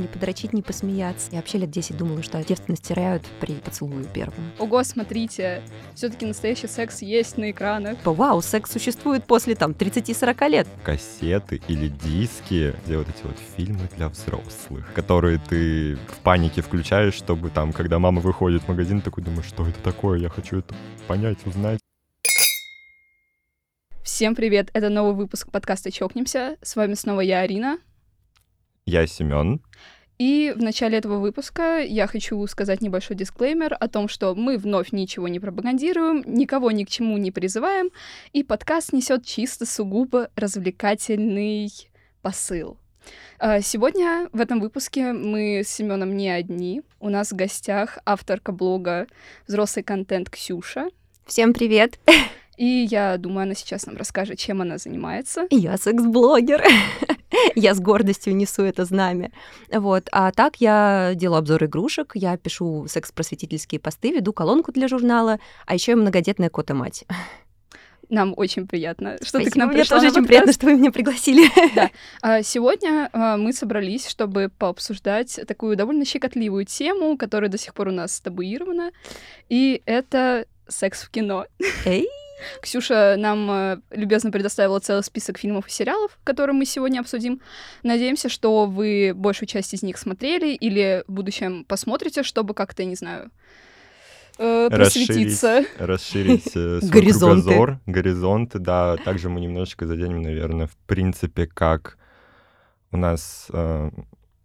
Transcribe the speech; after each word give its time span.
не 0.00 0.08
подрочить, 0.08 0.52
не 0.52 0.62
посмеяться. 0.62 1.28
Я 1.30 1.38
вообще 1.38 1.58
лет 1.58 1.70
10 1.70 1.96
думала, 1.96 2.22
что 2.22 2.42
девственность 2.42 2.86
теряют 2.86 3.22
при 3.40 3.54
поцелуе 3.54 4.04
первом. 4.04 4.50
Ого, 4.58 4.82
смотрите, 4.82 5.62
все-таки 5.94 6.26
настоящий 6.26 6.66
секс 6.66 7.02
есть 7.02 7.36
на 7.36 7.50
экранах. 7.50 7.98
Вау, 8.04 8.42
секс 8.42 8.72
существует 8.72 9.24
после 9.24 9.54
там 9.54 9.72
30-40 9.72 10.48
лет. 10.48 10.68
Кассеты 10.82 11.60
или 11.68 11.88
диски, 11.88 12.74
где 12.84 12.98
вот 12.98 13.08
эти 13.08 13.22
вот 13.22 13.36
фильмы 13.56 13.88
для 13.96 14.08
взрослых, 14.08 14.92
которые 14.94 15.38
ты 15.38 15.96
в 15.96 16.18
панике 16.22 16.62
включаешь, 16.62 17.14
чтобы 17.14 17.50
там, 17.50 17.72
когда 17.72 17.98
мама 17.98 18.20
выходит 18.20 18.62
в 18.62 18.68
магазин, 18.68 19.00
такой 19.00 19.22
думаешь, 19.22 19.46
что 19.46 19.66
это 19.66 19.80
такое, 19.80 20.18
я 20.18 20.28
хочу 20.28 20.58
это 20.58 20.74
понять, 21.06 21.38
узнать. 21.46 21.80
Всем 24.02 24.34
привет, 24.34 24.70
это 24.74 24.88
новый 24.88 25.14
выпуск 25.14 25.50
подкаста 25.50 25.90
«Чокнемся». 25.90 26.56
С 26.62 26.76
вами 26.76 26.94
снова 26.94 27.20
я, 27.20 27.40
Арина. 27.40 27.78
Я 28.90 29.06
Семен. 29.06 29.60
И 30.18 30.52
в 30.54 30.60
начале 30.60 30.98
этого 30.98 31.18
выпуска 31.18 31.78
я 31.78 32.08
хочу 32.08 32.44
сказать 32.48 32.82
небольшой 32.82 33.16
дисклеймер 33.16 33.76
о 33.78 33.86
том, 33.86 34.08
что 34.08 34.34
мы 34.34 34.58
вновь 34.58 34.90
ничего 34.90 35.28
не 35.28 35.38
пропагандируем, 35.38 36.24
никого 36.26 36.72
ни 36.72 36.82
к 36.82 36.90
чему 36.90 37.16
не 37.16 37.30
призываем, 37.30 37.90
и 38.32 38.42
подкаст 38.42 38.92
несет 38.92 39.24
чисто 39.24 39.64
сугубо 39.64 40.28
развлекательный 40.34 41.70
посыл. 42.20 42.78
А, 43.38 43.60
Сегодня 43.60 44.28
в 44.32 44.40
этом 44.40 44.58
выпуске 44.58 45.12
мы 45.12 45.62
с 45.64 45.68
Семеном 45.68 46.16
не 46.16 46.28
одни. 46.28 46.82
У 46.98 47.10
нас 47.10 47.30
в 47.30 47.36
гостях 47.36 47.98
авторка 48.04 48.50
блога 48.50 49.06
«Взрослый 49.46 49.84
контент» 49.84 50.30
Ксюша. 50.30 50.88
Всем 51.26 51.54
привет! 51.54 52.00
И 52.60 52.86
я 52.90 53.16
думаю, 53.16 53.44
она 53.44 53.54
сейчас 53.54 53.86
нам 53.86 53.96
расскажет, 53.96 54.38
чем 54.38 54.60
она 54.60 54.76
занимается. 54.76 55.46
Я 55.48 55.78
секс-блогер. 55.78 56.62
я 57.54 57.74
с 57.74 57.80
гордостью 57.80 58.36
несу 58.36 58.64
это 58.64 58.84
знамя. 58.84 59.32
Вот. 59.72 60.10
А 60.12 60.30
так 60.30 60.56
я 60.56 61.12
делаю 61.14 61.38
обзор 61.38 61.64
игрушек, 61.64 62.12
я 62.12 62.36
пишу 62.36 62.86
секс-просветительские 62.86 63.80
посты, 63.80 64.12
веду 64.12 64.34
колонку 64.34 64.72
для 64.72 64.88
журнала, 64.88 65.40
а 65.64 65.72
еще 65.72 65.92
я 65.92 65.96
многодетная 65.96 66.50
кота-мать. 66.50 67.06
Нам 68.10 68.34
очень 68.36 68.66
приятно, 68.66 69.16
что 69.22 69.38
Спасибо, 69.38 69.44
ты 69.44 69.50
к 69.52 69.56
нам 69.56 69.68
мне 69.68 69.78
пришла. 69.78 69.96
тоже 69.96 70.08
на 70.08 70.18
очень 70.18 70.26
приятно, 70.26 70.52
что 70.52 70.66
вы 70.66 70.74
меня 70.74 70.92
пригласили. 70.92 71.48
Да. 71.74 71.90
А, 72.20 72.42
Сегодня 72.42 73.08
а, 73.14 73.38
мы 73.38 73.54
собрались, 73.54 74.06
чтобы 74.06 74.50
пообсуждать 74.58 75.40
такую 75.48 75.76
довольно 75.76 76.04
щекотливую 76.04 76.66
тему, 76.66 77.16
которая 77.16 77.48
до 77.48 77.56
сих 77.56 77.72
пор 77.72 77.88
у 77.88 77.92
нас 77.92 78.20
табуирована, 78.20 78.90
и 79.48 79.80
это 79.86 80.44
секс 80.68 81.02
в 81.02 81.10
кино. 81.10 81.46
Эй, 81.84 82.06
Ксюша 82.60 83.16
нам 83.18 83.50
э, 83.50 83.80
любезно 83.90 84.30
предоставила 84.30 84.78
целый 84.80 85.02
список 85.04 85.38
фильмов 85.38 85.66
и 85.68 85.70
сериалов, 85.70 86.18
которые 86.24 86.54
мы 86.54 86.64
сегодня 86.64 87.00
обсудим. 87.00 87.40
Надеемся, 87.82 88.28
что 88.28 88.66
вы 88.66 89.12
большую 89.14 89.48
часть 89.48 89.74
из 89.74 89.82
них 89.82 89.98
смотрели 89.98 90.54
или 90.54 91.04
в 91.06 91.12
будущем 91.12 91.64
посмотрите, 91.64 92.22
чтобы 92.22 92.54
как-то, 92.54 92.84
не 92.84 92.94
знаю, 92.94 93.30
э, 94.38 94.68
просветиться. 94.70 95.64
расширить 95.78 96.46
э, 96.54 96.80
свой 96.80 96.90
Горизонты. 96.90 97.42
кругозор, 97.42 97.80
горизонты, 97.86 98.58
да. 98.58 98.96
Также 98.98 99.28
мы 99.28 99.40
немножечко 99.40 99.86
заденем, 99.86 100.22
наверное, 100.22 100.66
в 100.66 100.76
принципе, 100.86 101.46
как 101.46 101.98
у 102.90 102.96
нас, 102.96 103.46
э, 103.52 103.90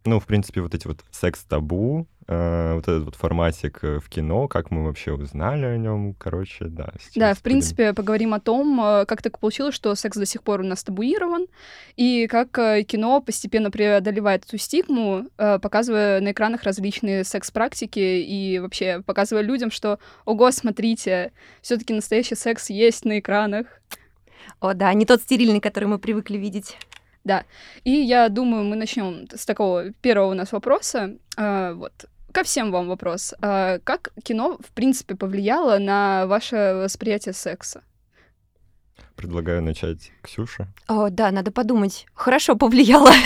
ну, 0.06 0.20
в 0.20 0.26
принципе, 0.26 0.62
вот 0.62 0.74
эти 0.74 0.88
вот 0.88 1.00
секс-табу, 1.12 2.08
э, 2.28 2.74
вот 2.76 2.84
этот 2.88 3.04
вот 3.06 3.16
форматик 3.16 3.80
э, 3.84 4.00
в 4.00 4.08
кино, 4.10 4.48
как 4.48 4.72
мы 4.72 4.84
вообще 4.86 5.12
узнали 5.14 5.66
о 5.66 5.78
нем, 5.78 6.14
короче, 6.14 6.66
да. 6.66 6.92
Да, 7.16 7.34
в 7.34 7.38
будем- 7.38 7.44
принципе, 7.44 7.94
поговорим 7.94 8.34
о 8.34 8.40
том, 8.40 8.80
э, 8.84 9.06
как 9.06 9.22
так 9.22 9.40
получилось, 9.40 9.76
что 9.76 9.94
секс 9.96 10.18
до 10.18 10.26
сих 10.26 10.44
пор 10.44 10.62
у 10.62 10.64
нас 10.64 10.84
табуирован, 10.84 11.48
и 11.96 12.28
как 12.28 12.58
э, 12.60 12.84
кино 12.84 13.20
постепенно 13.22 13.72
преодолевает 13.72 14.46
эту 14.46 14.58
стигму, 14.58 15.26
э, 15.38 15.60
показывая 15.60 16.22
на 16.22 16.32
экранах 16.32 16.64
различные 16.64 17.24
секс-практики 17.24 18.00
и 18.00 18.60
вообще 18.60 19.02
показывая 19.06 19.44
людям, 19.44 19.72
что, 19.72 20.00
ого, 20.26 20.52
смотрите, 20.52 21.32
все 21.62 21.78
таки 21.78 21.94
настоящий 21.94 22.36
секс 22.36 22.70
есть 22.70 23.06
на 23.06 23.20
экранах. 23.20 23.68
О, 24.60 24.74
да, 24.74 24.94
не 24.94 25.06
тот 25.06 25.22
стерильный, 25.22 25.60
который 25.60 25.86
мы 25.86 25.98
привыкли 26.00 26.38
видеть. 26.38 26.78
И 27.84 27.92
я 27.92 28.30
думаю, 28.30 28.64
мы 28.64 28.76
начнем 28.76 29.28
с 29.34 29.46
такого 29.46 29.92
первого 30.02 30.32
у 30.32 30.34
нас 30.34 30.52
вопроса. 30.52 31.18
Э, 31.38 31.74
Вот. 31.74 32.06
Ко 32.32 32.44
всем 32.44 32.72
вам 32.72 32.88
вопрос. 32.88 33.34
А 33.42 33.80
Как 33.80 34.12
кино, 34.24 34.58
в 34.60 34.72
принципе, 34.74 35.16
повлияло 35.16 35.78
на 35.78 36.28
ваше 36.28 36.74
восприятие 36.84 37.34
секса? 37.34 37.82
Предлагаю 39.16 39.64
начать 39.64 40.12
Ксюша. 40.22 40.68
О, 40.88 41.10
да, 41.10 41.32
надо 41.32 41.52
подумать. 41.52 42.06
Хорошо 42.14 42.56
повлияло. 42.56 43.12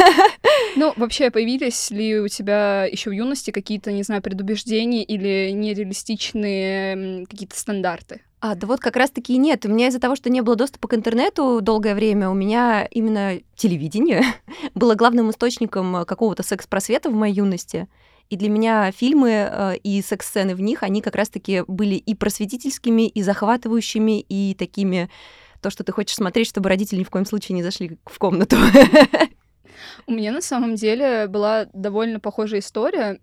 Ну, 0.75 0.93
вообще, 0.97 1.31
появились 1.31 1.89
ли 1.89 2.19
у 2.19 2.27
тебя 2.27 2.85
еще 2.85 3.09
в 3.09 3.13
юности 3.13 3.49
какие-то, 3.49 3.91
не 3.91 4.03
знаю, 4.03 4.21
предубеждения 4.21 5.03
или 5.03 5.49
нереалистичные 5.51 7.25
какие-то 7.25 7.57
стандарты? 7.57 8.21
А, 8.41 8.55
да 8.55 8.67
вот 8.67 8.79
как 8.79 8.95
раз-таки 8.95 9.37
нет. 9.37 9.65
У 9.65 9.69
меня 9.69 9.87
из-за 9.87 9.99
того, 9.99 10.15
что 10.15 10.29
не 10.29 10.41
было 10.41 10.55
доступа 10.55 10.87
к 10.87 10.93
интернету 10.93 11.59
долгое 11.61 11.93
время, 11.93 12.29
у 12.29 12.33
меня 12.33 12.87
именно 12.89 13.39
телевидение 13.55 14.23
было 14.75 14.95
главным 14.95 15.29
источником 15.29 15.95
э, 15.97 16.05
какого-то 16.05 16.41
секс-просвета 16.43 17.09
в 17.09 17.13
моей 17.13 17.35
юности. 17.35 17.89
И 18.29 18.37
для 18.37 18.47
меня 18.47 18.91
фильмы 18.91 19.31
э, 19.31 19.77
и 19.83 20.01
секс-сцены 20.01 20.55
в 20.55 20.61
них, 20.61 20.83
они 20.83 21.01
как 21.01 21.15
раз-таки 21.15 21.63
были 21.67 21.95
и 21.95 22.15
просветительскими, 22.15 23.07
и 23.07 23.21
захватывающими, 23.23 24.21
и 24.21 24.53
такими 24.53 25.09
то, 25.61 25.69
что 25.69 25.83
ты 25.83 25.91
хочешь 25.91 26.15
смотреть, 26.15 26.47
чтобы 26.47 26.69
родители 26.69 26.99
ни 26.99 27.03
в 27.03 27.09
коем 27.09 27.25
случае 27.25 27.55
не 27.55 27.63
зашли 27.63 27.97
в 28.05 28.17
комнату. 28.19 28.55
У 30.07 30.13
меня 30.13 30.31
на 30.31 30.41
самом 30.41 30.75
деле 30.75 31.27
была 31.27 31.67
довольно 31.73 32.21
похожая 32.21 32.61
история. 32.61 33.19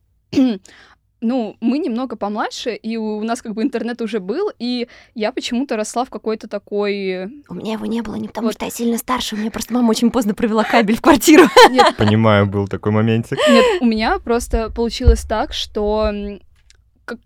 Ну, 1.22 1.56
мы 1.60 1.78
немного 1.78 2.14
помладше, 2.16 2.74
и 2.74 2.98
у 2.98 3.22
нас 3.22 3.40
как 3.40 3.54
бы 3.54 3.62
интернет 3.62 4.02
уже 4.02 4.20
был, 4.20 4.50
и 4.58 4.86
я 5.14 5.32
почему-то 5.32 5.76
росла 5.76 6.04
в 6.04 6.10
какой-то 6.10 6.46
такой... 6.46 7.26
У 7.48 7.54
меня 7.54 7.72
его 7.74 7.86
не 7.86 8.02
было 8.02 8.16
не 8.16 8.28
потому, 8.28 8.48
Вот. 8.48 8.54
что 8.54 8.66
я 8.66 8.70
сильно 8.70 8.98
старше, 8.98 9.34
у 9.34 9.38
меня 9.38 9.50
просто 9.50 9.72
мама 9.72 9.90
очень 9.90 10.10
поздно 10.10 10.34
провела 10.34 10.62
кабель 10.62 10.96
в 10.96 11.00
квартиру. 11.00 11.44
Нет, 11.70 11.96
Понимаю, 11.96 12.46
был 12.46 12.68
такой 12.68 12.92
моментик. 12.92 13.38
Нет, 13.48 13.64
у 13.80 13.86
меня 13.86 14.18
просто 14.18 14.70
получилось 14.70 15.22
так, 15.22 15.54
что 15.54 16.10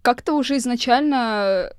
как-то 0.03 0.35
уже 0.35 0.57
изначально 0.59 1.73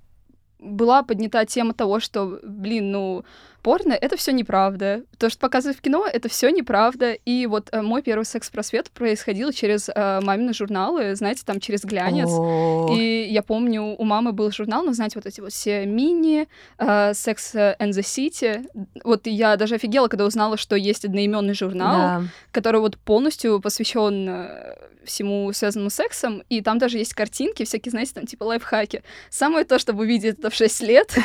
была 0.59 1.03
поднята 1.03 1.45
тема 1.45 1.73
того, 1.73 1.99
что, 1.99 2.39
блин, 2.43 2.91
ну, 2.91 3.23
порно— 3.61 3.94
это 4.01 4.17
все 4.17 4.31
неправда. 4.31 5.03
То, 5.17 5.29
что 5.29 5.39
показывают 5.39 5.77
в 5.77 5.81
кино, 5.81 6.05
это 6.11 6.29
все 6.29 6.49
неправда. 6.49 7.13
И 7.13 7.45
вот 7.45 7.69
э, 7.72 7.81
мой 7.81 8.01
первый 8.01 8.23
секс-просвет 8.23 8.91
происходил 8.91 9.51
через 9.51 9.89
э, 9.89 10.19
мамины 10.22 10.53
журналы, 10.53 11.16
знаете, 11.16 11.44
там 11.45 11.59
через 11.59 11.83
глянец. 11.83 12.29
О, 12.29 12.94
И 12.95 13.27
я 13.29 13.41
помню, 13.41 13.95
у 13.97 14.03
мамы 14.03 14.31
был 14.31 14.51
журнал, 14.51 14.83
ну, 14.83 14.94
знаете, 14.94 15.17
вот 15.17 15.25
эти 15.25 15.41
вот 15.41 15.51
все 15.51 15.85
мини, 15.85 16.47
э, 16.77 17.11
Sex 17.11 17.75
and 17.79 17.91
the 17.91 18.01
City. 18.01 18.66
Вот 19.03 19.27
я 19.27 19.55
даже 19.57 19.75
офигела, 19.75 20.07
когда 20.07 20.25
узнала, 20.25 20.57
что 20.57 20.75
есть 20.75 21.05
одноименный 21.05 21.53
журнал, 21.53 21.97
да. 21.97 22.23
который 22.51 22.81
вот 22.81 22.97
полностью 22.97 23.59
посвящен 23.59 24.28
э, 24.29 24.75
всему 25.06 25.51
связанному 25.53 25.89
с 25.89 25.95
сексом, 25.95 26.44
и 26.50 26.62
там 26.62 26.78
даже 26.78 26.97
есть 26.97 27.13
картинки, 27.13 27.66
всякие, 27.66 27.91
знаете, 27.91 28.13
там 28.13 28.25
типа 28.25 28.44
лайфхаки. 28.44 29.03
Самое 29.29 29.66
то, 29.66 29.79
чтобы 29.79 30.03
увидеть 30.03 30.39
это 30.39 30.50
в 30.50 30.56
6 30.56 30.81
лет 30.81 31.17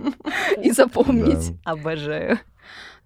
и 0.62 0.70
запомнить. 0.70 1.56
Обожаю. 1.64 2.38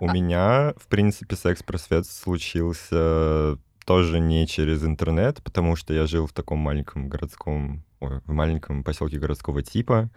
У 0.00 0.08
меня, 0.08 0.74
в 0.76 0.88
принципе, 0.88 1.36
секс-просвет 1.36 2.06
случился 2.06 3.58
тоже 3.84 4.18
не 4.18 4.46
через 4.46 4.84
интернет, 4.84 5.42
потому 5.42 5.76
что 5.76 5.94
я 5.94 6.06
жил 6.06 6.26
в 6.26 6.32
таком 6.32 6.58
маленьком 6.58 7.08
городском, 7.08 7.84
ой, 8.00 8.20
в 8.26 8.32
маленьком 8.32 8.82
поселке 8.82 9.18
городского 9.18 9.62
типа. 9.62 10.10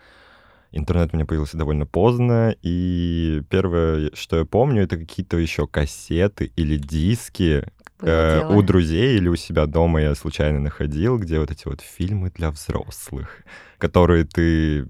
Интернет 0.72 1.14
у 1.14 1.16
меня 1.16 1.26
появился 1.26 1.58
довольно 1.58 1.86
поздно, 1.86 2.56
и 2.62 3.42
первое, 3.50 4.12
что 4.14 4.38
я 4.38 4.46
помню, 4.46 4.84
это 4.84 4.98
какие-то 4.98 5.38
еще 5.38 5.66
кассеты 5.66 6.52
или 6.56 6.78
диски 6.78 7.66
э, 8.02 8.46
у 8.54 8.62
друзей 8.62 9.18
или 9.18 9.28
у 9.28 9.36
себя 9.36 9.66
дома 9.66 10.02
я 10.02 10.16
случайно 10.16 10.60
находил, 10.60 11.18
где 11.18 11.40
вот 11.40 11.52
эти 11.52 11.68
вот 11.68 11.82
фильмы 11.82 12.32
для 12.32 12.52
взрослых, 12.52 13.44
которые 13.78 14.26
ты 14.26 14.88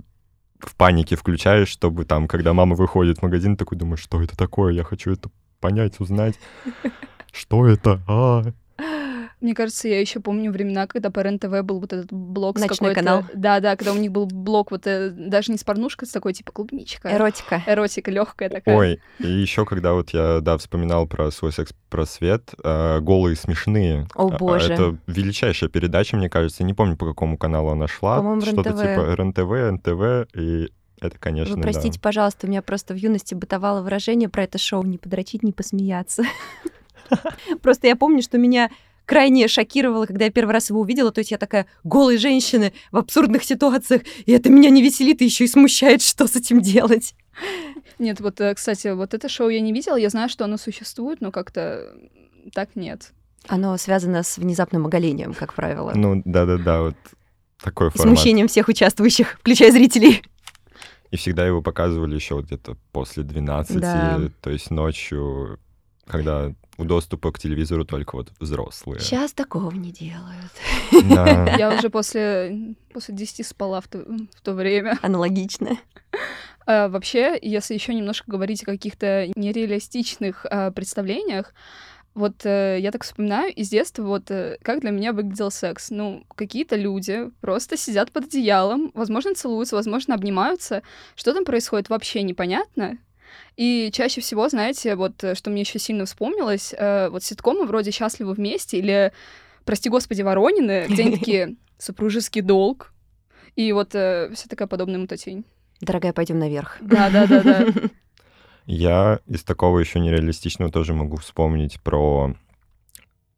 в 0.60 0.76
панике 0.76 1.16
включаешь, 1.16 1.70
чтобы 1.70 2.06
там, 2.06 2.28
когда 2.28 2.54
мама 2.54 2.76
выходит 2.76 3.20
в 3.20 3.22
магазин, 3.22 3.58
такой 3.58 3.78
думаешь, 3.78 4.02
что 4.02 4.22
это 4.22 4.36
такое, 4.38 4.74
я 4.74 4.84
хочу 4.84 5.12
это 5.12 5.30
понять, 5.60 6.00
узнать. 6.00 6.36
Что 7.32 7.68
это? 7.68 8.02
А, 8.08 8.44
Мне 9.40 9.54
кажется, 9.54 9.88
я 9.88 10.00
еще 10.00 10.20
помню 10.20 10.52
времена, 10.52 10.88
когда 10.88 11.12
по 11.12 11.20
РЕН-ТВ 11.20 11.62
был 11.64 11.80
вот 11.80 11.94
этот 11.94 12.12
блок 12.12 12.58
с 12.58 12.62
Ночной 12.62 12.90
какой-то... 12.90 13.00
канал. 13.00 13.24
Да, 13.36 13.60
да, 13.60 13.76
когда 13.76 13.94
у 13.94 13.98
них 13.98 14.12
был 14.12 14.26
блок 14.26 14.72
вот 14.72 14.88
э, 14.88 15.12
даже 15.12 15.52
не 15.52 15.60
с 15.60 15.64
порнушкой, 15.64 16.08
с 16.08 16.12
такой 16.12 16.34
типа 16.34 16.52
клубничка. 16.52 17.16
Эротика. 17.16 17.62
Эротика 17.68 18.10
легкая 18.10 18.50
такая. 18.50 18.76
Ой, 18.76 19.00
и 19.20 19.28
еще 19.28 19.66
когда 19.66 19.94
вот 19.94 20.10
я, 20.10 20.40
да, 20.42 20.58
вспоминал 20.58 21.06
про 21.06 21.30
свой 21.30 21.52
секс-просвет, 21.52 22.56
э, 22.64 23.00
«Голые 23.00 23.36
смешные». 23.36 24.08
О, 24.16 24.28
А, 24.28 24.38
боже. 24.38 24.74
Это 24.74 24.98
величайшая 25.06 25.70
передача, 25.70 26.18
мне 26.18 26.32
кажется. 26.32 26.64
Не 26.64 26.74
помню, 26.74 26.98
по 26.98 27.06
какому 27.06 27.38
каналу 27.38 27.70
она 27.70 27.88
шла. 27.88 28.18
По-моему, 28.18 28.42
Что-то 28.42 28.72
типа 28.72 29.16
РЕН-ТВ, 29.16 29.72
НТВ, 29.72 30.36
и 30.36 30.72
это, 31.00 31.20
конечно, 31.20 31.56
Вы 31.56 31.62
да. 31.62 31.70
простите, 31.70 32.00
пожалуйста, 32.00 32.48
у 32.48 32.50
меня 32.50 32.64
просто 32.64 32.96
в 32.96 32.98
юности 32.98 33.36
бытовало 33.36 33.84
выражение 33.84 34.30
про 34.30 34.44
это 34.44 34.58
шоу 34.58 34.84
«не 34.84 34.98
подрочить, 34.98 35.44
не 35.44 35.52
посмеяться». 35.52 36.24
Просто 37.62 37.88
я 37.88 37.96
помню, 37.96 38.22
что 38.22 38.38
меня 38.38 38.70
крайне 39.08 39.48
шокировало, 39.48 40.06
когда 40.06 40.26
я 40.26 40.32
первый 40.32 40.52
раз 40.52 40.70
его 40.70 40.82
увидела. 40.82 41.12
То 41.12 41.20
есть 41.20 41.32
я 41.32 41.40
такая 41.40 41.66
голые 41.84 42.20
женщины 42.20 42.74
в 42.92 42.98
абсурдных 42.98 43.44
ситуациях, 43.44 44.04
и 44.28 44.32
это 44.34 44.50
меня 44.50 44.70
не 44.70 44.84
веселит 44.84 45.22
и 45.24 45.26
еще 45.26 45.46
и 45.46 45.48
смущает, 45.48 46.04
что 46.04 46.28
с 46.28 46.36
этим 46.36 46.62
делать. 46.62 47.16
Нет, 47.98 48.20
вот, 48.20 48.40
э, 48.42 48.54
кстати, 48.54 48.90
вот 48.90 49.14
это 49.16 49.30
шоу 49.30 49.50
я 49.50 49.62
не 49.62 49.74
видела. 49.74 49.96
Я 49.96 50.10
знаю, 50.10 50.30
что 50.30 50.44
оно 50.44 50.58
существует, 50.58 51.22
но 51.22 51.32
как-то 51.32 51.96
так 52.54 52.76
нет. 52.76 53.14
Оно 53.48 53.78
связано 53.78 54.24
с 54.24 54.38
внезапным 54.38 54.86
оголением, 54.86 55.34
как 55.34 55.54
правило. 55.54 55.94
Ну, 55.96 56.22
да-да-да, 56.26 56.82
вот 56.82 56.96
такой 57.64 57.90
формат. 57.90 58.18
Смущением 58.18 58.48
всех 58.48 58.68
участвующих, 58.68 59.38
включая 59.40 59.72
зрителей. 59.72 60.22
И 61.12 61.16
всегда 61.16 61.48
его 61.48 61.62
показывали 61.62 62.16
еще 62.16 62.36
вот 62.36 62.46
где-то 62.46 62.76
после 62.92 63.24
12, 63.24 63.80
Да. 63.80 64.20
то 64.42 64.50
есть 64.50 64.70
ночью, 64.70 65.60
когда 66.08 66.54
у 66.78 66.84
доступа 66.84 67.32
к 67.32 67.40
телевизору 67.40 67.86
только 67.86 68.16
вот 68.16 68.32
взрослые. 68.40 69.00
Сейчас 69.00 69.34
такого 69.34 69.72
не 69.72 69.92
делают. 69.92 70.52
Да. 71.10 71.56
Я 71.58 71.76
уже 71.76 71.90
после, 71.90 72.76
после 72.94 73.16
10 73.16 73.46
спала 73.46 73.82
в 73.82 73.88
то, 73.88 74.00
в 74.00 74.42
то 74.42 74.54
время. 74.54 74.98
Аналогично. 75.02 75.78
А, 76.66 76.88
вообще, 76.90 77.38
если 77.42 77.74
еще 77.74 77.94
немножко 77.94 78.30
говорить 78.30 78.64
о 78.64 78.66
каких-то 78.66 79.28
нереалистичных 79.36 80.46
а, 80.46 80.72
представлениях, 80.72 81.54
вот 82.18 82.46
э, 82.46 82.80
я 82.80 82.92
так 82.92 83.04
вспоминаю 83.04 83.54
из 83.54 83.70
детства, 83.70 84.02
вот 84.02 84.32
э, 84.32 84.58
как 84.64 84.82
для 84.82 84.90
меня 84.90 85.14
выглядел 85.14 85.52
секс. 85.52 85.92
Ну, 85.92 86.26
какие-то 86.36 86.76
люди 86.76 87.30
просто 87.42 87.78
сидят 87.78 88.12
под 88.12 88.26
одеялом, 88.26 88.90
возможно, 88.96 89.36
целуются, 89.36 89.76
возможно, 89.76 90.16
обнимаются. 90.16 90.82
Что 91.16 91.36
там 91.36 91.46
происходит, 91.46 91.90
вообще 91.90 92.24
непонятно. 92.24 92.98
И 93.56 93.90
чаще 93.92 94.22
всего, 94.22 94.48
знаете, 94.50 94.96
вот 94.96 95.24
э, 95.24 95.36
что 95.36 95.50
мне 95.50 95.62
еще 95.62 95.80
сильно 95.80 96.06
вспомнилось, 96.06 96.74
э, 96.78 97.10
вот 97.10 97.24
ситкомы 97.24 97.66
вроде 97.66 97.92
«Счастливы 97.92 98.34
вместе» 98.34 98.78
или, 98.78 99.12
прости 99.66 99.90
господи, 99.90 100.22
«Воронины», 100.22 100.86
где 100.88 101.04
они 101.04 101.12
такие 101.18 101.56
«Супружеский 101.78 102.42
долг», 102.42 102.94
и 103.56 103.72
вот 103.74 103.96
э, 103.96 104.30
вся 104.34 104.48
такая 104.48 104.68
подобная 104.68 105.00
мутатень. 105.00 105.44
Дорогая, 105.82 106.14
пойдем 106.14 106.40
наверх. 106.40 106.78
Да-да-да-да. 106.82 107.68
Я 108.68 109.20
из 109.28 109.44
такого 109.44 109.80
еще 109.80 110.00
нереалистичного 110.00 110.72
тоже 110.72 110.94
могу 110.94 111.18
вспомнить 111.18 111.82
про 111.82 112.36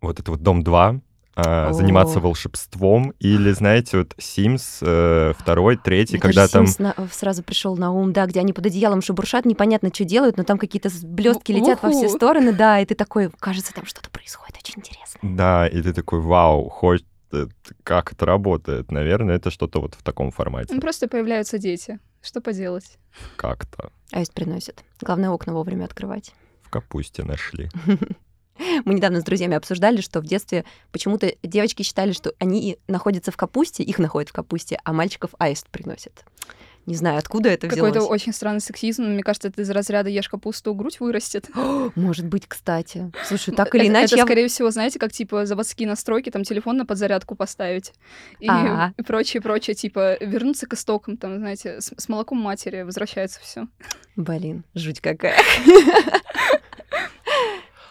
вот 0.02 0.20
это 0.20 0.32
вот 0.32 0.42
Дом 0.42 0.64
2, 0.64 1.02
а, 1.46 1.70
О. 1.70 1.74
заниматься 1.74 2.20
волшебством, 2.20 3.14
или, 3.20 3.52
знаете, 3.52 4.00
вот 4.00 4.14
Sims 4.18 4.80
э, 4.82 5.34
второй, 5.38 5.78
третий, 5.78 6.14
Мне 6.14 6.22
когда 6.22 6.48
там... 6.48 6.66
Sims 6.66 6.82
на- 6.82 7.08
сразу 7.12 7.44
пришел 7.44 7.78
на 7.78 7.92
ум, 7.92 8.14
да, 8.14 8.26
где 8.26 8.40
они 8.40 8.54
под 8.54 8.66
одеялом 8.66 9.02
шебуршат, 9.02 9.46
непонятно, 9.46 9.90
что 9.94 10.04
делают, 10.04 10.38
но 10.38 10.44
там 10.44 10.58
какие-то 10.58 10.90
блестки 11.04 11.52
летят 11.52 11.82
во 11.84 11.92
все 11.92 12.10
стороны, 12.10 12.54
да, 12.54 12.80
и 12.80 12.86
ты 12.86 12.96
такой, 12.96 13.30
кажется, 13.40 13.74
там 13.74 13.86
что-то 13.86 14.10
происходит 14.10 14.58
очень 14.58 14.80
интересно. 14.80 15.20
Да, 15.22 15.68
и 15.68 15.82
ты 15.82 15.94
такой, 15.94 16.20
вау, 16.20 16.70
хоть 16.70 17.06
э, 17.32 17.48
как 17.84 18.14
это 18.14 18.26
работает? 18.26 18.92
Наверное, 18.92 19.36
это 19.36 19.52
что-то 19.52 19.82
вот 19.82 19.96
в 19.96 20.04
таком 20.04 20.32
формате. 20.32 20.74
Ну, 20.74 20.82
просто 20.82 21.08
появляются 21.08 21.58
дети. 21.58 22.00
Что 22.22 22.42
поделать? 22.42 22.98
Как-то. 23.36 23.92
Аист 24.12 24.34
приносит. 24.34 24.84
Главное, 25.02 25.30
окна 25.30 25.54
вовремя 25.54 25.86
открывать. 25.86 26.34
В 26.64 26.70
капусте 26.70 27.24
нашли. 27.24 27.70
Мы 28.86 28.94
недавно 28.94 29.22
с 29.22 29.24
друзьями 29.24 29.56
обсуждали, 29.56 30.02
что 30.02 30.20
в 30.20 30.26
детстве 30.26 30.66
почему-то 30.92 31.34
девочки 31.44 31.84
считали, 31.84 32.12
что 32.12 32.34
они 32.40 32.78
находятся 32.88 33.32
в 33.32 33.38
капусте, 33.38 33.84
их 33.84 34.00
находят 34.00 34.30
в 34.30 34.34
капусте, 34.34 34.80
а 34.84 34.94
мальчиков 34.94 35.32
аист 35.40 35.68
приносит. 35.70 36.26
Не 36.86 36.96
знаю, 36.96 37.20
откуда 37.20 37.50
это 37.50 37.68
взялось. 37.68 37.94
Какой-то 37.94 38.12
очень 38.12 38.34
странный 38.34 38.62
сексизм. 38.62 39.04
Мне 39.04 39.22
кажется, 39.22 39.50
это 39.50 39.62
из 39.62 39.70
разряда 39.70 40.10
ешь 40.10 40.28
капусту, 40.28 40.74
грудь 40.74 41.00
вырастет. 41.00 41.48
Может 41.96 42.26
быть, 42.26 42.48
кстати. 42.48 43.12
Слушай, 43.26 43.54
так 43.54 43.76
или 43.76 43.84
это, 43.84 43.92
иначе... 43.92 44.06
это, 44.06 44.18
я- 44.18 44.24
скорее 44.26 44.48
всего, 44.48 44.72
знаете, 44.72 44.98
как 44.98 45.12
типа 45.12 45.46
заводские 45.46 45.88
настройки, 45.88 46.32
там 46.32 46.44
телефон 46.44 46.78
на 46.78 46.88
подзарядку 46.88 47.36
поставить 47.36 47.94
и, 48.40 48.48
и 48.48 49.02
прочее, 49.06 49.42
прочее, 49.42 49.76
типа 49.76 50.18
вернуться 50.24 50.66
к 50.66 50.74
истокам, 50.74 51.18
там, 51.18 51.38
знаете, 51.38 51.80
с, 51.80 51.94
с 51.96 52.10
молоком 52.10 52.40
матери 52.40 52.82
возвращается 52.82 53.40
все. 53.42 53.68
Блин, 54.16 54.64
жуть 54.74 55.00
какая. 55.00 55.38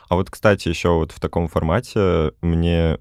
А 0.08 0.14
вот, 0.14 0.30
кстати, 0.30 0.68
еще 0.68 0.90
вот 0.90 1.12
в 1.12 1.20
таком 1.20 1.48
формате 1.48 2.32
мне 2.40 2.98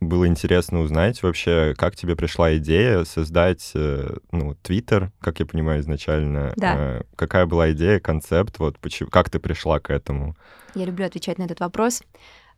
было 0.00 0.26
интересно 0.26 0.80
узнать 0.80 1.22
вообще, 1.22 1.74
как 1.76 1.96
тебе 1.96 2.16
пришла 2.16 2.56
идея 2.56 3.04
создать, 3.04 3.70
э, 3.74 4.16
ну, 4.32 4.54
Твиттер, 4.62 5.12
как 5.20 5.38
я 5.38 5.46
понимаю, 5.46 5.80
изначально. 5.80 6.52
Да. 6.56 6.74
Э, 6.76 7.02
Какая 7.14 7.46
была 7.46 7.70
идея, 7.72 8.00
концепт, 8.00 8.58
вот 8.58 8.78
почему, 8.78 9.10
как 9.10 9.30
ты 9.30 9.38
пришла 9.38 9.78
к 9.78 9.90
этому? 9.90 10.36
Я 10.74 10.84
люблю 10.86 11.06
отвечать 11.06 11.38
на 11.38 11.44
этот 11.44 11.60
вопрос. 11.60 12.02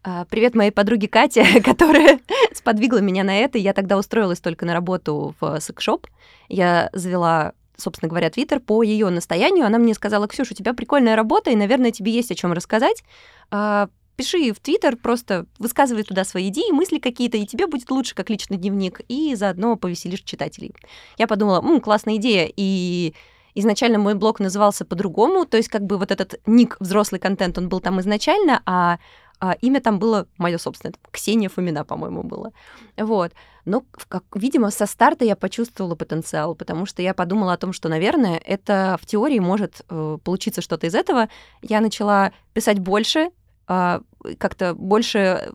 А, 0.02 0.24
Привет 0.26 0.54
моей 0.54 0.70
подруге 0.70 1.08
Кате, 1.08 1.44
которая 1.64 2.20
сподвигла 2.54 2.98
меня 2.98 3.24
на 3.24 3.36
это. 3.36 3.58
Я 3.58 3.74
тогда 3.74 3.98
устроилась 3.98 4.40
только 4.40 4.64
на 4.64 4.72
работу 4.72 5.34
в 5.40 5.60
секшоп. 5.60 6.06
Я 6.48 6.88
завела, 6.92 7.52
собственно 7.78 8.08
говоря, 8.10 8.28
Твиттер 8.28 8.60
по 8.60 8.82
ее 8.82 9.08
настоянию. 9.08 9.64
Она 9.64 9.78
мне 9.78 9.94
сказала, 9.94 10.28
Ксюша, 10.28 10.52
у 10.52 10.56
тебя 10.56 10.74
прикольная 10.74 11.16
работа, 11.16 11.50
и, 11.50 11.56
наверное, 11.56 11.92
тебе 11.92 12.12
есть 12.12 12.30
о 12.30 12.34
чем 12.34 12.52
рассказать. 12.52 13.02
А, 13.50 13.88
Пиши 14.16 14.52
в 14.52 14.58
Твиттер, 14.58 14.96
просто 14.96 15.46
высказывай 15.60 16.02
туда 16.02 16.24
свои 16.24 16.48
идеи, 16.48 16.72
мысли 16.72 16.98
какие-то, 16.98 17.36
и 17.36 17.46
тебе 17.46 17.68
будет 17.68 17.88
лучше 17.88 18.16
как 18.16 18.30
личный 18.30 18.56
дневник, 18.56 19.00
и 19.06 19.36
заодно 19.36 19.76
повеселишь 19.76 20.22
читателей. 20.22 20.74
Я 21.18 21.28
подумала, 21.28 21.60
«М, 21.60 21.80
классная 21.80 22.16
идея, 22.16 22.50
и 22.56 23.14
изначально 23.54 24.00
мой 24.00 24.16
блог 24.16 24.40
назывался 24.40 24.84
по-другому, 24.84 25.44
то 25.46 25.56
есть 25.56 25.68
как 25.68 25.82
бы 25.84 25.98
вот 25.98 26.10
этот 26.10 26.40
ник 26.46 26.76
взрослый 26.80 27.20
контент, 27.20 27.58
он 27.58 27.68
был 27.68 27.78
там 27.78 28.00
изначально, 28.00 28.60
а, 28.66 28.98
а 29.40 29.52
имя 29.60 29.80
там 29.80 29.98
было 29.98 30.26
мое 30.36 30.58
собственное, 30.58 30.92
там 30.92 31.02
Ксения 31.10 31.48
Фомина, 31.48 31.84
по-моему, 31.84 32.22
было. 32.22 32.52
Вот. 32.96 33.32
Но, 33.64 33.84
как, 34.08 34.24
видимо, 34.34 34.70
со 34.70 34.86
старта 34.86 35.24
я 35.24 35.36
почувствовала 35.36 35.94
потенциал, 35.94 36.54
потому 36.54 36.86
что 36.86 37.02
я 37.02 37.14
подумала 37.14 37.52
о 37.52 37.58
том, 37.58 37.72
что, 37.72 37.88
наверное, 37.88 38.40
это 38.44 38.98
в 39.00 39.06
теории 39.06 39.38
может 39.38 39.82
э, 39.88 40.18
получиться 40.24 40.62
что-то 40.62 40.86
из 40.86 40.94
этого. 40.94 41.28
Я 41.62 41.80
начала 41.80 42.32
писать 42.54 42.78
больше, 42.78 43.30
а, 43.66 44.00
как-то 44.38 44.74
больше 44.74 45.52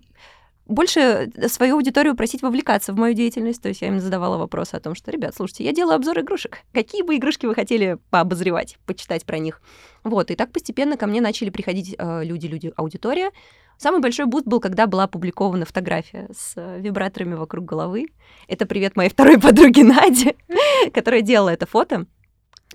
больше 0.65 1.31
свою 1.47 1.75
аудиторию 1.75 2.15
просить 2.15 2.41
вовлекаться 2.41 2.93
в 2.93 2.97
мою 2.97 3.13
деятельность. 3.13 3.61
То 3.61 3.69
есть 3.69 3.81
я 3.81 3.89
им 3.89 3.99
задавала 3.99 4.37
вопросы 4.37 4.75
о 4.75 4.79
том, 4.79 4.95
что, 4.95 5.11
ребят, 5.11 5.35
слушайте, 5.35 5.63
я 5.63 5.73
делаю 5.73 5.95
обзор 5.95 6.19
игрушек. 6.19 6.59
Какие 6.73 7.03
бы 7.03 7.15
игрушки 7.15 7.45
вы 7.45 7.55
хотели 7.55 7.97
пообозревать, 8.09 8.77
почитать 8.85 9.25
про 9.25 9.37
них? 9.39 9.61
Вот, 10.03 10.31
и 10.31 10.35
так 10.35 10.51
постепенно 10.51 10.97
ко 10.97 11.07
мне 11.07 11.21
начали 11.21 11.49
приходить 11.49 11.95
э, 11.97 12.23
люди, 12.23 12.47
люди, 12.47 12.73
аудитория. 12.75 13.31
Самый 13.77 14.01
большой 14.01 14.25
буст 14.25 14.45
был, 14.45 14.59
когда 14.59 14.87
была 14.87 15.03
опубликована 15.03 15.65
фотография 15.65 16.29
с 16.33 16.53
э, 16.55 16.79
вибраторами 16.79 17.35
вокруг 17.35 17.65
головы. 17.65 18.07
Это 18.47 18.65
привет 18.65 18.95
моей 18.95 19.09
второй 19.09 19.39
подруге 19.39 19.83
Наде, 19.83 20.35
которая 20.93 21.21
делала 21.21 21.49
это 21.49 21.65
фото. 21.65 22.05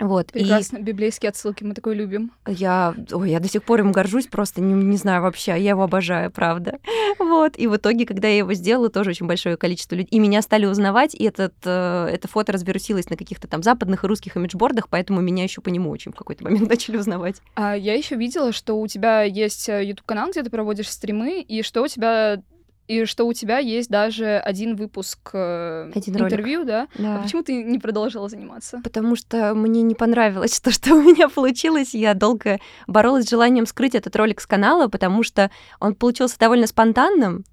Вот, 0.01 0.31
и 0.31 0.41
Прекрасно. 0.41 0.79
Библейские 0.79 1.31
отсылки 1.31 1.65
мы 1.65 1.75
такое 1.75 1.95
любим. 1.95 2.33
я, 2.47 2.95
ой, 3.13 3.31
я 3.31 3.41
до 3.41 3.49
сих 3.49 3.63
пор 3.63 3.81
им 3.81 3.93
горжусь, 3.93 4.27
просто 4.27 4.61
не, 4.61 4.73
не 4.73 4.97
знаю 4.97 5.23
вообще, 5.23 5.53
я 5.53 5.71
его 5.71 5.83
обожаю, 5.83 6.31
правда. 6.31 6.79
Вот, 7.19 7.59
и 7.59 7.67
в 7.67 7.77
итоге, 7.77 8.07
когда 8.07 8.29
я 8.29 8.39
его 8.39 8.55
сделала, 8.55 8.91
тоже 8.91 9.11
очень 9.11 9.27
большое 9.27 9.57
количество 9.57 9.97
людей, 9.97 10.09
и 10.11 10.19
меня 10.19 10.41
стали 10.41 10.67
узнавать, 10.67 11.15
и 11.15 11.25
этот, 11.25 11.55
э, 11.65 12.09
это 12.13 12.29
фото 12.29 12.53
развирусилось 12.53 13.11
на 13.11 13.17
каких-то 13.17 13.49
там 13.49 13.63
западных 13.63 14.05
и 14.05 14.07
русских 14.07 14.37
имиджбордах, 14.37 14.89
поэтому 14.89 15.21
меня 15.21 15.43
еще 15.43 15.61
по 15.61 15.69
нему 15.69 15.91
очень 15.91 16.13
в 16.13 16.17
какой-то 16.17 16.45
момент 16.45 16.69
начали 16.69 16.97
узнавать. 16.97 17.43
А 17.55 17.77
я 17.77 17.95
еще 17.95 18.15
видела, 18.15 18.53
что 18.53 18.81
у 18.81 18.87
тебя 18.87 19.23
есть 19.23 19.69
YouTube 19.69 20.07
канал, 20.07 20.31
где 20.31 20.43
ты 20.43 20.51
проводишь 20.51 20.89
стримы, 20.89 21.41
и 21.41 21.63
что 21.63 21.83
у 21.83 21.89
тебя 21.89 22.41
и 22.89 23.05
что 23.05 23.25
у 23.27 23.33
тебя 23.33 23.59
есть 23.59 23.91
даже 23.91 24.39
один 24.39 24.75
выпуск 24.75 25.31
э, 25.35 25.91
Один 25.95 26.17
ролик. 26.17 26.33
интервью, 26.33 26.65
да? 26.65 26.89
А 26.99 27.03
Да. 27.03 27.23
почему 27.23 27.43
ты 27.43 27.63
не 27.63 27.79
продолжила 27.79 28.29
заниматься? 28.29 28.81
Потому 28.83 29.15
что 29.15 29.55
мне 29.55 29.83
не 29.83 29.95
понравилось 29.95 30.59
то, 30.65 30.71
что 30.73 30.95
у 30.95 31.03
меня 31.03 31.29
получилось. 31.29 31.95
Я 31.95 32.15
долго 32.15 32.59
боролась 32.87 33.27
с 33.27 33.31
желанием 33.31 33.67
скрыть 33.67 33.95
этот 33.95 34.17
ролик 34.17 34.41
с 34.41 34.47
канала, 34.47 34.89
потому 34.89 35.23
что 35.23 35.51
он 35.81 35.95
получился 35.95 36.39
довольно 36.39 36.67
спонтанным. 36.67 37.45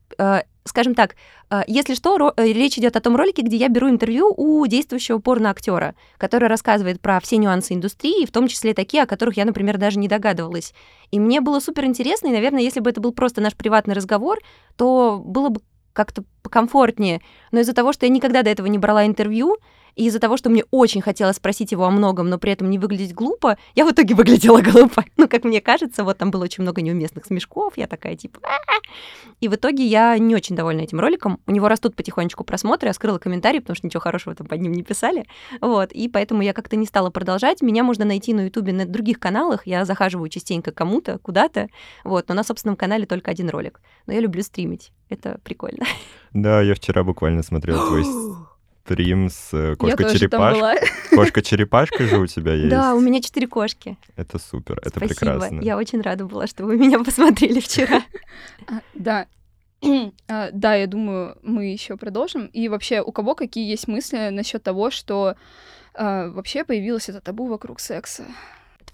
Скажем 0.67 0.95
так, 0.95 1.15
э, 1.51 1.61
если 1.67 1.93
что, 1.93 2.33
э, 2.35 2.45
речь 2.51 2.77
идет 2.79 2.95
о 2.95 2.99
том 2.99 3.15
ролике, 3.15 3.43
где 3.43 3.55
я 3.55 3.69
беру 3.69 3.87
интервью 3.87 4.33
у 4.35 4.65
действующего 4.65 5.19
порно-актера, 5.19 5.93
который 6.17 6.49
рассказывает 6.49 6.99
про 6.99 7.19
все 7.19 7.37
нюансы 7.37 7.75
индустрии, 7.75 8.25
в 8.25 8.31
том 8.31 8.47
числе 8.47 8.73
такие, 8.73 9.03
о 9.03 9.05
которых 9.05 9.37
я, 9.37 9.45
например, 9.45 9.77
даже 9.77 9.99
не 9.99 10.07
догадывалась. 10.07 10.73
И 11.11 11.19
мне 11.19 11.39
было 11.39 11.59
супер 11.59 11.85
интересно, 11.85 12.27
и, 12.27 12.31
наверное, 12.31 12.63
если 12.63 12.79
бы 12.79 12.89
это 12.89 12.99
был 12.99 13.13
просто 13.13 13.41
наш 13.41 13.55
приватный 13.55 13.93
разговор, 13.93 14.39
то 14.75 15.21
было 15.23 15.49
бы 15.49 15.61
как-то 15.93 16.23
покомфортнее. 16.41 17.21
Но 17.51 17.59
из-за 17.59 17.73
того, 17.73 17.93
что 17.93 18.07
я 18.07 18.11
никогда 18.11 18.41
до 18.41 18.49
этого 18.49 18.65
не 18.65 18.79
брала 18.79 19.05
интервью, 19.05 19.57
И 19.95 20.07
из-за 20.07 20.19
того, 20.19 20.37
что 20.37 20.49
мне 20.49 20.63
очень 20.71 21.01
хотелось 21.01 21.37
спросить 21.37 21.71
его 21.71 21.85
о 21.85 21.91
многом, 21.91 22.29
но 22.29 22.37
при 22.37 22.51
этом 22.51 22.69
не 22.69 22.77
выглядеть 22.77 23.13
глупо, 23.13 23.57
я 23.75 23.85
в 23.85 23.91
итоге 23.91 24.15
выглядела 24.15 24.61
глупо. 24.61 25.05
Ну, 25.17 25.27
как 25.27 25.43
мне 25.43 25.61
кажется, 25.61 26.03
вот 26.03 26.17
там 26.17 26.31
было 26.31 26.43
очень 26.43 26.63
много 26.63 26.81
неуместных 26.81 27.25
смешков, 27.25 27.77
я 27.77 27.87
такая 27.87 28.15
типа... 28.15 28.39
И 29.41 29.47
в 29.47 29.55
итоге 29.55 29.85
я 29.85 30.17
не 30.17 30.35
очень 30.35 30.55
довольна 30.55 30.81
этим 30.81 30.99
роликом. 30.99 31.39
У 31.47 31.51
него 31.51 31.67
растут 31.67 31.95
потихонечку 31.95 32.43
просмотры, 32.43 32.89
я 32.89 32.93
скрыла 32.93 33.17
комментарии, 33.17 33.59
потому 33.59 33.75
что 33.75 33.87
ничего 33.87 34.01
хорошего 34.01 34.35
там 34.35 34.47
под 34.47 34.61
ним 34.61 34.71
не 34.73 34.83
писали. 34.83 35.25
Вот, 35.61 35.91
и 35.91 36.07
поэтому 36.07 36.41
я 36.41 36.53
как-то 36.53 36.75
не 36.75 36.85
стала 36.85 37.09
продолжать. 37.09 37.61
Меня 37.61 37.83
можно 37.83 38.05
найти 38.05 38.33
на 38.33 38.45
Ютубе 38.45 38.73
на 38.73 38.85
других 38.85 39.19
каналах, 39.19 39.67
я 39.67 39.85
захаживаю 39.85 40.29
частенько 40.29 40.71
кому-то, 40.71 41.17
куда-то, 41.19 41.67
вот, 42.03 42.27
но 42.27 42.35
на 42.35 42.43
собственном 42.43 42.75
канале 42.75 43.05
только 43.05 43.31
один 43.31 43.49
ролик. 43.49 43.81
Но 44.07 44.13
я 44.13 44.19
люблю 44.19 44.41
стримить, 44.43 44.91
это 45.09 45.39
прикольно. 45.43 45.85
Да, 46.33 46.61
я 46.61 46.75
вчера 46.75 47.03
буквально 47.03 47.43
смотрел 47.43 47.77
твой 47.87 48.03
стрим 48.85 49.29
с 49.29 49.49
э, 49.51 49.75
кошкой-черепашкой. 49.75 50.87
Кошка-черепашка 51.09 52.05
же 52.05 52.19
у 52.19 52.27
тебя 52.27 52.53
есть? 52.53 52.69
Да, 52.69 52.93
у 52.93 52.99
меня 52.99 53.21
четыре 53.21 53.47
кошки. 53.47 53.97
Это 54.15 54.37
супер, 54.37 54.77
это 54.79 54.99
Спасибо. 54.99 55.07
прекрасно. 55.07 55.61
Я 55.61 55.77
очень 55.77 56.01
рада 56.01 56.25
была, 56.25 56.45
что 56.47 56.65
вы 56.65 56.77
меня 56.77 56.99
посмотрели 57.03 57.59
вчера. 57.59 58.03
А, 58.67 58.81
Да. 58.93 59.25
А, 60.27 60.49
Да, 60.51 60.75
я 60.75 60.87
думаю, 60.87 61.37
мы 61.41 61.65
еще 61.65 61.97
продолжим. 61.97 62.45
И 62.47 62.69
вообще, 62.69 63.01
у 63.01 63.11
кого 63.11 63.35
какие 63.35 63.67
есть 63.69 63.87
мысли 63.87 64.29
насчет 64.29 64.61
того, 64.63 64.91
что 64.91 65.35
а, 65.93 66.29
вообще 66.29 66.63
появилось 66.63 67.09
это 67.09 67.21
табу 67.21 67.47
вокруг 67.47 67.79
секса? 67.79 68.23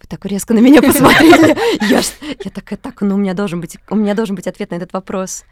Вы 0.02 0.08
так 0.08 0.26
резко 0.26 0.54
на 0.54 0.60
меня 0.60 0.82
посмотрели. 0.82 1.56
Я, 1.90 2.02
я 2.44 2.52
такая, 2.52 2.78
так, 2.80 3.02
ну 3.02 3.16
у 3.16 3.18
меня 3.18 3.34
должен 3.34 3.62
быть, 3.62 3.78
у 3.90 3.96
меня 3.96 4.16
должен 4.16 4.36
быть 4.36 4.48
ответ 4.48 4.72
на 4.72 4.76
этот 4.76 4.94
вопрос. 4.94 5.44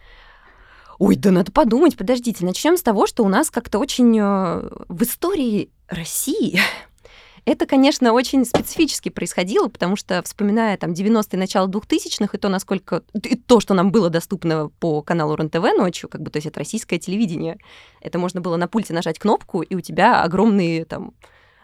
Ой, 1.00 1.15
да 1.15 1.32
надо 1.32 1.51
подумать, 1.53 1.96
подождите. 1.96 2.46
Начнем 2.46 2.75
с 2.75 2.82
того, 2.82 3.08
что 3.08 3.24
у 3.24 3.29
нас 3.29 3.50
как-то 3.50 3.79
очень 3.79 4.18
э, 4.20 4.70
в 4.89 5.03
истории 5.03 5.72
России 5.88 6.60
это, 7.46 7.65
конечно, 7.65 8.12
очень 8.12 8.44
специфически 8.44 9.08
происходило, 9.08 9.70
потому 9.70 9.96
что, 9.96 10.22
вспоминая 10.24 10.77
там 10.77 10.91
90-е, 10.91 11.39
начало 11.39 11.68
2000-х, 11.68 12.38
и 12.38 12.38
то, 12.38 12.50
насколько... 12.50 13.03
И 13.13 13.36
то, 13.38 13.62
что 13.62 13.74
нам 13.74 13.94
было 13.94 14.10
доступно 14.10 14.70
по 14.79 15.01
каналу 15.01 15.36
РЕН-ТВ 15.36 15.77
ночью, 15.77 16.10
как 16.10 16.22
бы, 16.22 16.32
то 16.32 16.38
есть 16.38 16.48
это 16.48 16.60
российское 16.60 17.00
телевидение, 17.00 17.58
это 18.01 18.20
можно 18.20 18.41
было 18.41 18.58
на 18.58 18.68
пульте 18.68 18.94
нажать 18.94 19.20
кнопку, 19.20 19.62
и 19.62 19.75
у 19.75 19.82
тебя 19.82 20.22
огромные 20.22 20.84
там 20.84 21.13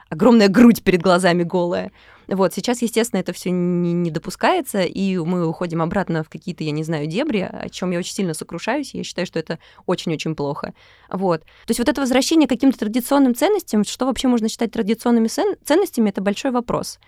огромная 0.10 0.48
грудь 0.48 0.84
перед 0.84 1.02
глазами 1.02 1.44
голая. 1.44 1.92
Вот, 2.28 2.54
сейчас, 2.54 2.82
естественно, 2.82 3.20
это 3.20 3.34
все 3.34 3.52
не, 3.52 3.94
не 3.94 4.10
допускается, 4.10 4.82
и 4.82 5.18
мы 5.18 5.48
уходим 5.48 5.82
обратно 5.82 6.24
в 6.24 6.30
какие-то, 6.30 6.64
я 6.64 6.72
не 6.72 6.84
знаю, 6.84 7.06
дебри, 7.06 7.48
о 7.52 7.70
чем 7.70 7.92
я 7.92 8.00
очень 8.00 8.14
сильно 8.14 8.34
сокрушаюсь, 8.34 8.96
я 8.96 9.04
считаю, 9.04 9.28
что 9.28 9.38
это 9.38 9.60
очень-очень 9.86 10.36
плохо. 10.36 10.74
Вот. 11.10 11.42
То 11.42 11.70
есть 11.70 11.80
вот 11.80 11.90
это 11.90 12.02
возвращение 12.02 12.48
к 12.48 12.52
каким-то 12.52 12.80
традиционным 12.80 13.36
ценностям, 13.36 13.84
что 13.84 14.06
вообще 14.06 14.28
можно 14.28 14.50
считать 14.50 14.72
традиционными 14.72 15.28
цен- 15.28 15.56
ценностями, 15.64 16.10
это 16.10 16.22
большой 16.22 16.52
вопрос. 16.52 17.00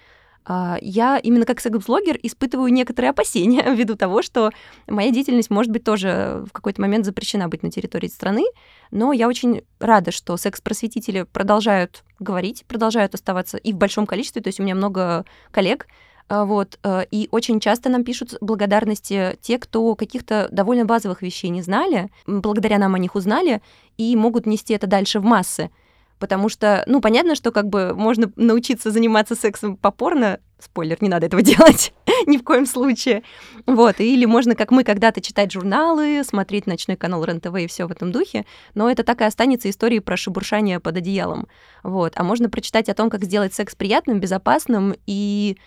А, 0.50 0.78
Я 0.82 1.18
именно 1.18 1.46
как 1.46 1.60
секс-блогер 1.60 2.18
испытываю 2.24 2.72
некоторые 2.72 3.10
опасения 3.10 3.64
ввиду 3.76 3.96
того, 3.96 4.22
что 4.22 4.52
моя 4.88 5.12
деятельность 5.12 5.50
может 5.50 5.72
быть 5.72 5.84
тоже 5.84 6.46
в 6.48 6.54
какой-то 6.54 6.80
момент 6.82 7.06
запрещена 7.06 7.50
быть 7.50 7.64
на 7.64 7.70
территории 7.70 8.08
страны, 8.08 8.46
но 8.90 9.12
я 9.12 9.28
очень 9.28 9.64
рада, 9.80 10.12
что 10.12 10.38
секс-просветители 10.38 11.24
продолжают 11.24 12.06
говорить, 12.20 12.64
продолжают 12.66 13.14
оставаться 13.14 13.58
и 13.58 13.74
в 13.74 13.76
большом 13.76 14.06
количестве, 14.06 14.42
то 14.42 14.48
есть 14.48 14.62
у 14.62 14.64
меня 14.64 14.74
много 14.74 15.26
коллег, 15.52 15.88
а, 16.30 16.46
вот, 16.46 16.80
э, 16.84 17.06
и 17.12 17.28
очень 17.32 17.60
часто 17.60 17.90
нам 17.90 18.06
пишут 18.06 18.36
благодарности 18.40 19.38
те, 19.42 19.60
кто 19.60 19.96
каких-то 19.96 20.48
довольно 20.52 20.86
базовых 20.86 21.22
вещей 21.22 21.50
не 21.50 21.62
знали, 21.62 22.10
благодаря 22.26 22.78
нам 22.78 22.96
о 22.96 23.00
них 23.00 23.16
узнали 23.16 23.62
и 23.98 24.16
могут 24.16 24.46
нести 24.46 24.74
это 24.74 24.88
дальше 24.88 25.20
в 25.20 25.24
массы. 25.24 25.72
Потому 26.20 26.50
что, 26.50 26.84
ну, 26.88 27.02
понятно, 27.02 27.36
что 27.36 27.52
как 27.52 27.68
бы 27.68 27.94
можно 27.94 28.32
научиться 28.36 28.92
заниматься 28.92 29.36
сексом 29.36 29.78
по 29.78 29.92
порно, 29.92 30.40
спойлер, 30.60 30.98
не 31.02 31.10
надо 31.10 31.28
этого 31.28 31.42
делать 31.44 31.94
ни 32.26 32.38
в 32.38 32.44
коем 32.44 32.66
случае. 32.66 33.24
Вот, 33.66 34.00
или 34.00 34.26
можно, 34.26 34.56
как 34.56 34.72
мы, 34.72 34.84
когда-то 34.84 35.22
читать 35.22 35.52
журналы, 35.52 36.24
смотреть 36.24 36.68
ночной 36.68 36.98
канал 36.98 37.24
РЕН-ТВ 37.24 37.56
и 37.58 37.68
все 37.68 37.86
в 37.86 37.92
этом 37.92 38.12
духе, 38.12 38.46
но 38.74 38.90
это 38.90 39.04
так 39.04 39.22
и 39.22 39.26
останется 39.26 39.70
историей 39.70 40.00
про 40.00 40.18
шебуршание 40.18 40.80
под 40.80 40.98
одеялом. 40.98 41.48
Вот, 41.84 42.14
а 42.16 42.24
можно 42.24 42.50
прочитать 42.50 42.90
о 42.90 42.94
том, 42.96 43.10
как 43.10 43.24
сделать 43.24 43.54
секс 43.54 43.76
приятным, 43.76 44.20
безопасным 44.20 44.96
и, 45.06 45.58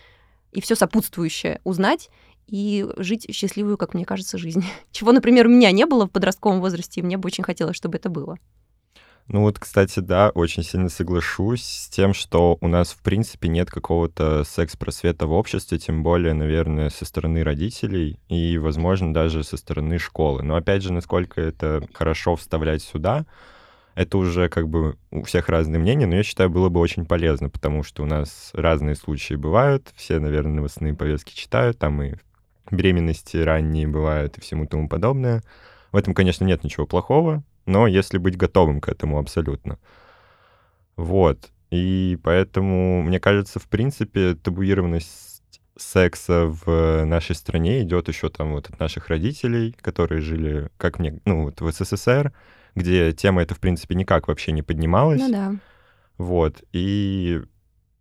и 0.51 0.61
все 0.61 0.75
сопутствующее 0.75 1.61
узнать, 1.63 2.09
и 2.47 2.85
жить 2.97 3.27
счастливую, 3.33 3.77
как 3.77 3.93
мне 3.93 4.05
кажется, 4.05 4.37
жизнь. 4.37 4.65
Чего, 4.91 5.13
например, 5.13 5.47
у 5.47 5.49
меня 5.49 5.71
не 5.71 5.85
было 5.85 6.05
в 6.05 6.11
подростковом 6.11 6.59
возрасте, 6.59 6.99
и 6.99 7.03
мне 7.03 7.17
бы 7.17 7.27
очень 7.27 7.43
хотелось, 7.43 7.77
чтобы 7.77 7.97
это 7.97 8.09
было. 8.09 8.37
Ну 9.27 9.41
вот, 9.41 9.59
кстати, 9.59 9.99
да, 9.99 10.29
очень 10.29 10.63
сильно 10.63 10.89
соглашусь 10.89 11.63
с 11.63 11.89
тем, 11.89 12.13
что 12.13 12.57
у 12.59 12.67
нас, 12.67 12.91
в 12.91 13.01
принципе, 13.01 13.47
нет 13.47 13.69
какого-то 13.69 14.43
секс-просвета 14.43 15.25
в 15.25 15.31
обществе, 15.31 15.77
тем 15.77 16.03
более, 16.03 16.33
наверное, 16.33 16.89
со 16.89 17.05
стороны 17.05 17.43
родителей 17.43 18.19
и, 18.27 18.57
возможно, 18.57 19.13
даже 19.13 19.43
со 19.43 19.55
стороны 19.57 19.99
школы. 19.99 20.43
Но, 20.43 20.55
опять 20.55 20.83
же, 20.83 20.91
насколько 20.91 21.39
это 21.39 21.87
хорошо 21.93 22.35
вставлять 22.35 22.81
сюда, 22.81 23.25
это 23.95 24.17
уже 24.17 24.49
как 24.49 24.67
бы 24.67 24.97
у 25.11 25.23
всех 25.23 25.49
разные 25.49 25.79
мнения, 25.79 26.07
но 26.07 26.15
я 26.15 26.23
считаю, 26.23 26.49
было 26.49 26.69
бы 26.69 26.79
очень 26.79 27.05
полезно, 27.05 27.49
потому 27.49 27.83
что 27.83 28.03
у 28.03 28.05
нас 28.05 28.51
разные 28.53 28.95
случаи 28.95 29.35
бывают, 29.35 29.89
все, 29.95 30.19
наверное, 30.19 30.55
новостные 30.55 30.93
повестки 30.93 31.33
читают, 31.33 31.77
там 31.77 32.01
и 32.01 32.15
беременности 32.69 33.37
ранние 33.37 33.87
бывают 33.87 34.37
и 34.37 34.41
всему 34.41 34.65
тому 34.65 34.89
подобное. 34.89 35.43
В 35.91 35.97
этом, 35.97 36.13
конечно, 36.13 36.45
нет 36.45 36.63
ничего 36.63 36.85
плохого, 36.85 37.43
но 37.71 37.87
если 37.87 38.17
быть 38.17 38.37
готовым 38.37 38.81
к 38.81 38.89
этому 38.89 39.17
абсолютно. 39.17 39.79
Вот. 40.97 41.49
И 41.71 42.19
поэтому, 42.21 43.01
мне 43.01 43.19
кажется, 43.19 43.59
в 43.59 43.67
принципе, 43.67 44.35
табуированность 44.35 45.41
секса 45.77 46.47
в 46.47 47.05
нашей 47.05 47.33
стране 47.33 47.81
идет 47.81 48.09
еще 48.09 48.29
там 48.29 48.51
вот 48.51 48.69
от 48.69 48.79
наших 48.79 49.07
родителей, 49.07 49.73
которые 49.81 50.21
жили, 50.21 50.69
как 50.77 50.99
мне, 50.99 51.19
ну, 51.25 51.45
вот 51.45 51.61
в 51.61 51.71
СССР, 51.71 52.33
где 52.75 53.13
тема 53.13 53.41
эта, 53.41 53.55
в 53.55 53.59
принципе, 53.59 53.95
никак 53.95 54.27
вообще 54.27 54.51
не 54.51 54.61
поднималась. 54.61 55.21
Ну 55.21 55.31
да. 55.31 55.55
Вот. 56.17 56.61
И, 56.73 57.41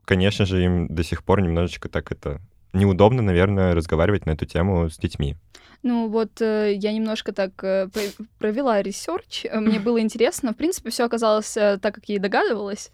конечно 0.05 0.47
же, 0.47 0.65
им 0.65 0.89
до 0.89 1.05
сих 1.05 1.23
пор 1.23 1.41
немножечко 1.41 1.89
так 1.89 2.11
это 2.11 2.41
неудобно, 2.73 3.23
наверное, 3.23 3.75
разговаривать 3.75 4.27
на 4.27 4.33
эту 4.33 4.47
тему 4.47 4.91
с 4.91 4.99
детьми. 4.99 5.37
Ну 5.83 6.09
вот 6.09 6.43
э, 6.43 6.75
я 6.75 6.93
немножко 6.93 7.33
так 7.33 7.53
э, 7.65 7.89
про- 7.89 8.25
провела 8.39 8.83
research, 8.83 9.47
э, 9.47 9.61
мне 9.61 9.81
было 9.81 9.99
интересно. 10.01 10.53
В 10.53 10.57
принципе, 10.57 10.91
все 10.91 11.05
оказалось 11.05 11.53
так, 11.53 11.95
как 11.95 12.05
я 12.09 12.17
и 12.17 12.19
догадывалась. 12.19 12.91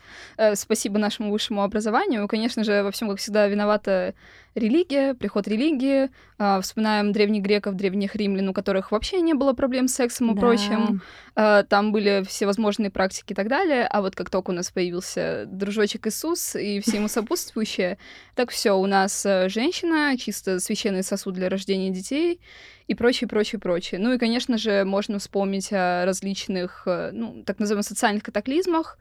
Спасибо 0.55 0.99
нашему 0.99 1.33
высшему 1.33 1.62
образованию. 1.62 2.28
Конечно 2.28 2.62
же, 2.62 2.83
во 2.83 2.90
всем, 2.93 3.09
как 3.09 3.19
всегда, 3.19 3.49
виновата 3.49 4.14
религия, 4.55 5.14
приход 5.14 5.49
религии. 5.49 6.11
А, 6.38 6.61
вспоминаем 6.62 7.12
древних 7.12 7.43
греков, 7.43 7.75
древних 7.75 8.14
римлян, 8.16 8.49
у 8.49 8.55
которых 8.55 8.90
вообще 8.93 9.21
не 9.21 9.35
было 9.35 9.52
проблем 9.52 9.87
с 9.88 9.95
сексом 9.95 10.31
и 10.31 10.35
Да. 10.35 10.40
прочим. 10.40 11.02
Там 11.35 11.93
были 11.93 12.25
всевозможные 12.26 12.90
практики 12.90 13.33
и 13.33 13.35
так 13.35 13.49
далее. 13.49 13.87
А 13.87 14.00
вот 14.00 14.14
как 14.16 14.31
только 14.31 14.50
у 14.50 14.55
нас 14.55 14.71
появился 14.71 15.45
дружочек 15.47 16.07
Иисус 16.07 16.57
и 16.57 16.81
все 16.81 16.97
ему 16.97 17.09
сопутствующее, 17.09 17.99
так 18.35 18.50
все, 18.50 18.73
у 18.78 18.87
нас 18.87 19.23
женщина, 19.49 20.16
чисто 20.19 20.59
священный 20.61 21.02
сосуд 21.02 21.35
для 21.35 21.50
рождения 21.50 21.90
детей 21.90 22.40
и 22.87 22.95
прочее, 22.95 23.28
прочее, 23.28 23.59
прочее. 23.59 24.00
Ну 24.00 24.12
и, 24.12 24.19
конечно 24.19 24.59
же, 24.59 24.85
можно 24.85 25.19
вспомнить 25.19 25.73
о 25.73 26.05
различных, 26.05 26.83
э, 26.87 27.11
ну, 27.12 27.43
так 27.45 27.59
называемых 27.59 27.87
социальных 27.87 28.23
катаклизмах, 28.23 28.99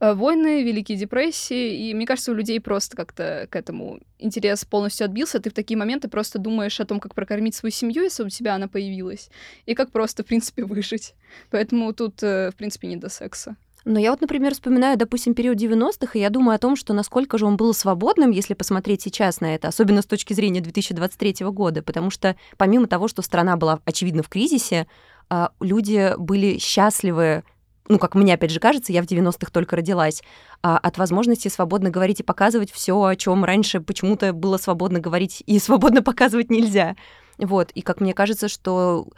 э, 0.00 0.12
войны, 0.12 0.62
Великие 0.62 0.98
депрессии, 0.98 1.88
и 1.88 1.94
мне 1.94 2.06
кажется, 2.06 2.32
у 2.32 2.34
людей 2.34 2.60
просто 2.60 2.96
как-то 2.96 3.46
к 3.50 3.56
этому 3.56 4.00
интерес 4.18 4.64
полностью 4.64 5.04
отбился. 5.04 5.38
Ты 5.38 5.50
в 5.50 5.54
такие 5.54 5.76
моменты 5.76 6.08
просто 6.08 6.38
думаешь 6.38 6.80
о 6.80 6.84
том, 6.84 6.98
как 6.98 7.14
прокормить 7.14 7.54
свою 7.54 7.72
семью, 7.72 8.02
если 8.02 8.24
у 8.24 8.28
тебя 8.28 8.54
она 8.54 8.66
появилась, 8.66 9.30
и 9.66 9.74
как 9.74 9.92
просто, 9.92 10.24
в 10.24 10.26
принципе, 10.26 10.64
выжить. 10.64 11.14
Поэтому 11.50 11.92
тут, 11.92 12.22
э, 12.22 12.50
в 12.50 12.56
принципе, 12.56 12.88
не 12.88 12.96
до 12.96 13.08
секса. 13.08 13.56
Но 13.88 13.98
я 13.98 14.10
вот, 14.10 14.20
например, 14.20 14.52
вспоминаю, 14.52 14.98
допустим, 14.98 15.32
период 15.32 15.56
90-х, 15.56 16.10
и 16.12 16.20
я 16.20 16.28
думаю 16.28 16.56
о 16.56 16.58
том, 16.58 16.76
что 16.76 16.92
насколько 16.92 17.38
же 17.38 17.46
он 17.46 17.56
был 17.56 17.72
свободным, 17.72 18.30
если 18.32 18.52
посмотреть 18.52 19.00
сейчас 19.00 19.40
на 19.40 19.54
это, 19.54 19.68
особенно 19.68 20.02
с 20.02 20.06
точки 20.06 20.34
зрения 20.34 20.60
2023 20.60 21.46
года, 21.46 21.82
потому 21.82 22.10
что 22.10 22.36
помимо 22.58 22.86
того, 22.86 23.08
что 23.08 23.22
страна 23.22 23.56
была, 23.56 23.80
очевидно, 23.86 24.22
в 24.22 24.28
кризисе, 24.28 24.88
а, 25.30 25.52
люди 25.60 26.12
были 26.18 26.58
счастливы 26.58 27.44
ну, 27.90 27.98
как 27.98 28.14
мне 28.14 28.34
опять 28.34 28.50
же 28.50 28.60
кажется, 28.60 28.92
я 28.92 29.00
в 29.02 29.06
90-х 29.06 29.50
только 29.50 29.74
родилась, 29.76 30.22
а, 30.62 30.76
от 30.76 30.98
возможности 30.98 31.48
свободно 31.48 31.88
говорить 31.88 32.20
и 32.20 32.22
показывать 32.22 32.70
все, 32.70 33.02
о 33.02 33.16
чем 33.16 33.42
раньше 33.46 33.80
почему-то 33.80 34.34
было 34.34 34.58
свободно 34.58 35.00
говорить 35.00 35.42
и 35.46 35.58
свободно 35.58 36.02
показывать 36.02 36.50
нельзя. 36.50 36.94
Вот, 37.38 37.70
и 37.70 37.80
как 37.80 38.02
мне 38.02 38.12
кажется, 38.12 38.48
что 38.48 39.08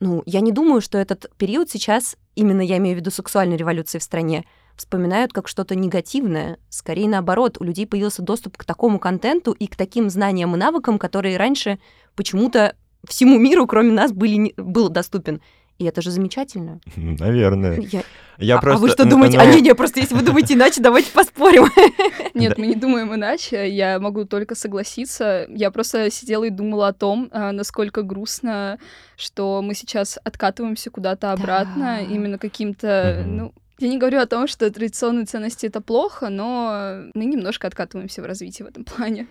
ну, 0.00 0.22
я 0.26 0.40
не 0.40 0.52
думаю, 0.52 0.80
что 0.80 0.98
этот 0.98 1.30
период 1.38 1.70
сейчас, 1.70 2.16
именно 2.34 2.60
я 2.60 2.76
имею 2.78 2.96
в 2.96 3.00
виду 3.00 3.10
сексуальной 3.10 3.56
революции 3.56 3.98
в 3.98 4.02
стране, 4.02 4.44
вспоминают 4.76 5.32
как 5.32 5.48
что-то 5.48 5.74
негативное. 5.74 6.58
Скорее 6.68 7.08
наоборот, 7.08 7.56
у 7.58 7.64
людей 7.64 7.86
появился 7.86 8.22
доступ 8.22 8.56
к 8.56 8.64
такому 8.64 9.00
контенту 9.00 9.52
и 9.52 9.66
к 9.66 9.76
таким 9.76 10.08
знаниям 10.08 10.54
и 10.54 10.58
навыкам, 10.58 10.98
которые 10.98 11.36
раньше 11.36 11.80
почему-то 12.14 12.76
всему 13.06 13.38
миру, 13.38 13.66
кроме 13.66 13.92
нас, 13.92 14.12
были, 14.12 14.54
был 14.56 14.88
доступен. 14.88 15.40
И 15.78 15.84
это 15.84 16.02
же 16.02 16.10
замечательно. 16.10 16.80
Наверное. 16.96 17.78
Я... 17.80 18.02
Я 18.38 18.58
а, 18.58 18.60
просто... 18.60 18.78
а 18.78 18.80
вы 18.80 18.90
что 18.90 19.04
ну, 19.04 19.10
думаете? 19.10 19.36
ну, 19.36 19.44
А 19.44 19.46
не, 19.46 19.60
не, 19.60 19.74
просто 19.74 20.00
если 20.00 20.14
вы 20.14 20.22
думаете 20.22 20.54
иначе, 20.54 20.80
давайте 20.80 21.12
поспорим. 21.12 21.66
Нет, 22.34 22.58
мы 22.58 22.66
не 22.66 22.74
думаем 22.74 23.14
иначе. 23.14 23.68
Я 23.68 23.98
могу 24.00 24.24
только 24.24 24.54
согласиться. 24.54 25.46
Я 25.48 25.70
просто 25.70 26.10
сидела 26.10 26.44
и 26.44 26.50
думала 26.50 26.88
о 26.88 26.92
том, 26.92 27.28
а, 27.32 27.52
насколько 27.52 28.02
грустно, 28.02 28.78
что 29.16 29.62
мы 29.62 29.74
сейчас 29.74 30.18
откатываемся 30.22 30.90
куда-то 30.90 31.32
обратно, 31.32 32.02
именно 32.02 32.38
каким-то, 32.38 33.24
ну, 33.26 33.52
я 33.78 33.88
не 33.88 33.98
говорю 33.98 34.18
о 34.18 34.26
том, 34.26 34.48
что 34.48 34.70
традиционные 34.72 35.26
ценности 35.26 35.66
это 35.66 35.80
плохо, 35.80 36.28
но 36.28 37.04
мы 37.14 37.24
немножко 37.24 37.68
откатываемся 37.68 38.22
в 38.22 38.26
развитии 38.26 38.64
в 38.64 38.66
этом 38.66 38.84
плане. 38.84 39.28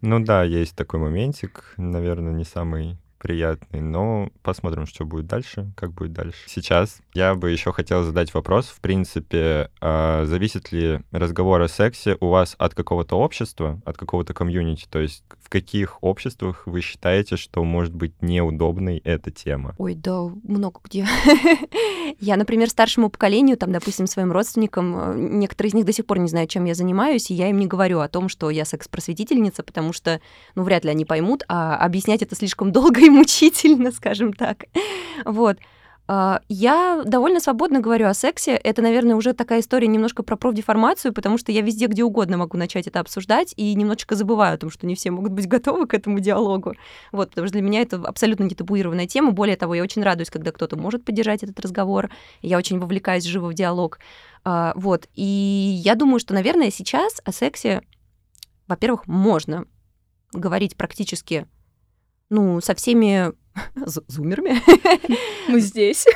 Ну 0.00 0.20
да, 0.20 0.42
есть 0.42 0.74
такой 0.74 1.00
моментик, 1.00 1.74
наверное, 1.76 2.32
не 2.32 2.44
самый 2.44 2.96
приятный, 3.18 3.80
но 3.80 4.30
посмотрим, 4.42 4.86
что 4.86 5.04
будет 5.04 5.26
дальше, 5.26 5.72
как 5.76 5.92
будет 5.92 6.12
дальше. 6.12 6.38
Сейчас 6.46 7.00
я 7.14 7.34
бы 7.34 7.50
еще 7.50 7.72
хотел 7.72 8.02
задать 8.02 8.34
вопрос, 8.34 8.66
в 8.66 8.80
принципе, 8.80 9.70
а, 9.80 10.24
зависит 10.26 10.72
ли 10.72 11.00
разговор 11.10 11.60
о 11.60 11.68
сексе 11.68 12.16
у 12.20 12.28
вас 12.28 12.54
от 12.58 12.74
какого-то 12.74 13.18
общества, 13.18 13.80
от 13.84 13.96
какого-то 13.96 14.34
комьюнити, 14.34 14.86
то 14.90 14.98
есть 14.98 15.24
в 15.40 15.48
каких 15.48 16.02
обществах 16.02 16.62
вы 16.66 16.80
считаете, 16.80 17.36
что 17.36 17.62
может 17.64 17.94
быть 17.94 18.20
неудобной 18.20 18.98
эта 18.98 19.30
тема? 19.30 19.74
Ой, 19.78 19.94
да, 19.94 20.22
много 20.42 20.80
где. 20.84 21.06
Я, 22.20 22.36
например, 22.36 22.68
старшему 22.70 23.10
поколению, 23.10 23.56
там, 23.56 23.72
допустим, 23.72 24.06
своим 24.06 24.32
родственникам, 24.32 24.96
э, 24.96 25.14
некоторые 25.16 25.70
из 25.70 25.74
них 25.74 25.84
до 25.84 25.92
сих 25.92 26.06
пор 26.06 26.18
не 26.18 26.28
знают, 26.28 26.50
чем 26.50 26.64
я 26.64 26.74
занимаюсь, 26.74 27.30
и 27.30 27.34
я 27.34 27.48
им 27.48 27.58
не 27.58 27.66
говорю 27.66 28.00
о 28.00 28.08
том, 28.08 28.28
что 28.28 28.50
я 28.50 28.64
секс-просветительница, 28.64 29.62
потому 29.62 29.92
что, 29.92 30.20
ну, 30.54 30.62
вряд 30.62 30.84
ли 30.84 30.90
они 30.90 31.04
поймут, 31.04 31.44
а 31.48 31.76
объяснять 31.76 32.22
это 32.22 32.34
слишком 32.34 32.72
долго 32.72 33.00
и 33.04 33.10
мучительно, 33.16 33.90
скажем 33.92 34.32
так. 34.32 34.64
Вот. 35.24 35.58
А, 36.08 36.40
Я 36.48 37.02
довольно 37.04 37.40
свободно 37.40 37.80
говорю 37.80 38.06
о 38.06 38.14
сексе. 38.14 38.52
Это, 38.52 38.80
наверное, 38.80 39.16
уже 39.16 39.32
такая 39.32 39.60
история 39.60 39.88
немножко 39.88 40.22
про 40.22 40.36
профдеформацию, 40.36 41.12
потому 41.12 41.36
что 41.36 41.50
я 41.50 41.62
везде, 41.62 41.86
где 41.86 42.04
угодно 42.04 42.36
могу 42.36 42.56
начать 42.56 42.86
это 42.86 43.00
обсуждать 43.00 43.52
и 43.56 43.74
немножечко 43.74 44.14
забываю 44.14 44.54
о 44.54 44.58
том, 44.58 44.70
что 44.70 44.86
не 44.86 44.94
все 44.94 45.10
могут 45.10 45.32
быть 45.32 45.48
готовы 45.48 45.86
к 45.86 45.94
этому 45.94 46.20
диалогу. 46.20 46.74
Вот, 47.10 47.30
потому 47.30 47.48
что 47.48 47.54
для 47.54 47.62
меня 47.62 47.80
это 47.82 47.96
абсолютно 47.96 48.44
не 48.44 48.54
табуированная 48.54 49.06
тема. 49.08 49.32
Более 49.32 49.56
того, 49.56 49.74
я 49.74 49.82
очень 49.82 50.02
радуюсь, 50.02 50.30
когда 50.30 50.52
кто-то 50.52 50.76
может 50.76 51.04
поддержать 51.04 51.42
этот 51.42 51.58
разговор. 51.58 52.10
Я 52.40 52.58
очень 52.58 52.78
вовлекаюсь 52.78 53.24
живо 53.24 53.48
в 53.48 53.54
диалог. 53.54 53.98
А, 54.44 54.74
Вот. 54.76 55.08
И 55.14 55.24
я 55.24 55.96
думаю, 55.96 56.20
что, 56.20 56.34
наверное, 56.34 56.70
сейчас 56.70 57.20
о 57.24 57.32
сексе, 57.32 57.82
во-первых, 58.68 59.08
можно 59.08 59.64
говорить 60.32 60.76
практически, 60.76 61.46
ну, 62.30 62.60
со 62.60 62.74
всеми 62.74 63.32
зумерами. 64.08 64.60
Мы 65.48 65.60
здесь. 65.60 66.06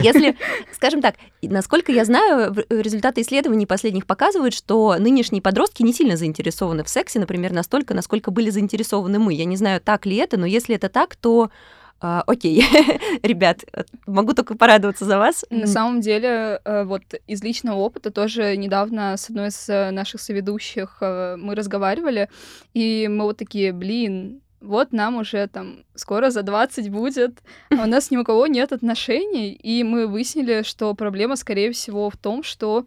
Если, 0.00 0.36
скажем 0.72 1.02
так, 1.02 1.16
насколько 1.42 1.92
я 1.92 2.04
знаю, 2.04 2.54
результаты 2.68 3.22
исследований 3.22 3.66
последних 3.66 4.06
показывают, 4.06 4.54
что 4.54 4.96
нынешние 4.98 5.42
подростки 5.42 5.82
не 5.82 5.92
сильно 5.92 6.16
заинтересованы 6.16 6.84
в 6.84 6.88
сексе, 6.88 7.18
например, 7.18 7.52
настолько, 7.52 7.94
насколько 7.94 8.30
были 8.30 8.50
заинтересованы 8.50 9.18
мы. 9.18 9.34
Я 9.34 9.44
не 9.44 9.56
знаю, 9.56 9.80
так 9.80 10.06
ли 10.06 10.16
это, 10.16 10.36
но 10.36 10.46
если 10.46 10.76
это 10.76 10.88
так, 10.88 11.16
то 11.16 11.50
а, 11.98 12.22
окей, 12.26 12.62
ребят, 13.22 13.64
могу 14.06 14.34
только 14.34 14.54
порадоваться 14.54 15.06
за 15.06 15.18
вас. 15.18 15.46
На 15.48 15.66
самом 15.66 16.02
деле, 16.02 16.60
э, 16.62 16.84
вот 16.84 17.02
из 17.26 17.42
личного 17.42 17.78
опыта 17.78 18.10
тоже 18.10 18.54
недавно 18.56 19.16
с 19.16 19.30
одной 19.30 19.48
из 19.48 19.68
э, 19.70 19.90
наших 19.92 20.20
соведущих 20.20 20.98
э, 21.00 21.36
мы 21.38 21.54
разговаривали, 21.54 22.28
и 22.74 23.08
мы 23.08 23.24
вот 23.24 23.38
такие, 23.38 23.72
блин, 23.72 24.42
вот 24.60 24.92
нам 24.92 25.16
уже 25.16 25.46
там 25.48 25.84
скоро 25.94 26.30
за 26.30 26.42
20 26.42 26.90
будет, 26.90 27.42
а 27.70 27.84
у 27.84 27.86
нас 27.86 28.10
ни 28.10 28.16
у 28.16 28.24
кого 28.24 28.46
нет 28.46 28.72
отношений, 28.72 29.52
и 29.52 29.82
мы 29.84 30.06
выяснили, 30.06 30.62
что 30.62 30.94
проблема, 30.94 31.36
скорее 31.36 31.70
всего, 31.72 32.10
в 32.10 32.16
том, 32.16 32.42
что 32.42 32.86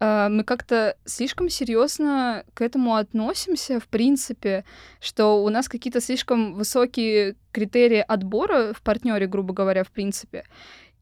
э, 0.00 0.28
мы 0.28 0.44
как-то 0.44 0.96
слишком 1.04 1.48
серьезно 1.48 2.44
к 2.54 2.60
этому 2.62 2.96
относимся, 2.96 3.80
в 3.80 3.86
принципе, 3.88 4.64
что 5.00 5.42
у 5.42 5.48
нас 5.48 5.68
какие-то 5.68 6.00
слишком 6.00 6.54
высокие 6.54 7.36
критерии 7.52 8.04
отбора 8.06 8.72
в 8.72 8.82
партнере, 8.82 9.26
грубо 9.26 9.54
говоря, 9.54 9.84
в 9.84 9.90
принципе. 9.90 10.44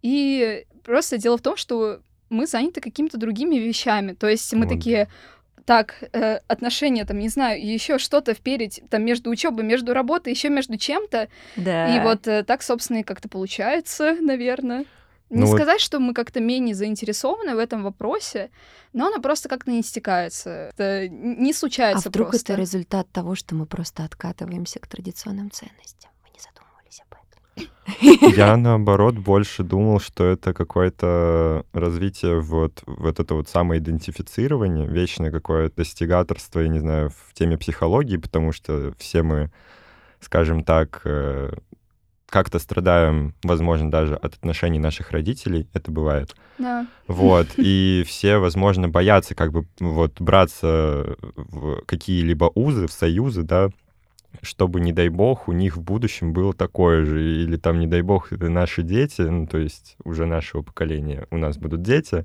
И 0.03 0.67
просто 0.85 1.17
дело 1.17 1.39
в 1.39 1.43
том, 1.43 1.57
что 1.57 2.01
мы 2.29 2.47
заняты 2.47 2.81
какими-то 2.81 3.19
другими 3.19 3.57
вещами. 3.57 4.13
То 4.13 4.29
есть 4.29 4.53
мы 4.55 4.67
Вот. 4.67 4.69
такие, 4.75 5.09
так, 5.65 6.03
э, 6.13 6.41
отношения, 6.49 7.05
там, 7.05 7.19
не 7.19 7.29
знаю, 7.29 7.65
еще 7.65 7.99
что-то 7.99 8.35
вперед, 8.35 8.81
там, 8.91 9.05
между 9.05 9.31
учебой, 9.31 9.65
между 9.65 9.95
работой, 9.95 10.33
еще 10.33 10.49
между 10.49 10.77
чем-то. 10.77 11.29
Да. 11.57 11.97
И 11.97 12.01
вот 12.01 12.27
э, 12.27 12.43
так, 12.45 12.63
собственно, 12.63 12.99
и 12.99 13.03
как-то 13.03 13.29
получается, 13.29 14.17
наверное. 14.21 14.85
Не 15.31 15.41
Ну 15.41 15.47
вот- 15.47 15.57
сказать, 15.57 15.81
что 15.81 15.99
мы 15.99 16.13
как-то 16.13 16.41
менее 16.41 16.75
заинтересованы 16.75 17.55
в 17.55 17.59
этом 17.59 17.83
вопросе, 17.83 18.51
но 18.93 19.07
оно 19.07 19.19
просто 19.21 19.49
как-то 19.49 19.71
не 19.71 19.83
стекается. 19.83 20.71
Это 20.75 21.09
не 21.09 21.53
а 21.53 21.55
случается 21.55 22.11
вдруг 22.11 22.31
просто. 22.31 22.53
это 22.53 22.61
результат 22.61 23.09
того, 23.11 23.35
что 23.35 23.55
мы 23.55 23.65
просто 23.65 24.05
откатываемся 24.05 24.79
к 24.79 24.87
традиционным 24.87 25.51
ценностям? 25.51 26.11
Вы 26.23 26.31
не 26.35 26.39
задумывались 26.41 27.01
об 27.01 27.13
этом? 27.15 27.42
Я, 28.01 28.57
наоборот, 28.57 29.17
больше 29.17 29.63
думал, 29.63 30.01
что 30.01 30.25
это 30.25 30.55
какое-то 30.55 31.65
развитие 31.73 32.41
вот, 32.41 32.83
вот 32.87 33.21
это 33.21 33.35
вот 33.35 33.49
самоидентифицирование, 33.49 34.87
вечное 34.87 35.31
какое-то 35.31 35.77
достигаторство, 35.77 36.61
я 36.61 36.69
не 36.69 36.79
знаю, 36.79 37.11
в 37.11 37.35
теме 37.35 37.59
психологии, 37.59 38.17
потому 38.17 38.53
что 38.53 38.95
все 38.99 39.23
мы, 39.23 39.51
скажем 40.21 40.65
так, 40.65 41.03
э, 41.05 41.53
как-то 42.33 42.59
страдаем, 42.59 43.35
возможно, 43.43 43.91
даже 43.91 44.17
от 44.17 44.35
отношений 44.35 44.79
наших 44.79 45.11
родителей, 45.11 45.69
это 45.75 45.91
бывает. 45.91 46.35
Да. 46.59 46.87
Вот, 47.07 47.49
и 47.59 48.05
все, 48.07 48.39
возможно, 48.39 48.89
боятся 48.89 49.35
как 49.35 49.53
бы 49.53 49.67
вот 49.79 50.21
браться 50.21 51.17
в 51.37 51.83
какие-либо 51.85 52.51
узы, 52.55 52.87
в 52.87 52.93
союзы, 52.93 53.43
да, 53.43 53.69
чтобы, 54.41 54.81
не 54.81 54.93
дай 54.93 55.09
бог, 55.09 55.49
у 55.49 55.53
них 55.53 55.77
в 55.77 55.83
будущем 55.83 56.33
было 56.33 56.55
такое 56.55 57.05
же, 57.05 57.23
или 57.23 57.57
там, 57.57 57.79
не 57.79 57.87
дай 57.87 58.03
бог, 58.03 58.33
это 58.33 58.49
наши 58.49 58.83
дети, 58.83 59.23
ну, 59.23 59.47
то 59.47 59.59
есть 59.59 59.97
уже 60.05 60.27
нашего 60.27 60.63
поколения, 60.63 61.27
у 61.31 61.37
нас 61.37 61.59
будут 61.59 61.83
дети, 61.83 62.25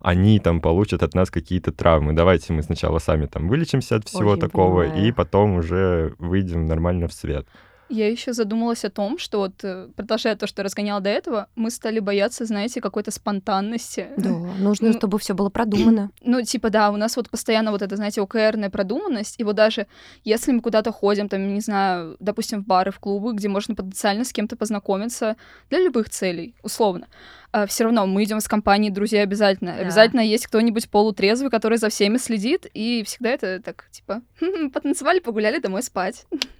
они 0.00 0.38
там 0.38 0.60
получат 0.60 1.02
от 1.02 1.14
нас 1.14 1.30
какие-то 1.30 1.72
травмы. 1.72 2.12
Давайте 2.12 2.52
мы 2.52 2.62
сначала 2.62 2.98
сами 2.98 3.26
там 3.26 3.48
вылечимся 3.48 3.96
от 3.96 4.06
всего 4.06 4.32
Очень 4.32 4.40
такого, 4.40 4.82
понимаю. 4.82 5.06
и 5.06 5.12
потом 5.12 5.56
уже 5.56 6.14
выйдем 6.18 6.66
нормально 6.66 7.08
в 7.08 7.12
свет. 7.12 7.46
Я 7.88 8.10
еще 8.10 8.32
задумалась 8.32 8.84
о 8.84 8.90
том, 8.90 9.18
что 9.18 9.38
вот, 9.38 9.52
э, 9.62 9.88
продолжая 9.96 10.36
то, 10.36 10.46
что 10.46 10.62
разгоняла 10.62 11.00
до 11.00 11.10
этого, 11.10 11.48
мы 11.56 11.70
стали 11.70 12.00
бояться, 12.00 12.44
знаете, 12.44 12.80
какой-то 12.80 13.10
спонтанности. 13.10 14.08
Да, 14.16 14.30
нужно, 14.30 14.88
Ну, 14.88 14.94
чтобы 14.94 15.18
все 15.18 15.34
было 15.34 15.48
продумано. 15.50 16.10
Ну, 16.20 16.42
типа, 16.42 16.70
да, 16.70 16.90
у 16.90 16.96
нас 16.96 17.16
вот 17.16 17.30
постоянно 17.30 17.70
вот 17.70 17.80
это, 17.82 17.96
знаете, 17.96 18.20
ОКРная 18.20 18.68
продуманность, 18.70 19.40
и 19.40 19.44
вот 19.44 19.56
даже 19.56 19.86
если 20.24 20.52
мы 20.52 20.60
куда-то 20.60 20.92
ходим, 20.92 21.28
там, 21.28 21.54
не 21.54 21.60
знаю, 21.60 22.16
допустим, 22.20 22.62
в 22.62 22.66
бары, 22.66 22.90
в 22.90 22.98
клубы, 22.98 23.32
где 23.32 23.48
можно 23.48 23.74
потенциально 23.74 24.24
с 24.24 24.32
кем-то 24.32 24.56
познакомиться 24.56 25.36
для 25.70 25.80
любых 25.80 26.10
целей, 26.10 26.54
условно, 26.62 27.06
все 27.66 27.84
равно 27.84 28.06
мы 28.06 28.24
идем 28.24 28.40
с 28.40 28.48
компанией 28.48 28.90
друзей 28.90 29.22
обязательно. 29.22 29.72
Да. 29.72 29.80
Обязательно 29.80 30.20
есть 30.20 30.46
кто-нибудь 30.46 30.90
полутрезвый, 30.90 31.50
который 31.50 31.78
за 31.78 31.88
всеми 31.88 32.18
следит, 32.18 32.66
и 32.74 33.02
всегда 33.06 33.30
это 33.30 33.60
так, 33.62 33.88
типа, 33.90 34.20
потанцевали, 34.74 35.20
погуляли, 35.20 35.58
домой 35.58 35.82
спать. 35.82 36.26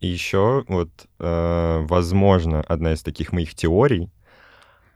И 0.00 0.06
еще 0.06 0.64
вот, 0.68 0.90
э, 1.18 1.84
возможно, 1.88 2.62
одна 2.62 2.94
из 2.94 3.02
таких 3.02 3.32
моих 3.32 3.54
теорий, 3.54 4.10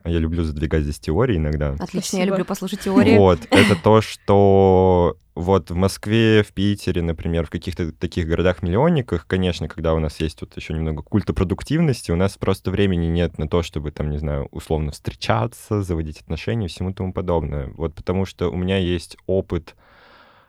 я 0.04 0.18
люблю 0.18 0.44
задвигать 0.44 0.82
здесь 0.82 1.00
теории 1.00 1.36
иногда, 1.36 1.70
Отлично, 1.72 1.88
я 1.88 2.00
Спасибо. 2.00 2.26
люблю 2.26 2.44
послушать 2.44 2.80
теории. 2.80 3.16
Вот, 3.16 3.40
это 3.50 3.76
то, 3.76 4.00
что 4.02 5.16
вот 5.34 5.70
в 5.70 5.74
Москве, 5.74 6.42
в 6.42 6.52
Питере, 6.52 7.02
например, 7.02 7.46
в 7.46 7.50
каких-то 7.50 7.90
таких 7.92 8.26
городах-миллионниках, 8.26 9.26
конечно, 9.26 9.68
когда 9.68 9.94
у 9.94 9.98
нас 9.98 10.20
есть 10.20 10.40
вот 10.40 10.56
еще 10.56 10.74
немного 10.74 11.02
культа 11.02 11.34
продуктивности, 11.34 12.12
у 12.12 12.16
нас 12.16 12.36
просто 12.36 12.70
времени 12.70 13.06
нет 13.06 13.38
на 13.38 13.48
то, 13.48 13.62
чтобы 13.62 13.90
там, 13.90 14.10
не 14.10 14.18
знаю, 14.18 14.48
условно 14.52 14.92
встречаться, 14.92 15.82
заводить 15.82 16.20
отношения 16.20 16.66
и 16.66 16.68
всему 16.68 16.92
тому 16.92 17.12
подобное. 17.12 17.72
Вот 17.76 17.94
потому 17.94 18.26
что 18.26 18.48
у 18.48 18.56
меня 18.56 18.78
есть 18.78 19.16
опыт 19.26 19.74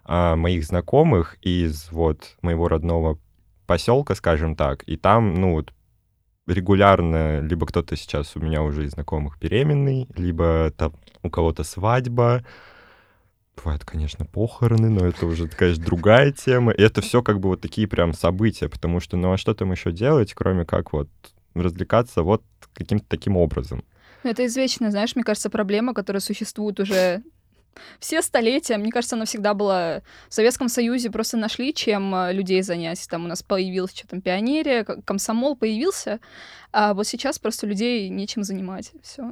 а, 0.03 0.35
моих 0.35 0.63
знакомых 0.63 1.37
из 1.41 1.91
вот 1.91 2.37
моего 2.41 2.67
родного 2.67 3.17
поселка, 3.65 4.15
скажем 4.15 4.55
так, 4.55 4.83
и 4.87 4.97
там, 4.97 5.33
ну 5.35 5.53
вот, 5.53 5.73
регулярно 6.47 7.41
либо 7.41 7.65
кто-то 7.65 7.95
сейчас 7.95 8.35
у 8.35 8.39
меня 8.39 8.61
уже 8.61 8.85
из 8.85 8.91
знакомых 8.91 9.39
беременный, 9.39 10.07
либо 10.15 10.71
там 10.77 10.93
у 11.23 11.29
кого-то 11.29 11.63
свадьба. 11.63 12.45
Бывают, 13.55 13.85
конечно, 13.85 14.25
похороны, 14.25 14.89
но 14.89 15.05
это 15.05 15.25
уже, 15.25 15.47
конечно, 15.47 15.83
другая 15.83 16.31
тема. 16.31 16.71
И 16.73 16.81
это 16.81 17.01
все 17.01 17.23
как 17.23 17.39
бы 17.39 17.49
вот 17.49 17.61
такие 17.61 17.87
прям 17.87 18.13
события, 18.13 18.67
потому 18.67 18.99
что, 18.99 19.17
ну 19.17 19.31
а 19.31 19.37
что 19.37 19.53
там 19.53 19.71
еще 19.71 19.91
делать, 19.91 20.33
кроме 20.33 20.65
как 20.65 20.93
вот 20.93 21.09
развлекаться 21.53 22.21
вот 22.21 22.43
каким-то 22.73 23.05
таким 23.07 23.37
образом. 23.37 23.83
Ну, 24.23 24.31
это 24.31 24.45
извечная, 24.45 24.91
знаешь, 24.91 25.15
мне 25.15 25.23
кажется, 25.23 25.49
проблема, 25.49 25.93
которая 25.93 26.19
существует 26.19 26.79
уже 26.79 27.23
все 27.99 28.21
столетия, 28.21 28.77
мне 28.77 28.91
кажется, 28.91 29.15
она 29.15 29.25
всегда 29.25 29.53
была 29.53 30.01
в 30.29 30.33
Советском 30.33 30.69
Союзе, 30.69 31.09
просто 31.09 31.37
нашли, 31.37 31.73
чем 31.73 32.13
э, 32.15 32.33
людей 32.33 32.61
занять. 32.61 33.05
Там 33.09 33.25
у 33.25 33.27
нас 33.27 33.43
появилась 33.43 33.95
что 33.95 34.07
там 34.07 34.21
пионерия, 34.21 34.83
комсомол 34.83 35.55
появился, 35.55 36.19
а 36.71 36.93
вот 36.93 37.07
сейчас 37.07 37.39
просто 37.39 37.67
людей 37.67 38.09
нечем 38.09 38.43
занимать. 38.43 38.91
Все. 39.01 39.23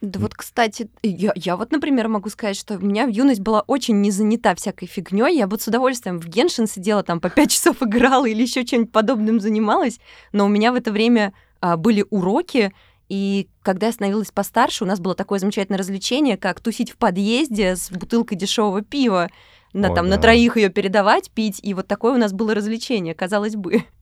Да 0.00 0.20
вот, 0.20 0.34
кстати, 0.34 0.90
я, 1.02 1.32
я 1.36 1.56
вот, 1.56 1.70
например, 1.70 2.08
могу 2.08 2.28
сказать, 2.28 2.56
что 2.56 2.74
у 2.74 2.80
меня 2.80 3.06
в 3.06 3.10
юность 3.10 3.40
была 3.40 3.60
очень 3.66 4.00
не 4.00 4.10
занята 4.10 4.54
всякой 4.54 4.86
фигней. 4.86 5.36
Я 5.36 5.46
вот 5.46 5.62
с 5.62 5.68
удовольствием 5.68 6.18
в 6.18 6.26
Геншин 6.26 6.66
сидела, 6.66 7.02
там 7.02 7.20
по 7.20 7.30
пять 7.30 7.50
часов 7.52 7.82
играла 7.82 8.26
или 8.26 8.42
еще 8.42 8.64
чем-нибудь 8.64 8.92
подобным 8.92 9.40
занималась, 9.40 10.00
но 10.32 10.46
у 10.46 10.48
меня 10.48 10.72
в 10.72 10.74
это 10.74 10.90
время 10.90 11.32
а, 11.60 11.76
были 11.76 12.04
уроки, 12.10 12.72
и 13.08 13.48
когда 13.62 13.86
я 13.86 13.92
становилась 13.92 14.30
постарше, 14.30 14.84
у 14.84 14.86
нас 14.86 15.00
было 15.00 15.14
такое 15.14 15.38
замечательное 15.38 15.78
развлечение, 15.78 16.36
как 16.36 16.60
тусить 16.60 16.90
в 16.90 16.96
подъезде 16.96 17.74
с 17.74 17.90
бутылкой 17.90 18.36
дешевого 18.36 18.82
пива. 18.82 19.30
На, 19.72 19.92
О, 19.92 19.94
там, 19.94 20.08
да. 20.08 20.16
на 20.16 20.22
троих 20.22 20.56
ее 20.56 20.68
передавать, 20.68 21.30
пить. 21.30 21.60
И 21.62 21.74
вот 21.74 21.86
такое 21.86 22.14
у 22.14 22.18
нас 22.18 22.32
было 22.32 22.54
развлечение, 22.54 23.14
казалось 23.14 23.56
бы. 23.56 23.84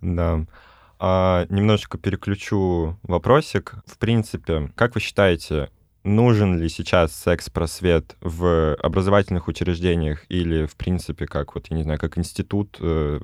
Да. 0.00 0.46
А, 0.98 1.44
немножечко 1.50 1.98
переключу 1.98 2.98
вопросик. 3.02 3.74
В 3.84 3.98
принципе, 3.98 4.72
как 4.74 4.94
вы 4.94 5.02
считаете, 5.02 5.70
нужен 6.04 6.58
ли 6.58 6.70
сейчас 6.70 7.14
секс-просвет 7.14 8.16
в 8.22 8.76
образовательных 8.76 9.48
учреждениях 9.48 10.24
или, 10.30 10.64
в 10.64 10.76
принципе, 10.76 11.26
как, 11.26 11.54
вот, 11.54 11.66
я 11.68 11.76
не 11.76 11.82
знаю, 11.82 11.98
как 11.98 12.16
институт 12.16 12.78
э, 12.80 13.20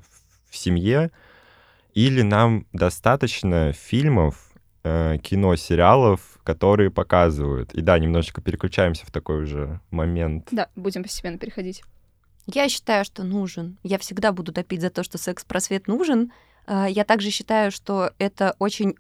в 0.51 0.57
семье? 0.57 1.11
Или 1.95 2.21
нам 2.21 2.67
достаточно 2.75 3.73
фильмов, 3.73 4.46
э, 4.87 5.19
кино, 5.19 5.57
сериалов, 5.57 6.39
которые 6.45 6.91
показывают. 6.91 7.75
И 7.75 7.81
да, 7.81 7.99
немножечко 7.99 8.41
переключаемся 8.41 9.05
в 9.05 9.11
такой 9.11 9.43
уже 9.43 9.81
момент. 9.91 10.49
Да, 10.53 10.69
будем 10.77 11.03
постепенно 11.03 11.39
переходить. 11.39 11.83
Я 12.47 12.69
считаю, 12.69 13.05
что 13.05 13.25
нужен. 13.25 13.79
Я 13.83 13.99
всегда 13.99 14.31
буду 14.31 14.53
топить 14.53 14.81
за 14.81 14.91
то, 14.91 15.03
что 15.03 15.19
секс-просвет 15.19 15.89
нужен. 15.89 16.31
А, 16.67 16.87
я 16.89 17.05
также 17.05 17.31
считаю, 17.31 17.73
что 17.73 18.13
это 18.19 18.55
очень 18.61 18.95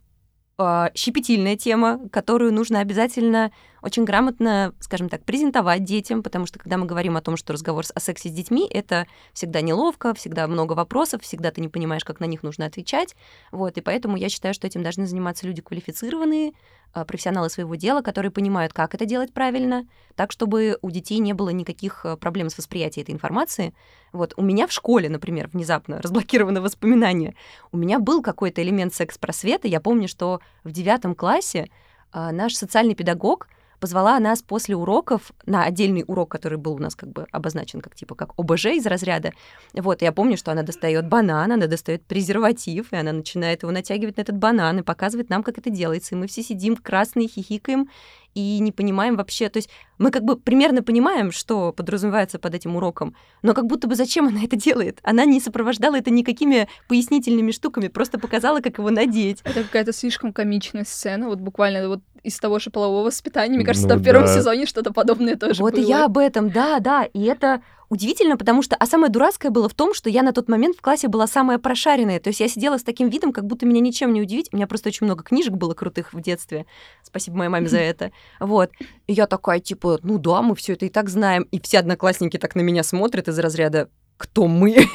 а, 0.59 0.91
щепетильная 0.95 1.57
тема, 1.57 2.09
которую 2.11 2.53
нужно 2.53 2.81
обязательно 2.81 3.53
очень 3.83 4.05
грамотно, 4.05 4.75
скажем 4.81 5.09
так, 5.09 5.25
презентовать 5.25 5.85
детям, 5.85 6.23
потому 6.23 6.47
что 6.47 6.59
когда 6.59 6.77
мы 6.77 6.87
говорим 6.87 7.17
о 7.17 7.23
том, 7.23 7.37
что 7.37 7.53
разговор 7.53 7.85
о 7.95 8.01
сексе 8.01 8.29
с 8.29 8.33
детьми, 8.33 8.69
это 8.71 9.07
всегда 9.33 9.61
неловко, 9.61 10.15
всегда 10.15 10.47
много 10.47 10.73
вопросов, 10.73 11.23
всегда 11.23 11.51
ты 11.51 11.61
не 11.61 11.69
понимаешь, 11.69 12.05
как 12.05 12.21
на 12.21 12.25
них 12.25 12.43
нужно 12.43 12.67
отвечать. 12.67 13.15
Вот, 13.53 13.77
и 13.77 13.81
поэтому 13.81 14.17
я 14.17 14.29
считаю, 14.29 14.55
что 14.55 14.67
этим 14.67 14.83
должны 14.83 15.07
заниматься 15.07 15.47
люди 15.47 15.63
квалифицированные, 15.63 16.53
а, 16.97 17.05
профессионалы 17.05 17.51
своего 17.51 17.75
дела, 17.75 18.01
которые 18.01 18.33
понимают, 18.33 18.73
как 18.73 18.95
это 18.95 19.05
делать 19.05 19.31
правильно, 19.33 19.87
так, 20.15 20.33
чтобы 20.33 20.79
у 20.81 20.91
детей 20.91 21.19
не 21.19 21.35
было 21.35 21.51
никаких 21.51 22.07
а, 22.07 22.17
проблем 22.17 22.49
с 22.49 22.57
восприятием 22.57 23.05
этой 23.05 23.11
информации. 23.11 23.75
Вот 24.13 24.33
у 24.39 24.43
меня 24.43 24.67
в 24.67 24.73
школе, 24.73 25.11
например, 25.11 25.49
внезапно 25.49 26.01
разблокировано 26.03 26.63
воспоминание, 26.63 27.35
у 27.71 27.77
меня 27.77 27.99
был 27.99 28.23
какой-то 28.23 28.63
элемент 28.63 28.95
секс-просвета. 28.95 29.69
Я 29.69 29.83
помню, 29.83 30.09
что 30.09 30.41
в 30.65 30.73
девятом 30.73 31.15
классе 31.15 31.69
а, 32.13 32.33
наш 32.33 32.55
социальный 32.55 32.95
педагог 32.95 33.49
позвала 33.79 34.19
нас 34.19 34.43
после 34.43 34.77
уроков 34.77 35.33
на 35.47 35.65
отдельный 35.65 36.05
урок, 36.07 36.31
который 36.31 36.59
был 36.59 36.75
у 36.75 36.79
нас 36.79 36.95
как 36.95 37.11
бы 37.11 37.27
обозначен 37.33 37.81
как 37.81 37.95
типа 37.95 38.15
как 38.15 38.31
ОБЖ 38.39 38.67
из 38.67 38.87
разряда. 38.87 39.33
Вот, 39.75 40.03
я 40.03 40.13
помню, 40.13 40.37
что 40.37 40.53
она 40.53 40.63
достает 40.63 41.09
банан, 41.09 41.53
она 41.53 41.67
достает 41.67 42.05
презерватив, 42.05 42.93
и 42.93 42.97
она 42.97 43.13
начинает 43.13 43.63
его 43.63 43.73
натягивать 43.73 44.17
на 44.17 44.23
этот 44.23 44.37
банан 44.37 44.79
и 44.79 44.83
показывает 44.83 45.31
нам, 45.31 45.43
как 45.43 45.59
это 45.59 45.71
делается. 45.71 46.15
И 46.15 46.19
мы 46.19 46.27
все 46.27 46.43
сидим 46.43 46.77
красные, 46.77 47.29
хихикаем, 47.29 47.89
и 48.37 48.59
не 48.61 48.71
понимаем 48.71 49.17
вообще, 49.17 49.49
то 49.49 49.57
есть 49.57 49.71
мы 49.97 50.11
как 50.11 50.23
бы 50.23 50.37
примерно 50.37 50.83
понимаем, 50.83 51.33
что 51.33 51.73
подразумевается 51.73 52.39
под 52.39 52.55
этим 52.55 52.77
уроком, 52.77 53.17
но 53.41 53.55
как 53.55 53.67
будто 53.67 53.89
бы 53.89 53.95
зачем 53.95 54.29
она 54.29 54.45
это 54.45 54.57
делает? 54.57 55.01
Она 55.03 55.25
не 55.25 55.41
сопровождала 55.41 55.97
это 55.97 56.11
никакими 56.11 56.69
пояснительными 56.87 57.51
штуками, 57.51 57.89
просто 57.89 58.19
показала, 58.19 58.61
как 58.61 58.77
его 58.77 58.91
надеть. 58.91 59.41
Это 59.45 59.63
какая-то 59.63 59.95
слишком 59.95 60.35
комичная 60.35 60.85
сцена, 60.85 61.29
вот 61.29 61.39
буквально 61.39 61.89
вот 61.89 62.01
из 62.23 62.39
того 62.39 62.59
же 62.59 62.71
полового 62.71 63.07
воспитания, 63.07 63.57
мне 63.57 63.65
кажется, 63.65 63.89
ну, 63.89 63.95
в 63.97 64.03
первом 64.05 64.27
да. 64.27 64.35
сезоне 64.35 64.67
что-то 64.67 64.93
подобное 64.93 65.37
тоже 65.37 65.63
Вот 65.63 65.75
было. 65.75 65.81
и 65.81 65.85
я 65.85 66.05
об 66.05 66.19
этом, 66.19 66.51
да, 66.51 66.79
да, 66.81 67.05
и 67.05 67.23
это 67.23 67.63
удивительно, 67.89 68.37
потому 68.37 68.63
что, 68.63 68.77
а 68.77 68.87
самое 68.87 69.11
дурацкое 69.11 69.51
было 69.51 69.69
в 69.69 69.75
том, 69.75 69.95
что 69.95 70.11
я 70.11 70.23
на 70.23 70.33
тот 70.33 70.49
момент 70.49 70.77
в 70.77 70.81
классе 70.81 71.09
была 71.09 71.27
самая 71.27 71.59
прошаренная, 71.59 72.21
то 72.21 72.29
есть 72.29 72.41
я 72.41 72.49
сидела 72.49 72.79
с 72.79 72.83
таким 72.83 73.09
видом, 73.09 73.33
как 73.33 73.47
будто 73.47 73.67
меня 73.67 73.81
ничем 73.81 74.13
не 74.13 74.23
удивить, 74.23 74.49
у 74.53 74.57
меня 74.57 74.67
просто 74.67 74.89
очень 74.89 75.07
много 75.07 75.25
книжек 75.25 75.55
было 75.55 75.75
крутых 75.75 76.13
в 76.13 76.21
детстве, 76.21 76.67
спасибо 77.03 77.37
моей 77.37 77.51
маме 77.51 77.69
за 77.69 77.79
это, 77.79 78.13
вот, 78.41 78.71
и 79.07 79.13
я 79.13 79.27
такая, 79.27 79.61
типа, 79.61 80.01
ну 80.03 80.19
да, 80.19 80.43
мы 80.43 80.55
все 80.55 80.75
это 80.75 80.87
и 80.87 80.89
так 80.89 81.09
знаем, 81.09 81.45
и 81.51 81.61
все 81.61 81.79
одноклассники 81.79 82.39
так 82.39 82.55
на 82.55 82.61
меня 82.61 82.83
смотрят 82.83 83.29
из 83.29 83.39
разряда, 83.39 83.89
кто 84.17 84.47
мы. 84.47 84.75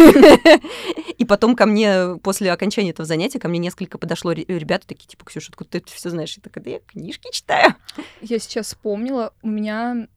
И 1.18 1.26
потом 1.26 1.56
ко 1.56 1.66
мне, 1.66 2.18
после 2.24 2.52
окончания 2.52 2.90
этого 2.90 3.06
занятия, 3.06 3.40
ко 3.40 3.48
мне 3.48 3.60
несколько 3.60 3.98
подошло 3.98 4.32
ребята 4.32 4.88
такие, 4.88 5.08
типа, 5.08 5.26
Ксюша, 5.26 5.50
откуда 5.50 5.70
ты 5.80 5.84
все 5.86 6.10
знаешь? 6.10 6.36
Я 6.36 6.42
такая, 6.42 6.64
да 6.64 6.70
я 6.72 6.80
книжки 6.80 7.30
читаю. 7.32 7.76
Я 8.22 8.40
сейчас 8.40 8.68
вспомнила, 8.68 9.34
у 9.44 9.50
меня 9.50 10.08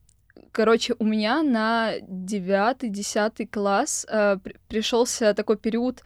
Короче, 0.55 0.95
у 0.99 1.03
меня 1.03 1.43
на 1.43 1.95
девятый, 2.07 2.87
десятый 2.87 3.45
класс 3.45 4.07
э, 4.09 4.37
пришелся 4.69 5.33
такой 5.33 5.57
период 5.57 6.01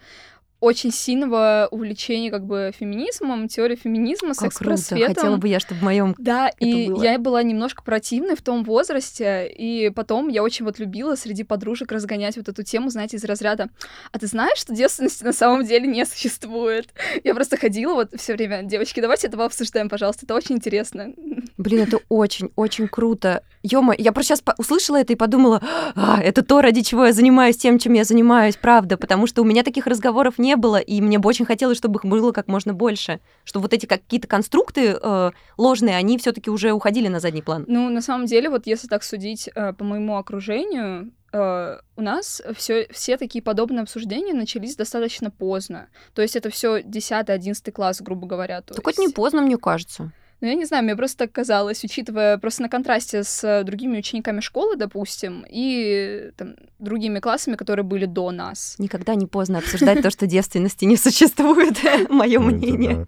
очень 0.60 0.92
сильного 0.92 1.68
увлечения 1.72 2.32
как 2.32 2.46
бы 2.46 2.72
феминизмом, 2.78 3.48
теорией 3.48 3.78
феминизма, 3.78 4.34
секс-просветом. 4.34 5.16
Хотела 5.16 5.38
бы 5.38 5.48
я, 5.48 5.60
чтобы 5.60 5.82
в 5.82 5.84
моем 5.84 6.16
Да, 6.18 6.50
и 6.60 6.88
было. 6.88 7.04
я 7.04 7.18
была 7.18 7.44
немножко 7.44 7.84
противной 7.84 8.36
в 8.36 8.42
том 8.42 8.64
возрасте, 8.64 9.48
и 9.48 9.90
потом 9.90 10.28
я 10.28 10.44
очень 10.44 10.66
вот 10.66 10.80
любила 10.80 11.16
среди 11.16 11.44
подружек 11.44 11.92
разгонять 11.92 12.38
вот 12.38 12.50
эту 12.50 12.64
тему, 12.64 12.90
знаете, 12.90 13.18
из 13.18 13.24
разряда 13.24 13.70
«А 14.12 14.20
ты 14.20 14.28
знаешь, 14.28 14.58
что 14.58 14.74
девственности 14.76 15.24
на 15.24 15.34
самом 15.34 15.66
деле 15.66 15.88
не 15.88 16.06
существует?» 16.06 16.90
Я 17.24 17.34
просто 17.34 17.58
ходила 17.58 17.94
вот 17.94 18.12
все 18.18 18.34
время 18.34 18.64
«Девочки, 18.64 19.00
давайте 19.00 19.28
это 19.28 19.44
обсуждаем, 19.44 19.90
пожалуйста, 19.90 20.26
это 20.26 20.36
очень 20.36 20.56
интересно». 20.56 21.14
Блин, 21.58 21.84
это 21.84 22.00
очень-очень 22.10 22.88
круто. 22.88 23.44
Ёма, 23.64 23.94
я 23.98 24.14
просто 24.14 24.36
сейчас 24.36 24.56
услышала 24.58 24.98
это 24.98 25.12
и 25.14 25.18
подумала, 25.18 25.62
а, 25.96 26.22
это 26.22 26.44
то, 26.44 26.62
ради 26.62 26.82
чего 26.82 27.08
я 27.08 27.14
занимаюсь 27.14 27.58
тем, 27.58 27.80
чем 27.80 27.94
я 27.94 28.06
занимаюсь, 28.06 28.56
правда, 28.56 28.96
потому 28.98 29.28
что 29.28 29.42
у 29.42 29.46
меня 29.46 29.64
таких 29.64 29.86
разговоров 29.86 30.38
не 30.38 30.49
было, 30.58 30.78
и 30.78 31.02
мне 31.02 31.20
бы 31.20 31.28
очень 31.28 31.46
хотелось, 31.46 31.78
чтобы 31.78 32.00
их 32.00 32.06
было 32.06 32.32
как 32.32 32.48
можно 32.48 32.74
больше, 32.74 33.20
чтобы 33.44 33.64
вот 33.64 33.74
эти 33.74 33.86
какие-то 33.86 34.28
конструкты 34.28 34.98
э, 35.02 35.32
ложные, 35.58 35.96
они 35.96 36.18
все 36.18 36.32
таки 36.32 36.50
уже 36.50 36.72
уходили 36.72 37.08
на 37.08 37.20
задний 37.20 37.42
план. 37.42 37.66
Ну, 37.68 37.90
на 37.90 38.02
самом 38.02 38.26
деле, 38.26 38.50
вот 38.50 38.68
если 38.68 38.88
так 38.88 39.04
судить 39.04 39.50
э, 39.54 39.74
по 39.74 39.84
моему 39.84 40.18
окружению, 40.18 41.12
Uh, 41.32 41.80
у 41.96 42.02
нас 42.02 42.42
все, 42.56 42.88
все 42.92 43.16
такие 43.16 43.44
подобные 43.44 43.84
обсуждения 43.84 44.34
начались 44.34 44.76
достаточно 44.76 45.30
поздно. 45.30 45.90
То 46.16 46.24
есть 46.24 46.36
это 46.36 46.50
все 46.50 46.80
10-11 46.82 47.72
класс, 47.72 48.02
грубо 48.02 48.26
говоря. 48.26 48.62
Так 48.62 48.72
есть... 48.72 48.84
хоть 48.84 48.98
не 48.98 49.10
поздно, 49.10 49.42
мне 49.42 49.58
кажется. 49.58 50.12
Ну, 50.42 50.48
я 50.48 50.56
не 50.56 50.66
знаю, 50.66 50.84
мне 50.84 50.96
просто 50.96 51.26
так 51.26 51.34
казалось, 51.34 51.84
учитывая 51.84 52.38
просто 52.38 52.62
на 52.62 52.70
контрасте 52.70 53.24
с 53.24 53.64
другими 53.64 53.98
учениками 53.98 54.40
школы, 54.40 54.78
допустим, 54.78 55.46
и 55.50 56.32
там, 56.38 56.56
другими 56.80 57.20
классами, 57.20 57.56
которые 57.56 57.84
были 57.84 58.06
до 58.06 58.32
нас. 58.32 58.76
Никогда 58.80 59.16
не 59.16 59.26
поздно 59.26 59.58
обсуждать 59.58 60.02
то, 60.02 60.10
что 60.10 60.28
девственности 60.28 60.86
не 60.86 60.96
существует, 60.96 61.78
мое 62.10 62.40
мнение. 62.40 63.08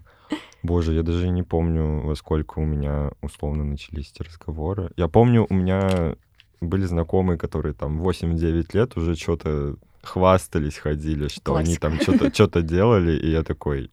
Боже, 0.62 0.92
я 0.92 1.02
даже 1.02 1.28
не 1.28 1.42
помню, 1.42 2.02
во 2.02 2.14
сколько 2.14 2.58
у 2.58 2.64
меня 2.64 3.10
условно 3.20 3.64
начались 3.64 4.12
эти 4.14 4.22
разговоры. 4.22 4.90
Я 4.96 5.08
помню, 5.08 5.46
у 5.48 5.54
меня 5.54 6.16
были 6.60 6.84
знакомые, 6.84 7.38
которые 7.38 7.74
там 7.74 8.00
8-9 8.00 8.66
лет 8.72 8.96
уже 8.96 9.16
что-то 9.16 9.76
хвастались, 10.02 10.78
ходили, 10.78 11.28
что 11.28 11.56
они 11.56 11.76
там 11.76 11.98
что-то 12.00 12.62
делали, 12.62 13.18
и 13.18 13.30
я 13.30 13.42
такой, 13.42 13.90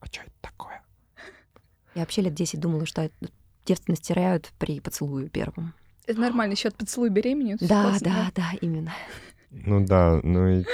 а 0.00 0.06
что 0.06 0.20
это 0.20 0.32
такое? 0.40 0.81
Я 1.94 2.02
вообще 2.02 2.22
лет 2.22 2.34
10 2.34 2.60
думала, 2.60 2.86
что 2.86 3.10
девственность 3.66 4.06
теряют 4.06 4.50
при 4.58 4.80
поцелуе 4.80 5.28
первом. 5.28 5.74
Это 6.06 6.20
нормально, 6.20 6.52
еще 6.52 6.68
от 6.68 6.76
поцелуя 6.76 7.10
беременеют. 7.10 7.60
Да, 7.60 7.82
классно, 7.82 8.10
да, 8.10 8.30
да, 8.34 8.58
именно. 8.60 8.92
Ну 9.50 9.84
да, 9.84 10.20
ну 10.22 10.48
и 10.48 10.64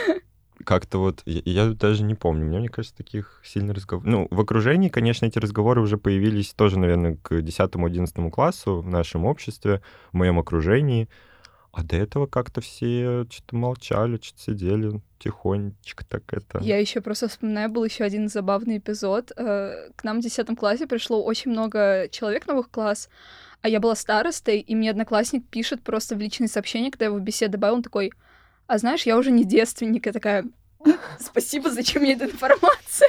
как-то 0.64 0.98
вот, 0.98 1.22
я, 1.24 1.40
я 1.44 1.66
даже 1.72 2.02
не 2.02 2.14
помню, 2.14 2.44
у 2.44 2.48
меня, 2.48 2.59
мне 2.61 2.68
кажется, 2.68 2.96
таких 2.96 3.40
сильных 3.44 3.76
разговоров... 3.76 4.07
Ну, 4.07 4.28
в 4.31 4.40
окружении, 4.40 4.88
конечно, 4.88 5.26
эти 5.26 5.38
разговоры 5.38 5.81
уже 5.81 5.98
появились 5.98 6.52
тоже, 6.54 6.78
наверное, 6.78 7.16
к 7.16 7.33
10-11 7.33 8.31
классу 8.31 8.81
в 8.81 8.88
нашем 8.88 9.24
обществе, 9.24 9.83
в 10.12 10.16
моем 10.16 10.38
окружении. 10.38 11.09
А 11.79 11.85
до 11.85 11.95
этого 11.95 12.27
как-то 12.27 12.61
все 12.61 13.25
что-то 13.31 13.55
молчали, 13.55 14.19
что-то 14.21 14.43
сидели 14.43 15.01
тихонечко 15.21 16.05
так 16.05 16.25
это. 16.33 16.59
Я 16.61 16.77
еще 16.79 17.01
просто 17.01 17.29
вспоминаю, 17.29 17.71
был 17.71 17.85
еще 17.85 18.03
один 18.03 18.29
забавный 18.29 18.79
эпизод. 18.79 19.31
Э, 19.37 19.91
к 19.95 20.03
нам 20.03 20.19
в 20.19 20.23
10 20.23 20.59
классе 20.59 20.88
пришло 20.88 21.23
очень 21.23 21.53
много 21.53 22.09
человек 22.11 22.49
новых 22.49 22.69
класс, 22.69 23.09
а 23.62 23.69
я 23.69 23.79
была 23.79 23.95
старостой, 23.95 24.59
и 24.59 24.75
мне 24.75 24.91
одноклассник 24.91 25.47
пишет 25.47 25.85
просто 25.85 26.17
в 26.17 26.19
личные 26.19 26.49
сообщения, 26.49 26.91
когда 26.91 27.05
я 27.05 27.11
его 27.11 27.19
в 27.19 27.23
беседу 27.23 27.53
добавил, 27.53 27.77
он 27.77 27.83
такой, 27.85 28.12
а 28.67 28.79
знаешь, 28.79 29.05
я 29.05 29.17
уже 29.17 29.31
не 29.31 29.45
девственник. 29.45 30.07
Я 30.07 30.12
такая, 30.12 30.47
спасибо, 31.21 31.71
зачем 31.71 32.03
мне 32.03 32.14
эта 32.14 32.25
информация? 32.25 33.09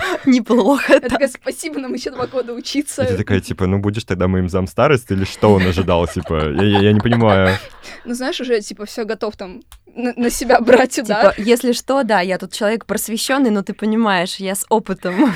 Неплохо. 0.26 0.94
Я 0.94 1.00
такая, 1.00 1.28
спасибо, 1.28 1.80
нам 1.80 1.92
еще 1.94 2.10
два 2.10 2.26
года 2.26 2.52
учиться. 2.52 3.02
И 3.02 3.06
ты 3.06 3.16
такая, 3.16 3.40
типа, 3.40 3.66
ну 3.66 3.78
будешь 3.78 4.04
тогда 4.04 4.28
моим 4.28 4.48
замстарост 4.48 5.10
или 5.10 5.24
что 5.24 5.54
он 5.54 5.62
ожидал, 5.62 6.06
типа? 6.06 6.50
Я, 6.52 6.62
я, 6.62 6.78
я 6.80 6.92
не 6.92 7.00
понимаю. 7.00 7.56
Ну, 8.04 8.14
знаешь, 8.14 8.40
уже, 8.40 8.60
типа, 8.60 8.84
все 8.84 9.04
готов 9.04 9.36
там 9.36 9.62
на, 9.94 10.12
на 10.16 10.30
себя 10.30 10.60
брать 10.60 10.98
удар. 10.98 11.34
Типа, 11.34 11.48
если 11.48 11.72
что, 11.72 12.02
да, 12.02 12.20
я 12.20 12.38
тут 12.38 12.52
человек 12.52 12.86
просвещенный, 12.86 13.50
но 13.50 13.62
ты 13.62 13.74
понимаешь, 13.74 14.36
я 14.36 14.54
с 14.54 14.64
опытом. 14.68 15.32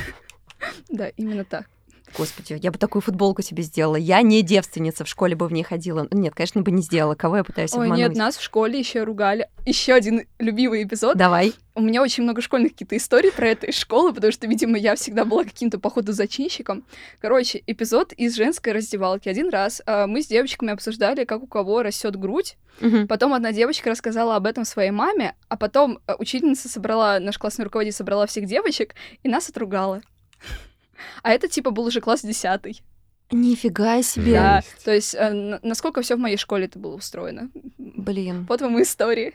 Да, 0.88 1.08
именно 1.16 1.44
так. 1.44 1.66
Господи, 2.16 2.58
я 2.60 2.70
бы 2.70 2.78
такую 2.78 3.02
футболку 3.02 3.42
себе 3.42 3.62
сделала. 3.62 3.96
Я 3.96 4.22
не 4.22 4.42
девственница, 4.42 5.04
в 5.04 5.08
школе 5.08 5.36
бы 5.36 5.46
в 5.46 5.52
ней 5.52 5.62
ходила. 5.62 6.08
Нет, 6.10 6.34
конечно, 6.34 6.62
бы 6.62 6.70
не 6.70 6.82
сделала. 6.82 7.14
Кого 7.14 7.38
я 7.38 7.44
пытаюсь 7.44 7.72
Ой, 7.74 7.84
обмануть? 7.84 7.98
нет, 7.98 8.16
нас 8.16 8.36
в 8.36 8.42
школе 8.42 8.78
еще 8.78 9.02
ругали. 9.02 9.48
Еще 9.66 9.92
один 9.92 10.22
любимый 10.38 10.84
эпизод. 10.84 11.16
Давай. 11.16 11.52
У 11.74 11.82
меня 11.82 12.02
очень 12.02 12.22
много 12.22 12.40
школьных 12.40 12.72
каких-то 12.72 12.96
историй 12.96 13.30
про 13.30 13.48
это 13.48 13.66
из 13.66 13.76
школы, 13.76 14.14
потому 14.14 14.32
что, 14.32 14.46
видимо, 14.46 14.78
я 14.78 14.96
всегда 14.96 15.26
была 15.26 15.44
каким-то, 15.44 15.78
походу, 15.78 16.12
зачинщиком. 16.12 16.84
Короче, 17.20 17.62
эпизод 17.66 18.12
из 18.14 18.34
женской 18.34 18.72
раздевалки. 18.72 19.28
Один 19.28 19.50
раз 19.50 19.82
а, 19.84 20.06
мы 20.06 20.22
с 20.22 20.26
девочками 20.26 20.72
обсуждали, 20.72 21.24
как 21.24 21.42
у 21.42 21.46
кого 21.46 21.82
растет 21.82 22.16
грудь. 22.16 22.56
Мгм. 22.80 23.08
Потом 23.08 23.34
одна 23.34 23.52
девочка 23.52 23.90
рассказала 23.90 24.36
об 24.36 24.46
этом 24.46 24.64
своей 24.64 24.90
маме, 24.90 25.34
а 25.48 25.56
потом 25.56 25.98
э, 26.06 26.14
учительница 26.18 26.68
собрала, 26.68 27.18
наш 27.20 27.38
классный 27.38 27.64
руководитель 27.64 27.96
собрала 27.96 28.26
всех 28.26 28.46
девочек 28.46 28.94
и 29.22 29.28
нас 29.28 29.48
отругала. 29.48 30.02
А 31.22 31.32
это 31.32 31.48
типа 31.48 31.70
был 31.70 31.84
уже 31.84 32.00
класс 32.00 32.22
десятый. 32.22 32.82
Нифига 33.32 34.02
себе. 34.02 34.34
Да, 34.34 34.60
Жесть. 34.60 34.84
то 34.84 34.94
есть 34.94 35.14
э, 35.18 35.58
насколько 35.64 36.00
все 36.00 36.14
в 36.14 36.20
моей 36.20 36.36
школе 36.36 36.66
это 36.66 36.78
было 36.78 36.94
устроено. 36.94 37.50
Блин, 37.76 38.46
Вот 38.48 38.60
вам 38.60 38.80
истории. 38.80 39.34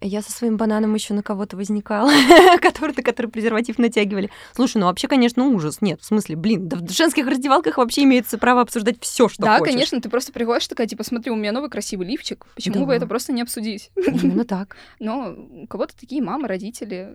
я 0.00 0.20
со 0.20 0.32
своим 0.32 0.56
бананом 0.56 0.92
еще 0.94 1.14
на 1.14 1.22
кого-то 1.22 1.56
возникала, 1.56 2.10
который, 2.60 2.92
на 2.96 3.04
который 3.04 3.28
презерватив 3.28 3.78
натягивали. 3.78 4.30
Слушай, 4.56 4.78
ну 4.78 4.86
вообще, 4.86 5.06
конечно, 5.06 5.44
ужас. 5.46 5.80
Нет, 5.80 6.00
в 6.00 6.04
смысле, 6.06 6.34
блин, 6.34 6.66
да 6.66 6.76
в 6.78 6.90
женских 6.90 7.24
раздевалках 7.28 7.76
вообще 7.76 8.02
имеется 8.02 8.36
право 8.36 8.62
обсуждать 8.62 8.96
все, 9.00 9.28
что 9.28 9.42
да, 9.44 9.58
хочешь. 9.58 9.74
конечно, 9.74 10.00
ты 10.00 10.08
просто 10.08 10.32
приходишь 10.32 10.66
такая, 10.66 10.88
типа, 10.88 11.04
смотри, 11.04 11.30
у 11.30 11.36
меня 11.36 11.52
новый 11.52 11.70
красивый 11.70 12.08
лифчик, 12.08 12.44
почему 12.56 12.80
бы 12.80 12.86
Да. 12.86 12.96
это 12.96 13.06
просто 13.06 13.32
не 13.32 13.42
обсудить? 13.42 13.92
Именно 13.94 14.44
так. 14.44 14.74
Но 14.98 15.36
у 15.62 15.68
кого-то 15.68 15.94
такие 15.96 16.20
мамы, 16.20 16.48
родители. 16.48 17.14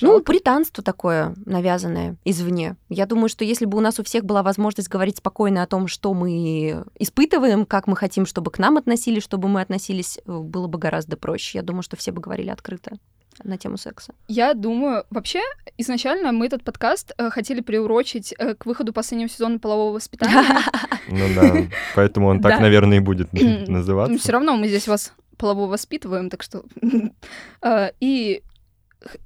Ну, 0.00 0.08
Жалко. 0.08 0.24
пуританство 0.24 0.82
такое 0.82 1.34
навязанное 1.44 2.16
извне. 2.24 2.76
Я 2.88 3.06
думаю, 3.06 3.28
что 3.28 3.44
если 3.44 3.64
бы 3.64 3.78
у 3.78 3.80
нас 3.80 3.98
у 3.98 4.04
всех 4.04 4.24
была 4.24 4.42
возможность 4.42 4.88
говорить 4.88 5.18
спокойно 5.18 5.62
о 5.62 5.66
том, 5.66 5.88
что 5.88 6.12
мы 6.14 6.84
испытываем, 6.98 7.66
как 7.66 7.86
мы 7.86 7.96
хотим, 7.96 8.26
чтобы 8.26 8.50
к 8.50 8.58
нам 8.58 8.76
относились, 8.76 9.22
чтобы 9.22 9.48
мы 9.48 9.60
относились, 9.60 10.18
э, 10.18 10.38
было 10.38 10.66
бы 10.66 10.78
гораздо 10.78 11.16
проще. 11.16 11.58
Я 11.58 11.62
думаю, 11.62 11.82
что 11.82 11.96
все 11.96 12.12
бы 12.12 12.20
говорили 12.20 12.50
открыто 12.50 12.98
на 13.44 13.58
тему 13.58 13.76
секса. 13.76 14.14
Я 14.28 14.54
думаю, 14.54 15.04
вообще, 15.10 15.40
изначально 15.76 16.32
мы 16.32 16.46
этот 16.46 16.62
подкаст 16.64 17.12
э, 17.18 17.28
хотели 17.30 17.60
приурочить 17.60 18.34
э, 18.38 18.54
к 18.54 18.64
выходу 18.66 18.92
последнего 18.92 19.28
сезона 19.28 19.58
полового 19.58 19.94
воспитания. 19.94 20.42
Ну 21.08 21.24
да, 21.36 21.54
поэтому 21.94 22.26
он 22.26 22.40
так, 22.40 22.58
наверное, 22.60 22.96
и 22.96 23.00
будет 23.00 23.28
Все 23.32 23.64
называться. 23.68 24.32
равно 24.32 24.56
мы 24.56 24.66
здесь 24.66 24.88
вас 24.88 25.12
полово 25.38 25.66
воспитываем, 25.68 26.30
так 26.30 26.42
что... 26.42 26.64
Э, 27.62 27.90
И 28.00 28.42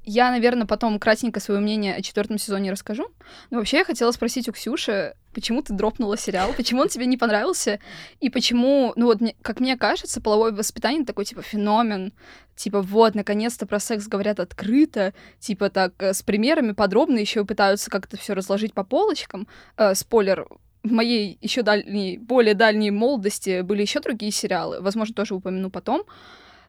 я, 0.04 0.30
наверное, 0.30 0.66
потом 0.66 0.98
кратенько 0.98 1.40
свое 1.40 1.60
мнение 1.60 1.94
о 1.94 2.02
четвертом 2.02 2.38
сезоне 2.38 2.72
расскажу. 2.72 3.08
Но 3.50 3.58
вообще 3.58 3.78
я 3.78 3.84
хотела 3.84 4.10
спросить 4.12 4.48
у 4.48 4.52
Ксюши, 4.52 5.14
почему 5.32 5.62
ты 5.62 5.72
дропнула 5.72 6.16
сериал, 6.16 6.52
почему 6.56 6.82
он 6.82 6.88
тебе 6.88 7.06
не 7.06 7.16
понравился, 7.16 7.78
и 8.20 8.30
почему, 8.30 8.92
ну 8.96 9.06
вот, 9.06 9.20
мне- 9.20 9.36
как 9.42 9.60
мне 9.60 9.76
кажется, 9.76 10.20
половое 10.20 10.52
воспитание 10.52 11.04
такой, 11.04 11.24
типа, 11.24 11.42
феномен, 11.42 12.12
типа, 12.56 12.82
вот, 12.82 13.14
наконец-то 13.14 13.66
про 13.66 13.78
секс 13.80 14.06
говорят 14.06 14.40
открыто, 14.40 15.14
типа, 15.38 15.70
так, 15.70 15.94
э, 15.98 16.12
с 16.12 16.22
примерами 16.22 16.72
подробно 16.72 17.18
еще 17.18 17.44
пытаются 17.44 17.90
как-то 17.90 18.16
все 18.16 18.34
разложить 18.34 18.74
по 18.74 18.84
полочкам. 18.84 19.46
Э, 19.76 19.94
спойлер, 19.94 20.46
в 20.82 20.92
моей 20.92 21.38
еще 21.40 21.62
дальней, 21.62 22.18
более 22.18 22.54
дальней 22.54 22.90
молодости 22.90 23.60
были 23.60 23.82
еще 23.82 24.00
другие 24.00 24.32
сериалы, 24.32 24.80
возможно, 24.80 25.14
тоже 25.14 25.34
упомяну 25.34 25.70
потом. 25.70 26.04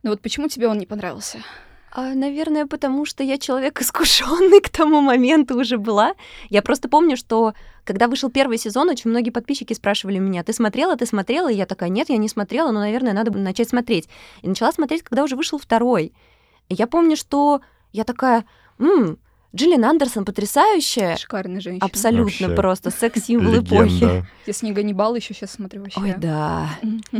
Но 0.04 0.10
вот 0.10 0.22
почему 0.22 0.48
тебе 0.48 0.68
он 0.68 0.78
не 0.78 0.86
понравился? 0.86 1.40
А, 1.94 2.14
наверное, 2.14 2.66
потому 2.68 3.06
что 3.06 3.22
я 3.24 3.38
человек 3.38 3.82
искушенный 3.82 4.62
к 4.62 4.70
тому 4.70 5.02
моменту 5.02 5.60
уже 5.60 5.78
была. 5.78 6.14
Я 6.50 6.62
просто 6.62 6.88
помню, 6.88 7.18
что 7.18 7.54
когда 7.84 8.08
вышел 8.08 8.30
первый 8.30 8.58
сезон, 8.58 8.90
очень 8.90 9.10
многие 9.10 9.32
подписчики 9.32 9.74
спрашивали 9.74 10.18
меня, 10.18 10.44
ты 10.44 10.54
смотрела, 10.54 10.96
ты 10.96 11.06
смотрела? 11.06 11.52
И 11.52 11.56
я 11.56 11.66
такая, 11.66 11.90
нет, 11.90 12.10
я 12.10 12.18
не 12.18 12.30
смотрела, 12.30 12.72
но, 12.72 12.80
наверное, 12.80 13.14
надо 13.14 13.32
начать 13.38 13.70
смотреть. 13.70 14.08
И 14.42 14.48
начала 14.48 14.72
смотреть, 14.72 15.04
когда 15.04 15.24
уже 15.24 15.36
вышел 15.36 15.60
второй. 15.60 16.14
И 16.70 16.76
я 16.76 16.88
помню, 16.88 17.18
что 17.18 17.62
я 17.92 18.06
такая, 18.06 18.46
м 18.80 19.18
Джиллиан 19.54 19.84
Андерсон 19.84 20.24
потрясающая. 20.24 21.18
Шикарная 21.18 21.60
женщина. 21.60 21.86
Абсолютно 21.86 22.48
Вообще. 22.48 22.56
просто 22.56 22.90
секс-символ 22.90 23.60
эпохи. 23.60 24.26
Я 24.46 24.54
с 24.54 24.62
ней 24.62 24.72
Ганнибал 24.72 25.16
еще 25.16 25.34
сейчас 25.34 25.52
смотрю 25.52 25.82
вообще. 25.82 26.00
Ой, 26.00 26.16
да. 26.18 26.70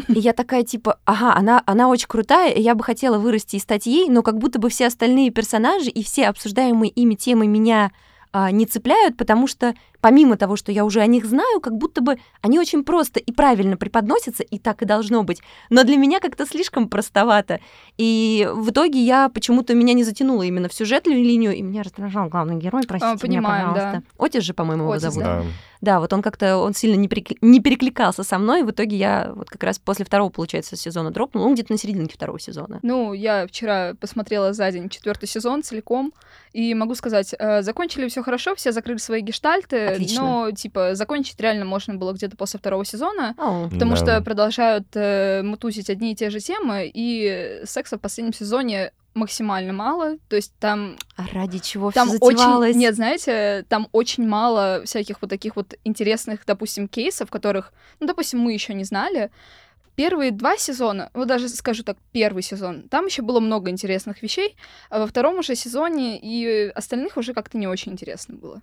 И 0.08 0.20
я 0.20 0.34
такая, 0.34 0.64
типа, 0.64 0.98
ага, 1.06 1.34
она, 1.36 1.62
она 1.66 1.90
очень 1.90 2.08
крутая, 2.08 2.52
и 2.52 2.62
я 2.62 2.74
бы 2.76 2.84
хотела 2.84 3.18
вырасти 3.18 3.58
и 3.58 3.60
стать 3.60 3.86
ей, 3.86 4.10
но 4.10 4.24
как 4.24 4.38
будто 4.38 4.60
бы 4.60 4.70
все 4.70 4.88
остальные 4.88 5.32
персонажи 5.32 5.90
и 5.90 6.04
все 6.04 6.28
обсуждаемые 6.28 6.90
ими 6.90 7.16
темы 7.16 7.48
меня 7.48 7.92
а, 8.34 8.52
не 8.52 8.66
цепляют, 8.66 9.18
потому 9.18 9.46
что 9.48 9.74
помимо 10.00 10.38
того, 10.38 10.56
что 10.56 10.72
я 10.72 10.86
уже 10.86 11.02
о 11.02 11.06
них 11.06 11.26
знаю, 11.26 11.60
как 11.60 11.78
будто 11.78 12.02
бы 12.02 12.18
они 12.42 12.60
очень 12.60 12.84
просто 12.84 13.20
и 13.20 13.32
правильно 13.32 13.78
преподносятся, 13.78 14.44
и 14.44 14.58
так 14.58 14.82
и 14.82 14.86
должно 14.86 15.24
быть. 15.24 15.42
Но 15.70 15.84
для 15.84 15.98
меня 15.98 16.20
как-то 16.20 16.46
слишком 16.46 16.88
простовато. 16.88 17.60
И 17.98 18.50
в 18.54 18.70
итоге 18.70 19.00
я 19.00 19.30
почему-то 19.30 19.76
меня 19.76 19.94
не 19.94 20.04
затянула 20.04 20.44
именно 20.44 20.70
в 20.70 20.74
сюжетную 20.74 21.22
линию, 21.22 21.54
и 21.54 21.62
меня 21.62 21.84
раздражал 21.84 22.30
главный 22.30 22.56
герой, 22.56 22.84
простите 22.88 23.28
меня, 23.28 23.42
понимаем, 23.42 23.68
да. 23.68 23.74
пожалуйста. 23.74 24.04
Отис 24.18 24.44
же, 24.44 24.54
по-моему, 24.54 24.84
его 24.84 24.94
Отис, 24.94 25.04
зовут. 25.04 25.24
да. 25.24 25.44
Да. 25.82 26.00
Вот 26.00 26.14
он 26.14 26.22
как-то, 26.22 26.58
он 26.58 26.74
сильно 26.74 26.96
не, 26.96 27.08
перекли- 27.08 27.38
не 27.42 27.60
перекликался 27.60 28.24
со 28.24 28.38
мной, 28.38 28.62
и 28.62 28.64
в 28.64 28.72
итоге 28.72 28.96
я 28.98 29.32
вот 29.36 29.50
как 29.50 29.64
раз 29.64 29.80
после 29.80 30.06
второго, 30.06 30.30
получается, 30.30 30.76
сезона 30.76 31.12
дропнула, 31.12 31.48
ну, 31.48 31.54
где-то 31.54 31.72
на 31.74 31.78
серединке 31.78 32.14
второго 32.16 32.40
сезона. 32.40 32.80
Ну, 32.84 33.14
я 33.14 33.48
вчера 33.48 33.94
посмотрела 34.00 34.54
за 34.54 34.72
день 34.72 34.90
четвертый 34.90 35.28
сезон 35.28 35.64
целиком, 35.64 36.14
и 36.54 36.74
могу 36.74 36.96
сказать, 36.96 37.34
э, 37.38 37.62
закончили 37.62 38.08
все 38.10 38.24
хорошо, 38.24 38.56
все 38.56 38.72
закрыли 38.72 38.98
свои 38.98 39.22
гештальты, 39.22 39.88
Отлично. 39.88 40.22
но, 40.22 40.52
типа, 40.52 40.96
закончить 40.96 41.40
реально 41.40 41.66
можно 41.66 41.96
было 41.96 42.12
где-то 42.14 42.36
после 42.38 42.60
второго 42.60 42.86
сезона, 42.86 43.34
О, 43.38 43.70
потому 43.70 43.92
Да. 43.92 43.98
что 43.98 44.22
продолжают 44.22 44.88
э, 44.96 45.42
мутузить 45.44 45.90
одни 45.90 46.12
и 46.12 46.16
те 46.16 46.30
же 46.30 46.40
темы, 46.40 46.92
и 46.94 47.62
секса 47.66 47.98
в 47.98 48.02
последнем 48.02 48.34
сезоне 48.34 48.92
максимально 49.14 49.74
мало, 49.74 50.18
то 50.30 50.36
есть 50.36 50.54
там 50.60 50.98
а 51.16 51.28
ради 51.34 51.60
чего 51.60 51.92
Там 51.92 52.08
все 52.08 52.18
очень, 52.20 52.78
нет, 52.78 52.96
знаете, 52.96 53.66
там 53.68 53.88
очень 53.92 54.28
мало 54.28 54.84
всяких 54.86 55.22
вот 55.22 55.30
таких 55.30 55.56
вот 55.56 55.76
интересных, 55.84 56.46
допустим, 56.46 56.88
кейсов, 56.88 57.30
которых, 57.30 57.74
ну, 58.00 58.08
допустим, 58.08 58.40
мы 58.40 58.54
еще 58.54 58.74
не 58.74 58.84
знали. 58.84 59.32
Первые 59.96 60.32
два 60.32 60.58
сезона, 60.58 61.10
вот 61.14 61.28
даже 61.28 61.50
скажу 61.50 61.84
так, 61.84 61.98
первый 62.14 62.42
сезон, 62.42 62.88
там 62.90 63.06
еще 63.06 63.22
было 63.22 63.42
много 63.42 63.70
интересных 63.70 64.24
вещей, 64.24 64.56
а 64.90 65.00
во 65.00 65.08
втором 65.08 65.40
уже 65.40 65.56
сезоне 65.56 66.18
и 66.18 66.70
остальных 66.70 67.18
уже 67.18 67.34
как-то 67.34 67.58
не 67.58 67.68
очень 67.68 67.92
интересно 67.92 68.36
было. 68.36 68.62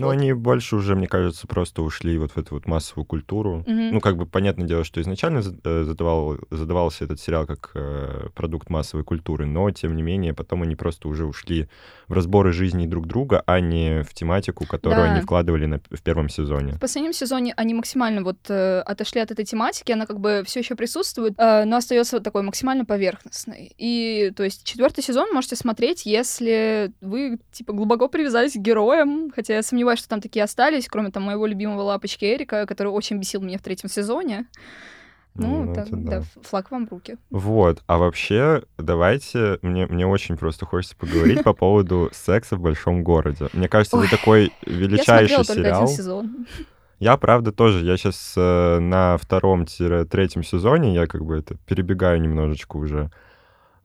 Ну, 0.00 0.06
Вот. 0.06 0.12
они 0.12 0.32
больше 0.32 0.76
уже, 0.76 0.94
мне 0.94 1.06
кажется, 1.06 1.46
просто 1.46 1.82
ушли 1.82 2.18
вот 2.18 2.32
в 2.32 2.36
эту 2.38 2.54
вот 2.54 2.66
массовую 2.66 3.04
культуру. 3.04 3.64
Мгм. 3.66 3.90
Ну, 3.94 4.00
как 4.00 4.16
бы 4.16 4.26
понятное 4.26 4.66
дело, 4.66 4.84
что 4.84 5.00
изначально 5.00 5.42
э, 5.64 5.82
задавал, 5.84 6.36
задавался 6.50 7.04
этот 7.04 7.20
сериал 7.20 7.46
как 7.46 7.70
э, 7.74 8.28
продукт 8.34 8.70
массовой 8.70 9.04
культуры, 9.04 9.46
но, 9.46 9.70
тем 9.70 9.96
не 9.96 10.02
менее, 10.02 10.34
потом 10.34 10.62
они 10.62 10.76
просто 10.76 11.08
уже 11.08 11.24
ушли 11.26 11.68
в 12.08 12.12
разборы 12.12 12.52
жизни 12.52 12.86
друг 12.86 13.06
друга, 13.06 13.42
а 13.46 13.60
не 13.60 14.02
в 14.02 14.14
тематику, 14.14 14.66
которую 14.66 15.02
Да. 15.06 15.12
они 15.12 15.20
вкладывали 15.20 15.66
на- 15.66 15.80
в 15.90 16.02
первом 16.02 16.28
сезоне. 16.28 16.72
В 16.74 16.80
последнем 16.80 17.12
сезоне 17.12 17.52
они 17.56 17.74
максимально 17.74 18.22
вот 18.22 18.38
э, 18.48 18.80
отошли 18.80 19.20
от 19.20 19.30
этой 19.30 19.44
тематики, 19.44 19.92
она 19.92 20.06
как 20.06 20.20
бы 20.20 20.42
все 20.46 20.60
еще 20.60 20.74
присутствует, 20.74 21.34
э, 21.38 21.64
но 21.64 21.76
остается 21.76 22.16
вот 22.16 22.22
такой 22.24 22.42
максимально 22.42 22.84
поверхностной. 22.84 23.72
И 23.78 24.32
то 24.36 24.42
есть 24.44 24.64
четвертый 24.64 25.02
сезон 25.02 25.32
можете 25.32 25.56
смотреть, 25.56 26.06
если 26.06 26.92
вы 27.00 27.38
типа 27.52 27.72
глубоко 27.72 28.08
привязались 28.08 28.52
к 28.52 28.56
героям, 28.56 29.30
хотя 29.34 29.54
я 29.54 29.62
сомневаюсь, 29.62 29.87
что 29.96 30.08
там 30.08 30.20
такие 30.20 30.44
остались, 30.44 30.88
кроме 30.88 31.10
там 31.10 31.22
моего 31.22 31.46
любимого 31.46 31.82
лапочки 31.82 32.24
Эрика, 32.24 32.66
который 32.66 32.88
очень 32.88 33.18
бесил 33.18 33.40
меня 33.40 33.58
в 33.58 33.62
третьем 33.62 33.88
сезоне. 33.88 34.46
Ну, 35.34 35.64
Ну, 35.64 35.74
так, 35.74 35.86
да, 35.90 36.18
да. 36.20 36.24
флаг 36.42 36.70
вам 36.70 36.86
в 36.88 36.90
руки. 36.90 37.16
Вот, 37.30 37.82
а 37.86 37.98
вообще, 37.98 38.64
давайте, 38.76 39.58
мне, 39.62 39.86
мне 39.86 40.06
очень 40.06 40.36
просто 40.36 40.66
хочется 40.66 40.96
поговорить 40.96 41.44
по 41.44 41.52
поводу 41.52 42.10
секса 42.12 42.56
в 42.56 42.60
большом 42.60 43.04
городе. 43.04 43.48
Мне 43.52 43.68
кажется, 43.68 43.98
это 43.98 44.10
такой 44.10 44.52
величайший 44.66 45.44
сериал. 45.44 45.88
Я, 46.98 47.16
правда, 47.16 47.52
тоже. 47.52 47.84
Я 47.84 47.96
сейчас 47.96 48.32
на 48.36 49.16
втором-третьем 49.18 50.42
сезоне, 50.42 50.92
я 50.94 51.06
как 51.06 51.24
бы 51.24 51.36
это 51.36 51.54
перебегаю 51.66 52.20
немножечко 52.20 52.76
уже. 52.76 53.10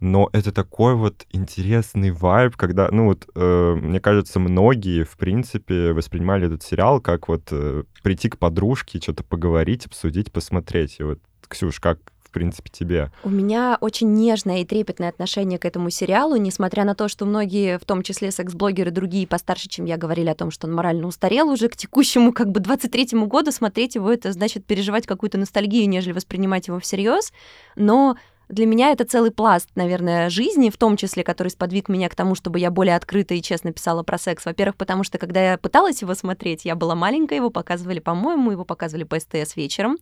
Но 0.03 0.29
это 0.33 0.51
такой 0.51 0.95
вот 0.95 1.25
интересный 1.31 2.11
вайб, 2.11 2.57
когда, 2.57 2.89
ну 2.91 3.05
вот, 3.05 3.25
э, 3.35 3.75
мне 3.81 4.01
кажется, 4.01 4.37
многие, 4.37 5.05
в 5.05 5.15
принципе, 5.15 5.93
воспринимали 5.93 6.47
этот 6.47 6.61
сериал 6.61 6.99
как 6.99 7.29
вот 7.29 7.43
э, 7.51 7.83
прийти 8.01 8.27
к 8.27 8.37
подружке, 8.37 8.99
что-то 8.99 9.23
поговорить, 9.23 9.85
обсудить, 9.85 10.29
посмотреть. 10.29 10.97
И 10.99 11.03
вот, 11.03 11.19
Ксюш, 11.47 11.79
как 11.79 11.99
принципе, 12.33 12.69
тебе? 12.69 13.11
У 13.23 13.29
меня 13.29 13.77
очень 13.79 14.11
нежное 14.13 14.61
и 14.61 14.65
трепетное 14.65 15.07
отношение 15.07 15.57
к 15.57 15.63
этому 15.63 15.89
сериалу, 15.89 16.35
несмотря 16.35 16.83
на 16.83 16.95
то, 16.95 17.07
что 17.07 17.25
многие, 17.25 17.79
в 17.79 17.85
том 17.85 18.03
числе 18.03 18.31
секс-блогеры, 18.31 18.91
другие 18.91 19.25
постарше, 19.25 19.69
чем 19.69 19.85
я, 19.85 19.95
говорили 19.95 20.27
о 20.27 20.35
том, 20.35 20.51
что 20.51 20.67
он 20.67 20.73
морально 20.73 21.07
устарел 21.07 21.49
уже 21.49 21.69
к 21.69 21.77
текущему, 21.77 22.33
как 22.33 22.49
бы, 22.51 22.59
23-му 22.59 23.27
году. 23.27 23.51
Смотреть 23.51 23.95
его, 23.95 24.11
это 24.11 24.33
значит 24.33 24.65
переживать 24.65 25.07
какую-то 25.07 25.37
ностальгию, 25.37 25.87
нежели 25.87 26.11
воспринимать 26.11 26.67
его 26.67 26.79
всерьез. 26.79 27.31
Но 27.75 28.17
для 28.53 28.65
меня 28.65 28.91
это 28.91 29.05
целый 29.05 29.31
пласт, 29.31 29.69
наверное, 29.75 30.29
жизни, 30.29 30.69
в 30.69 30.77
том 30.77 30.97
числе, 30.97 31.23
который 31.23 31.49
сподвиг 31.49 31.89
меня 31.89 32.09
к 32.09 32.15
тому, 32.15 32.35
чтобы 32.35 32.59
я 32.59 32.71
более 32.71 32.95
открыто 32.95 33.33
и 33.33 33.41
честно 33.41 33.73
писала 33.73 34.03
про 34.03 34.17
секс. 34.17 34.45
Во-первых, 34.45 34.77
потому 34.77 35.03
что, 35.03 35.17
когда 35.17 35.51
я 35.51 35.57
пыталась 35.57 36.01
его 36.01 36.13
смотреть, 36.15 36.65
я 36.65 36.75
была 36.75 36.95
маленькая, 36.95 37.35
его 37.35 37.49
показывали, 37.49 37.99
по-моему, 37.99 38.51
его 38.51 38.65
показывали 38.65 39.03
по 39.03 39.19
СТС 39.19 39.55
вечером 39.55 39.97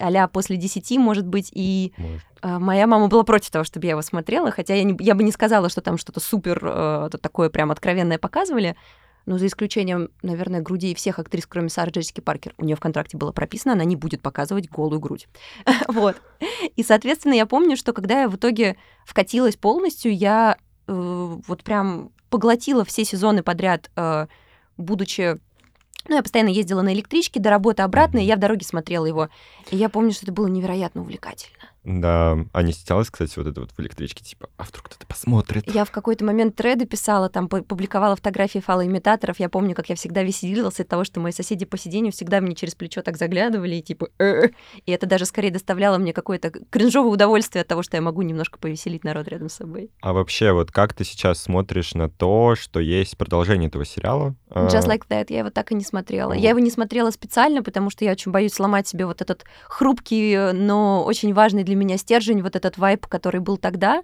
а 0.00 0.28
после 0.28 0.56
10, 0.56 0.98
может 0.98 1.26
быть, 1.26 1.50
и 1.52 1.92
может. 1.96 2.22
А, 2.42 2.58
моя 2.58 2.86
мама 2.86 3.08
была 3.08 3.22
против 3.22 3.50
того, 3.50 3.64
чтобы 3.64 3.86
я 3.86 3.92
его 3.92 4.02
смотрела, 4.02 4.50
хотя 4.50 4.74
я, 4.74 4.82
не, 4.82 4.96
я 5.00 5.14
бы 5.14 5.22
не 5.22 5.32
сказала, 5.32 5.68
что 5.68 5.80
там 5.82 5.98
что-то 5.98 6.20
супер 6.20 6.58
э, 6.62 7.10
такое 7.20 7.50
прям 7.50 7.70
откровенное 7.70 8.18
показывали, 8.18 8.76
но 9.30 9.38
за 9.38 9.46
исключением, 9.46 10.10
наверное, 10.22 10.60
груди 10.60 10.92
всех 10.92 11.20
актрис, 11.20 11.46
кроме 11.46 11.68
Сары 11.68 11.92
Джессики 11.92 12.20
Паркер. 12.20 12.52
У 12.58 12.64
нее 12.64 12.74
в 12.74 12.80
контракте 12.80 13.16
было 13.16 13.30
прописано, 13.30 13.74
она 13.74 13.84
не 13.84 13.94
будет 13.94 14.22
показывать 14.22 14.68
голую 14.68 14.98
грудь. 14.98 15.28
вот. 15.88 16.20
И, 16.74 16.82
соответственно, 16.82 17.34
я 17.34 17.46
помню, 17.46 17.76
что 17.76 17.92
когда 17.92 18.22
я 18.22 18.28
в 18.28 18.34
итоге 18.34 18.76
вкатилась 19.06 19.54
полностью, 19.54 20.12
я 20.12 20.56
э, 20.88 20.92
вот 21.46 21.62
прям 21.62 22.10
поглотила 22.28 22.84
все 22.84 23.04
сезоны 23.04 23.44
подряд, 23.44 23.88
э, 23.94 24.26
будучи 24.76 25.36
ну, 26.08 26.16
я 26.16 26.22
постоянно 26.24 26.48
ездила 26.48 26.82
на 26.82 26.92
электричке 26.92 27.38
до 27.38 27.50
работы 27.50 27.82
обратно, 27.82 28.18
и 28.18 28.24
я 28.24 28.34
в 28.34 28.40
дороге 28.40 28.66
смотрела 28.66 29.06
его. 29.06 29.28
И 29.70 29.76
я 29.76 29.88
помню, 29.88 30.10
что 30.10 30.24
это 30.24 30.32
было 30.32 30.48
невероятно 30.48 31.02
увлекательно. 31.02 31.70
Да, 31.84 32.38
а 32.52 32.62
не 32.62 32.72
стеснялась, 32.72 33.10
кстати, 33.10 33.38
вот 33.38 33.46
это 33.46 33.60
вот 33.60 33.70
в 33.70 33.80
электричке, 33.80 34.22
типа, 34.22 34.50
а 34.58 34.64
вдруг 34.64 34.86
кто-то 34.86 35.06
посмотрит? 35.06 35.64
Я 35.72 35.84
в 35.84 35.90
какой-то 35.90 36.24
момент 36.24 36.54
треды 36.54 36.84
писала, 36.84 37.30
там, 37.30 37.48
публиковала 37.48 38.16
фотографии 38.16 38.58
фалоимитаторов. 38.58 39.40
Я 39.40 39.48
помню, 39.48 39.74
как 39.74 39.88
я 39.88 39.96
всегда 39.96 40.22
веселилась 40.22 40.78
от 40.78 40.88
того, 40.88 41.04
что 41.04 41.20
мои 41.20 41.32
соседи 41.32 41.64
по 41.64 41.78
сиденью 41.78 42.12
всегда 42.12 42.40
мне 42.40 42.54
через 42.54 42.74
плечо 42.74 43.00
так 43.00 43.16
заглядывали, 43.16 43.76
и 43.76 43.82
типа, 43.82 44.08
э 44.18 44.46
-э". 44.46 44.54
и 44.84 44.92
это 44.92 45.06
даже 45.06 45.24
скорее 45.24 45.50
доставляло 45.50 45.96
мне 45.96 46.12
какое-то 46.12 46.50
кринжовое 46.50 47.12
удовольствие 47.12 47.62
от 47.62 47.68
того, 47.68 47.82
что 47.82 47.96
я 47.96 48.02
могу 48.02 48.22
немножко 48.22 48.58
повеселить 48.58 49.04
народ 49.04 49.28
рядом 49.28 49.48
с 49.48 49.54
собой. 49.54 49.90
А 50.02 50.12
вообще, 50.12 50.52
вот 50.52 50.70
как 50.70 50.92
ты 50.92 51.04
сейчас 51.04 51.42
смотришь 51.42 51.94
на 51.94 52.10
то, 52.10 52.56
что 52.56 52.80
есть 52.80 53.16
продолжение 53.16 53.68
этого 53.68 53.86
сериала? 53.86 54.34
Just 54.50 54.88
Like 54.88 55.04
That, 55.08 55.26
я 55.28 55.40
его 55.40 55.50
так 55.50 55.72
и 55.72 55.74
не 55.74 55.84
смотрела. 55.84 56.32
Я 56.32 56.50
его 56.50 56.58
не 56.58 56.70
смотрела 56.70 57.10
специально, 57.10 57.62
потому 57.62 57.88
что 57.88 58.04
я 58.04 58.12
очень 58.12 58.32
боюсь 58.32 58.52
сломать 58.52 58.86
себе 58.86 59.06
вот 59.06 59.22
этот 59.22 59.44
хрупкий, 59.64 60.52
но 60.52 61.04
очень 61.04 61.32
важный 61.32 61.62
для 61.62 61.69
меня 61.74 61.96
стержень, 61.96 62.42
вот 62.42 62.56
этот 62.56 62.78
вайп, 62.78 63.06
который 63.06 63.40
был 63.40 63.56
тогда 63.56 64.02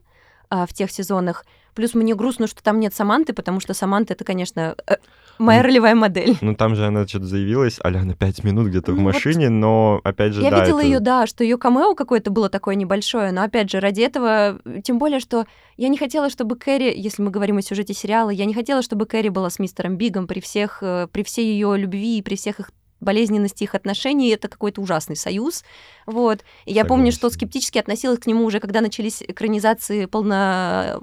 а, 0.49 0.67
в 0.67 0.73
тех 0.73 0.91
сезонах. 0.91 1.45
Плюс 1.75 1.95
мне 1.95 2.15
грустно, 2.15 2.47
что 2.47 2.63
там 2.63 2.81
нет 2.81 2.95
Саманты, 2.95 3.33
потому 3.33 3.61
что 3.61 3.75
Саманта 3.75 4.15
это, 4.15 4.25
конечно, 4.25 4.77
э, 4.87 4.97
моя 5.39 5.63
ролевая 5.63 5.95
модель. 5.95 6.37
Ну 6.41 6.55
там 6.55 6.75
же 6.75 6.87
она 6.87 7.07
что-то 7.07 7.27
заявилась, 7.27 7.79
аля 7.85 8.03
на 8.05 8.15
пять 8.15 8.45
минут 8.45 8.69
где-то 8.69 8.93
ну, 8.93 8.99
в 8.99 9.01
машине, 9.01 9.49
вот 9.49 9.55
но 9.55 10.01
опять 10.05 10.33
же, 10.33 10.43
Я 10.43 10.51
да, 10.51 10.63
видела 10.63 10.79
это... 10.79 10.87
ее, 10.87 11.01
да, 11.01 11.27
что 11.27 11.45
ее 11.45 11.59
камео 11.59 11.95
какое-то 11.95 12.31
было 12.31 12.49
такое 12.49 12.77
небольшое, 12.77 13.33
но 13.33 13.43
опять 13.43 13.71
же, 13.71 13.81
ради 13.81 14.01
этого, 14.01 14.59
тем 14.85 14.99
более, 14.99 15.21
что 15.21 15.47
я 15.77 15.89
не 15.89 15.99
хотела, 15.99 16.31
чтобы 16.31 16.57
Кэрри, 16.57 16.95
если 16.97 17.23
мы 17.23 17.31
говорим 17.31 17.59
о 17.59 17.63
сюжете 17.63 17.93
сериала, 17.93 18.31
я 18.31 18.45
не 18.45 18.55
хотела, 18.55 18.81
чтобы 18.81 19.05
Кэрри 19.05 19.29
была 19.29 19.51
с 19.51 19.59
мистером 19.59 19.97
Бигом 19.97 20.27
при 20.27 20.41
всех, 20.41 20.79
э, 20.83 21.09
при 21.11 21.25
всей 21.25 21.53
ее 21.53 21.77
любви 21.77 22.19
и 22.19 22.23
при 22.23 22.37
всех 22.37 22.61
их 22.61 22.71
болезненности 23.07 23.65
их 23.65 23.75
отношений, 23.75 24.29
это 24.31 24.49
какой-то 24.49 24.83
ужасный 24.83 25.17
союз. 25.17 25.65
Вот. 26.05 26.41
И 26.67 26.73
я 26.73 26.83
Согласен. 26.83 26.89
помню, 26.89 27.13
что 27.13 27.31
скептически 27.31 27.79
относилась 27.79 28.19
к 28.19 28.27
нему 28.27 28.45
уже, 28.45 28.61
когда 28.61 28.83
начались 28.83 29.23
экранизации 29.23 30.05
полно... 30.05 31.01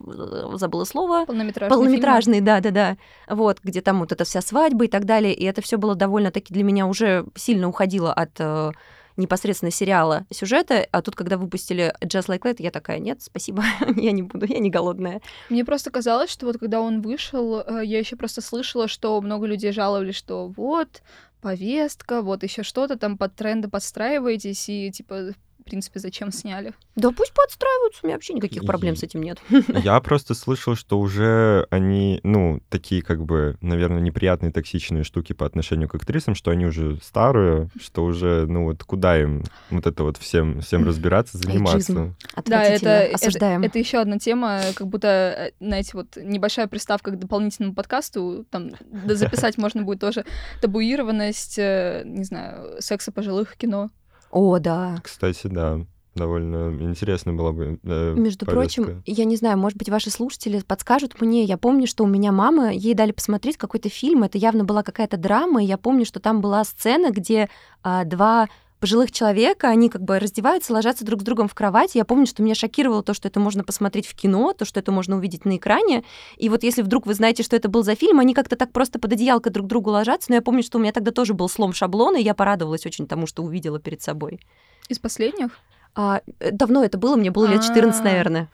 забыла 0.54 0.86
слово. 0.86 1.26
Полнометражные 1.26 1.76
Полнометражные, 1.76 2.42
да-да-да. 2.42 2.98
Вот, 3.28 3.60
где 3.64 3.82
там 3.82 4.00
вот 4.00 4.12
эта 4.12 4.24
вся 4.26 4.42
свадьба 4.42 4.86
и 4.86 4.88
так 4.88 5.06
далее. 5.06 5.34
И 5.34 5.44
это 5.46 5.64
все 5.64 5.78
было 5.78 5.96
довольно-таки 5.96 6.54
для 6.54 6.64
меня 6.64 6.86
уже 6.86 7.26
сильно 7.36 7.68
уходило 7.68 8.14
от 8.14 8.32
э, 8.40 8.72
непосредственно 9.18 9.72
сериала 9.72 10.26
сюжета, 10.32 10.88
а 10.92 11.02
тут, 11.02 11.16
когда 11.16 11.38
выпустили 11.38 11.94
Just 12.02 12.28
Like 12.28 12.42
That, 12.42 12.56
я 12.60 12.72
такая, 12.72 13.00
нет, 13.00 13.22
спасибо, 13.22 13.64
я 13.96 14.12
не 14.12 14.24
буду, 14.24 14.46
я 14.46 14.60
не 14.60 14.70
голодная. 14.70 15.22
Мне 15.50 15.66
просто 15.66 15.92
казалось, 15.92 16.32
что 16.32 16.46
вот 16.46 16.58
когда 16.58 16.82
он 16.82 17.02
вышел, 17.02 17.60
э, 17.60 17.82
я 17.86 18.00
еще 18.00 18.16
просто 18.16 18.42
слышала, 18.42 18.88
что 18.88 19.20
много 19.22 19.46
людей 19.46 19.72
жаловались, 19.72 20.16
что 20.16 20.48
вот, 20.56 21.02
повестка, 21.44 22.22
вот 22.22 22.42
еще 22.44 22.64
что-то 22.64 22.98
там 22.98 23.18
под 23.18 23.36
тренды 23.36 23.68
подстраиваетесь 23.68 24.70
и 24.70 24.90
типа 24.92 25.34
в 25.64 25.66
принципе, 25.66 26.00
зачем 26.00 26.32
сняли. 26.32 26.74
Да 26.96 27.12
пусть 27.12 27.34
подстраиваются, 27.34 28.02
у 28.04 28.08
меня 28.08 28.16
вообще 28.16 28.34
никаких 28.34 28.66
проблем 28.66 28.96
с 28.96 29.04
этим 29.04 29.24
нет. 29.24 29.40
Я 29.84 30.00
просто 30.02 30.34
слышал, 30.34 30.76
что 30.76 31.00
уже 31.00 31.66
они, 31.70 32.20
ну, 32.24 32.62
такие 32.70 33.02
как 33.02 33.24
бы, 33.24 33.58
наверное, 33.62 34.02
неприятные 34.02 34.52
токсичные 34.52 35.04
штуки 35.04 35.34
по 35.34 35.46
отношению 35.46 35.88
к 35.88 35.96
актрисам, 35.96 36.36
что 36.36 36.52
они 36.52 36.66
уже 36.66 37.00
старые, 37.02 37.70
что 37.82 38.04
уже, 38.04 38.46
ну 38.48 38.66
вот 38.66 38.84
куда 38.84 39.20
им 39.20 39.44
вот 39.70 39.88
это 39.88 40.04
вот 40.04 40.18
всем, 40.18 40.62
всем 40.62 40.86
разбираться, 40.86 41.38
заниматься. 41.38 42.14
Да, 42.46 42.64
это, 42.64 43.10
осуждаем. 43.14 43.62
Это, 43.62 43.70
это 43.70 43.80
еще 43.80 44.00
одна 44.00 44.20
тема, 44.20 44.62
как 44.76 44.88
будто, 44.88 45.08
э, 45.08 45.52
знаете, 45.60 45.92
вот 45.94 46.18
небольшая 46.18 46.68
приставка 46.68 47.12
к 47.12 47.20
дополнительному 47.20 47.74
подкасту, 47.74 48.46
там 48.50 48.72
записать 49.06 49.58
можно 49.58 49.84
будет 49.84 50.00
тоже 50.00 50.26
табуированность, 50.62 51.58
э, 51.58 52.04
не 52.06 52.24
знаю, 52.24 52.82
секса 52.82 53.12
пожилых 53.12 53.56
кино. 53.56 53.90
О, 54.34 54.58
да. 54.60 55.00
Кстати, 55.04 55.48
да 55.48 55.80
довольно 56.16 56.72
интересно 56.82 57.34
было 57.34 57.52
бы. 57.52 57.80
Э, 57.84 58.14
Между 58.16 58.46
повестка. 58.46 58.84
прочим, 58.84 59.04
я 59.06 59.26
не 59.26 59.36
знаю, 59.36 59.58
может 59.58 59.78
быть, 59.78 59.90
ваши 59.90 60.12
слушатели 60.12 60.60
подскажут 60.60 61.20
мне. 61.22 61.44
Я 61.44 61.58
помню, 61.58 61.88
что 61.88 62.04
у 62.04 62.08
меня 62.08 62.32
мама, 62.32 62.72
ей 62.72 62.94
дали 62.94 63.12
посмотреть 63.12 63.58
какой-то 63.58 63.90
фильм, 63.90 64.24
это 64.24 64.38
явно 64.38 64.64
была 64.64 64.84
какая-то 64.84 65.18
драма, 65.18 65.64
и 65.64 65.66
я 65.66 65.78
помню, 65.78 66.06
что 66.06 66.20
там 66.20 66.42
была 66.42 66.64
сцена, 66.66 67.12
где 67.12 67.50
а, 67.82 68.04
два 68.06 68.48
пожилых 68.84 69.14
человека, 69.14 69.70
они 69.70 69.88
как 69.88 70.02
бы 70.02 70.20
раздеваются, 70.20 70.74
ложатся 70.74 71.06
друг 71.06 71.22
с 71.22 71.24
другом 71.24 71.48
в 71.48 71.54
кровать. 71.54 71.96
Я 71.96 72.04
помню, 72.04 72.26
что 72.26 72.44
меня 72.44 72.54
шокировало 72.54 73.02
то, 73.02 73.14
что 73.14 73.30
это 73.30 73.40
можно 73.40 73.64
посмотреть 73.64 74.08
в 74.08 74.14
кино, 74.14 74.52
то, 74.52 74.66
что 74.66 74.82
это 74.82 74.92
можно 74.92 75.16
увидеть 75.16 75.46
на 75.46 75.56
экране. 75.56 76.04
И 76.36 76.50
вот 76.50 76.64
если 76.64 76.82
вдруг 76.82 77.06
вы 77.06 77.14
знаете, 77.14 77.44
что 77.44 77.56
это 77.56 77.70
был 77.70 77.82
за 77.84 77.96
фильм, 77.96 78.20
они 78.20 78.34
как-то 78.34 78.58
так 78.58 78.74
просто 78.74 79.00
под 79.00 79.14
одеялко 79.14 79.52
друг 79.52 79.68
другу 79.68 79.90
ложатся. 79.90 80.32
Но 80.32 80.36
я 80.36 80.42
помню, 80.42 80.64
что 80.64 80.80
у 80.80 80.82
меня 80.82 80.92
тогда 80.92 81.12
тоже 81.12 81.34
был 81.34 81.48
слом 81.48 81.72
шаблона, 81.72 82.18
и 82.18 82.24
я 82.24 82.34
порадовалась 82.34 82.86
очень 82.86 83.08
тому, 83.08 83.26
что 83.26 83.42
увидела 83.42 83.80
перед 83.80 84.02
собой. 84.02 84.42
Из 84.90 85.00
последних? 85.00 85.52
А, 85.96 86.20
э, 86.42 86.52
давно 86.52 86.84
это 86.84 86.98
было, 86.98 87.16
мне 87.16 87.32
было 87.32 87.46
лет 87.46 87.64
14, 87.64 88.02
а. 88.02 88.04
наверное. 88.04 88.50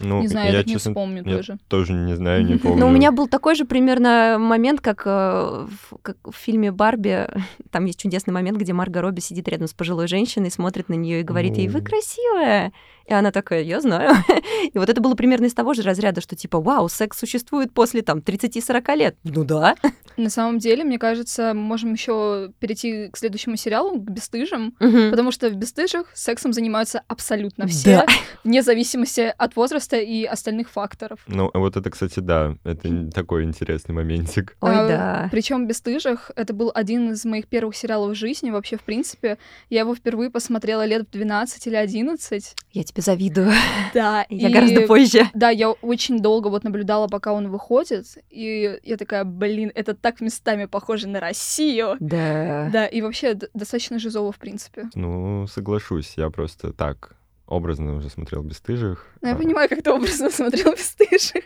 Ну, 0.00 0.20
не 0.20 0.28
знаю, 0.28 0.52
я, 0.52 0.58
я 0.58 0.64
не 0.64 0.72
честно, 0.72 0.90
вспомню 0.90 1.22
я 1.24 1.36
тоже. 1.36 1.58
Тоже 1.68 1.92
не 1.92 2.14
знаю, 2.16 2.44
не 2.44 2.56
помню. 2.58 2.78
Но 2.78 2.88
у 2.88 2.90
меня 2.90 3.12
был 3.12 3.28
такой 3.28 3.54
же 3.54 3.64
примерно 3.64 4.36
момент, 4.38 4.80
как, 4.80 5.02
э, 5.06 5.10
в, 5.10 5.96
как 6.02 6.16
в 6.24 6.34
фильме 6.34 6.72
Барби. 6.72 7.28
Там 7.70 7.84
есть 7.84 8.00
чудесный 8.00 8.32
момент, 8.32 8.58
где 8.58 8.72
Марго 8.72 9.00
Робби 9.00 9.20
сидит 9.20 9.48
рядом 9.48 9.68
с 9.68 9.72
пожилой 9.72 10.08
женщиной, 10.08 10.50
смотрит 10.50 10.88
на 10.88 10.94
нее 10.94 11.20
и 11.20 11.24
говорит 11.24 11.52
ну... 11.52 11.58
ей: 11.58 11.68
"Вы 11.68 11.80
красивая". 11.80 12.72
И 13.06 13.12
она 13.12 13.30
такая, 13.30 13.62
я 13.62 13.80
знаю. 13.80 14.14
и 14.72 14.78
вот 14.78 14.88
это 14.88 15.00
было 15.00 15.14
примерно 15.14 15.46
из 15.46 15.54
того 15.54 15.74
же 15.74 15.82
разряда, 15.82 16.20
что 16.20 16.36
типа, 16.36 16.60
вау, 16.60 16.88
секс 16.88 17.18
существует 17.18 17.72
после 17.72 18.02
там 18.02 18.18
30-40 18.18 18.96
лет. 18.96 19.16
Ну 19.24 19.44
да. 19.44 19.76
На 20.16 20.30
самом 20.30 20.58
деле, 20.58 20.84
мне 20.84 20.98
кажется, 20.98 21.54
мы 21.54 21.62
можем 21.62 21.92
еще 21.92 22.52
перейти 22.60 23.08
к 23.08 23.16
следующему 23.16 23.56
сериалу, 23.56 23.98
к 24.00 24.10
«Бесстыжим», 24.10 24.74
угу. 24.78 25.10
потому 25.10 25.32
что 25.32 25.50
в 25.50 25.54
«Бесстыжих» 25.54 26.10
сексом 26.14 26.52
занимаются 26.52 27.02
абсолютно 27.08 27.66
все, 27.66 27.96
да. 27.96 28.06
вне 28.44 28.62
зависимости 28.62 29.34
от 29.36 29.56
возраста 29.56 29.96
и 29.96 30.24
остальных 30.24 30.70
факторов. 30.70 31.18
Ну, 31.26 31.50
вот 31.52 31.76
это, 31.76 31.90
кстати, 31.90 32.20
да, 32.20 32.56
это 32.64 33.10
такой 33.10 33.44
интересный 33.44 33.94
моментик. 33.94 34.56
Ой, 34.60 34.72
а, 34.74 34.88
да. 34.88 35.28
Причем 35.32 35.66
«Бесстыжих»— 35.66 36.30
это 36.36 36.54
был 36.54 36.70
один 36.72 37.12
из 37.12 37.24
моих 37.24 37.48
первых 37.48 37.74
сериалов 37.74 38.12
в 38.12 38.14
жизни 38.14 38.50
вообще, 38.50 38.76
в 38.76 38.82
принципе. 38.82 39.38
Я 39.68 39.80
его 39.80 39.94
впервые 39.94 40.30
посмотрела 40.30 40.84
лет 40.84 41.08
в 41.08 41.10
12 41.10 41.66
или 41.66 41.76
11. 41.76 42.54
Я 42.72 42.84
тебе 42.94 43.02
завидую. 43.02 43.52
Да. 43.92 44.24
Я 44.30 44.48
и, 44.48 44.52
гораздо 44.52 44.82
позже. 44.82 45.28
Да, 45.34 45.50
я 45.50 45.70
очень 45.70 46.20
долго 46.20 46.48
вот 46.48 46.64
наблюдала, 46.64 47.08
пока 47.08 47.32
он 47.32 47.48
выходит, 47.48 48.06
и 48.30 48.78
я 48.82 48.96
такая, 48.96 49.24
блин, 49.24 49.72
это 49.74 49.94
так 49.94 50.20
местами 50.20 50.66
похоже 50.66 51.08
на 51.08 51.20
Россию. 51.20 51.96
Да. 52.00 52.70
Да, 52.72 52.86
и 52.86 53.02
вообще 53.02 53.34
достаточно 53.54 53.98
жизово, 53.98 54.32
в 54.32 54.38
принципе. 54.38 54.88
Ну, 54.94 55.46
соглашусь, 55.46 56.14
я 56.16 56.30
просто 56.30 56.72
так 56.72 57.16
образно 57.46 57.96
уже 57.96 58.08
смотрел 58.08 58.42
«Бесстыжих». 58.42 59.06
Ну, 59.20 59.28
я 59.28 59.34
а... 59.34 59.38
понимаю, 59.38 59.68
как 59.68 59.82
ты 59.82 59.90
образно 59.90 60.30
смотрел 60.30 60.72
«Бесстыжих». 60.72 61.44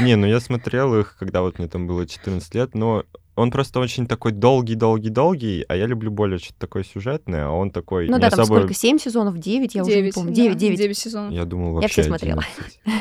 Не, 0.00 0.16
ну 0.16 0.26
я 0.26 0.40
смотрел 0.40 0.98
их, 0.98 1.16
когда 1.18 1.42
вот 1.42 1.58
мне 1.58 1.68
там 1.68 1.86
было 1.86 2.06
14 2.06 2.54
лет, 2.54 2.74
но 2.74 3.04
он 3.34 3.50
просто 3.50 3.80
очень 3.80 4.06
такой 4.06 4.32
долгий-долгий-долгий, 4.32 5.64
а 5.68 5.76
я 5.76 5.86
люблю 5.86 6.10
более 6.10 6.38
что-то 6.38 6.58
такое 6.60 6.84
сюжетное, 6.84 7.46
а 7.46 7.50
он 7.50 7.70
такой... 7.70 8.08
Ну 8.08 8.18
да, 8.18 8.30
там 8.30 8.40
особо... 8.40 8.58
сколько, 8.58 8.74
7 8.74 8.98
сезонов, 8.98 9.38
9, 9.38 9.74
я 9.74 9.82
9, 9.82 9.96
уже 9.96 10.04
не 10.06 10.12
помню. 10.12 10.32
9, 10.34 10.52
да, 10.52 10.58
9. 10.58 10.78
9 10.78 10.98
сезонов. 10.98 11.32
Я 11.32 11.44
думал 11.44 11.72
вообще 11.74 11.84
Я 11.86 11.88
все 11.88 12.02
смотрела. 12.04 12.42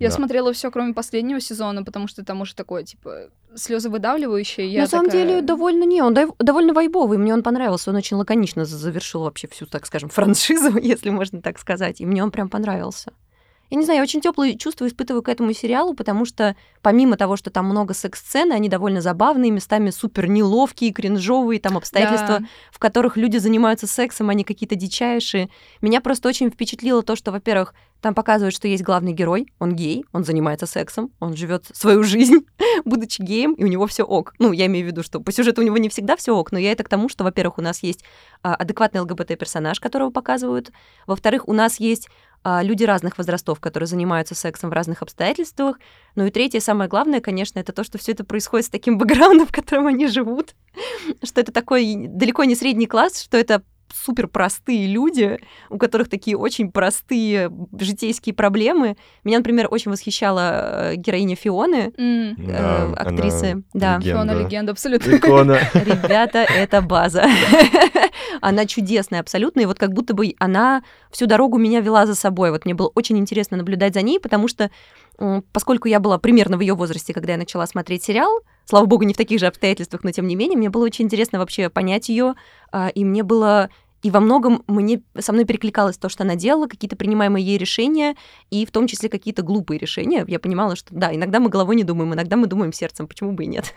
Я 0.00 0.10
Да. 0.10 0.14
смотрела 0.14 0.52
все, 0.52 0.70
кроме 0.70 0.94
последнего 0.94 1.40
сезона, 1.40 1.82
потому 1.82 2.06
что 2.06 2.24
там 2.24 2.40
уже 2.40 2.54
такое, 2.54 2.84
типа, 2.84 3.30
слезы 3.56 3.90
выдавливающие. 3.90 4.68
Я 4.72 4.82
На 4.82 4.86
самом 4.86 5.06
такая, 5.06 5.26
деле, 5.26 5.42
довольно 5.42 5.82
не, 5.82 6.00
он 6.02 6.14
дов- 6.14 6.36
довольно 6.38 6.72
вайбовый, 6.72 7.18
мне 7.18 7.34
он 7.34 7.42
понравился, 7.42 7.90
он 7.90 7.96
очень 7.96 8.16
лаконично 8.16 8.64
за- 8.64 8.76
завершил 8.76 9.22
вообще 9.22 9.48
всю, 9.48 9.66
так 9.66 9.86
скажем, 9.86 10.08
франшизу, 10.12 10.78
если 10.80 11.10
можно 11.10 11.42
так 11.42 11.58
сказать, 11.58 12.00
и 12.00 12.06
мне 12.06 12.22
он 12.22 12.30
прям 12.30 12.48
понравился. 12.48 13.12
Я 13.70 13.76
не 13.76 13.84
знаю, 13.84 13.98
я 13.98 14.02
очень 14.02 14.20
теплые 14.20 14.56
чувства 14.56 14.86
испытываю 14.86 15.22
к 15.22 15.28
этому 15.28 15.52
сериалу, 15.52 15.94
потому 15.94 16.24
что 16.24 16.56
помимо 16.82 17.16
того, 17.16 17.36
что 17.36 17.50
там 17.50 17.66
много 17.66 17.92
секс-сцен, 17.92 18.50
они 18.52 18.68
довольно 18.68 19.00
забавные, 19.00 19.50
местами 19.50 19.90
супер 19.90 20.28
неловкие, 20.28 20.92
кринжовые, 20.92 21.60
там 21.60 21.76
обстоятельства, 21.76 22.38
Да. 22.40 22.46
в 22.72 22.78
которых 22.78 23.16
люди 23.16 23.36
занимаются 23.36 23.86
сексом, 23.86 24.30
они 24.30 24.44
какие-то 24.44 24.74
дичайшие. 24.74 25.50
Меня 25.82 26.00
просто 26.00 26.28
очень 26.28 26.50
впечатлило 26.50 27.02
то, 27.02 27.14
что, 27.14 27.30
во-первых, 27.30 27.74
там 28.00 28.14
показывают, 28.14 28.54
что 28.54 28.68
есть 28.68 28.84
главный 28.84 29.12
герой, 29.12 29.52
он 29.58 29.74
гей, 29.74 30.04
он 30.12 30.24
занимается 30.24 30.66
сексом, 30.66 31.10
он 31.18 31.36
живет 31.36 31.64
свою 31.72 32.04
жизнь, 32.04 32.46
будучи 32.84 33.20
геем, 33.20 33.54
и 33.54 33.64
у 33.64 33.66
него 33.66 33.86
все 33.88 34.04
ок. 34.04 34.34
Ну, 34.38 34.52
я 34.52 34.66
имею 34.66 34.86
в 34.86 34.88
виду, 34.88 35.02
что 35.02 35.20
по 35.20 35.32
сюжету 35.32 35.62
у 35.62 35.64
него 35.64 35.78
не 35.78 35.88
всегда 35.88 36.16
все 36.16 36.32
ок, 36.32 36.52
но 36.52 36.58
я 36.58 36.70
это 36.70 36.84
к 36.84 36.88
тому, 36.88 37.08
что, 37.08 37.24
во-первых, 37.24 37.58
у 37.58 37.62
нас 37.62 37.82
есть 37.82 38.04
а, 38.42 38.54
адекватный 38.54 39.00
ЛГБТ-персонаж, 39.00 39.80
которого 39.80 40.10
показывают, 40.10 40.70
во-вторых, 41.08 41.48
у 41.48 41.52
нас 41.52 41.80
есть 41.80 42.08
люди 42.44 42.84
разных 42.84 43.18
возрастов, 43.18 43.60
которые 43.60 43.86
занимаются 43.86 44.34
сексом 44.34 44.70
в 44.70 44.72
разных 44.72 45.02
обстоятельствах. 45.02 45.78
Ну 46.14 46.26
и 46.26 46.30
третье, 46.30 46.60
самое 46.60 46.88
главное, 46.88 47.20
конечно, 47.20 47.58
это 47.58 47.72
то, 47.72 47.84
что 47.84 47.98
все 47.98 48.12
это 48.12 48.24
происходит 48.24 48.66
с 48.66 48.70
таким 48.70 48.98
бэкграундом, 48.98 49.46
в 49.46 49.52
котором 49.52 49.86
они 49.86 50.06
живут, 50.06 50.54
что 51.22 51.40
это 51.40 51.52
такой 51.52 51.94
далеко 51.96 52.44
не 52.44 52.54
средний 52.54 52.86
класс, 52.86 53.20
что 53.22 53.36
это 53.36 53.62
супер 53.92 54.28
простые 54.28 54.86
люди, 54.86 55.38
у 55.70 55.78
которых 55.78 56.08
такие 56.08 56.36
очень 56.36 56.70
простые 56.70 57.50
житейские 57.78 58.34
проблемы. 58.34 58.96
Меня, 59.24 59.38
например, 59.38 59.68
очень 59.70 59.90
восхищала 59.90 60.92
э, 60.92 60.96
героиня 60.96 61.36
Фионы, 61.36 61.92
э, 61.96 62.34
Да, 62.36 62.84
она 62.84 62.94
актрисы. 62.94 63.62
Да, 63.72 63.98
легенда. 63.98 64.04
Фиона 64.04 64.44
легенда, 64.44 64.72
абсолютно. 64.72 65.16
Икона. 65.16 65.58
Ребята, 65.74 66.38
это 66.38 66.82
база. 66.82 67.26
Она 68.40 68.66
чудесная 68.66 69.20
абсолютно, 69.20 69.60
и 69.60 69.66
вот 69.66 69.78
как 69.78 69.92
будто 69.92 70.14
бы 70.14 70.34
она 70.38 70.82
всю 71.10 71.26
дорогу 71.26 71.58
меня 71.58 71.80
вела 71.80 72.06
за 72.06 72.14
собой. 72.14 72.50
Вот 72.50 72.64
мне 72.64 72.74
было 72.74 72.90
очень 72.94 73.18
интересно 73.18 73.56
наблюдать 73.56 73.94
за 73.94 74.02
ней, 74.02 74.20
потому 74.20 74.48
что 74.48 74.70
поскольку 75.52 75.88
я 75.88 75.98
была 75.98 76.18
примерно 76.18 76.56
в 76.56 76.60
ее 76.60 76.74
возрасте, 76.74 77.12
когда 77.12 77.32
я 77.32 77.38
начала 77.38 77.66
смотреть 77.66 78.04
сериал, 78.04 78.40
слава 78.64 78.86
богу, 78.86 79.02
не 79.02 79.14
в 79.14 79.16
таких 79.16 79.40
же 79.40 79.46
обстоятельствах, 79.46 80.04
но 80.04 80.12
тем 80.12 80.26
не 80.26 80.36
менее, 80.36 80.56
мне 80.56 80.70
было 80.70 80.84
очень 80.84 81.06
интересно 81.06 81.38
вообще 81.38 81.70
понять 81.70 82.08
ее, 82.08 82.34
и 82.94 83.04
мне 83.04 83.22
было 83.22 83.68
и 84.00 84.12
во 84.12 84.20
многом 84.20 84.62
мне 84.68 85.02
со 85.18 85.32
мной 85.32 85.44
перекликалось 85.44 85.98
то, 85.98 86.08
что 86.08 86.22
она 86.22 86.36
делала, 86.36 86.68
какие-то 86.68 86.94
принимаемые 86.94 87.44
ей 87.44 87.58
решения, 87.58 88.14
и 88.48 88.64
в 88.64 88.70
том 88.70 88.86
числе 88.86 89.08
какие-то 89.08 89.42
глупые 89.42 89.80
решения. 89.80 90.24
Я 90.28 90.38
понимала, 90.38 90.76
что 90.76 90.94
да, 90.94 91.12
иногда 91.12 91.40
мы 91.40 91.48
головой 91.48 91.74
не 91.74 91.82
думаем, 91.82 92.14
иногда 92.14 92.36
мы 92.36 92.46
думаем 92.46 92.72
сердцем, 92.72 93.08
почему 93.08 93.32
бы 93.32 93.42
и 93.42 93.48
нет. 93.48 93.74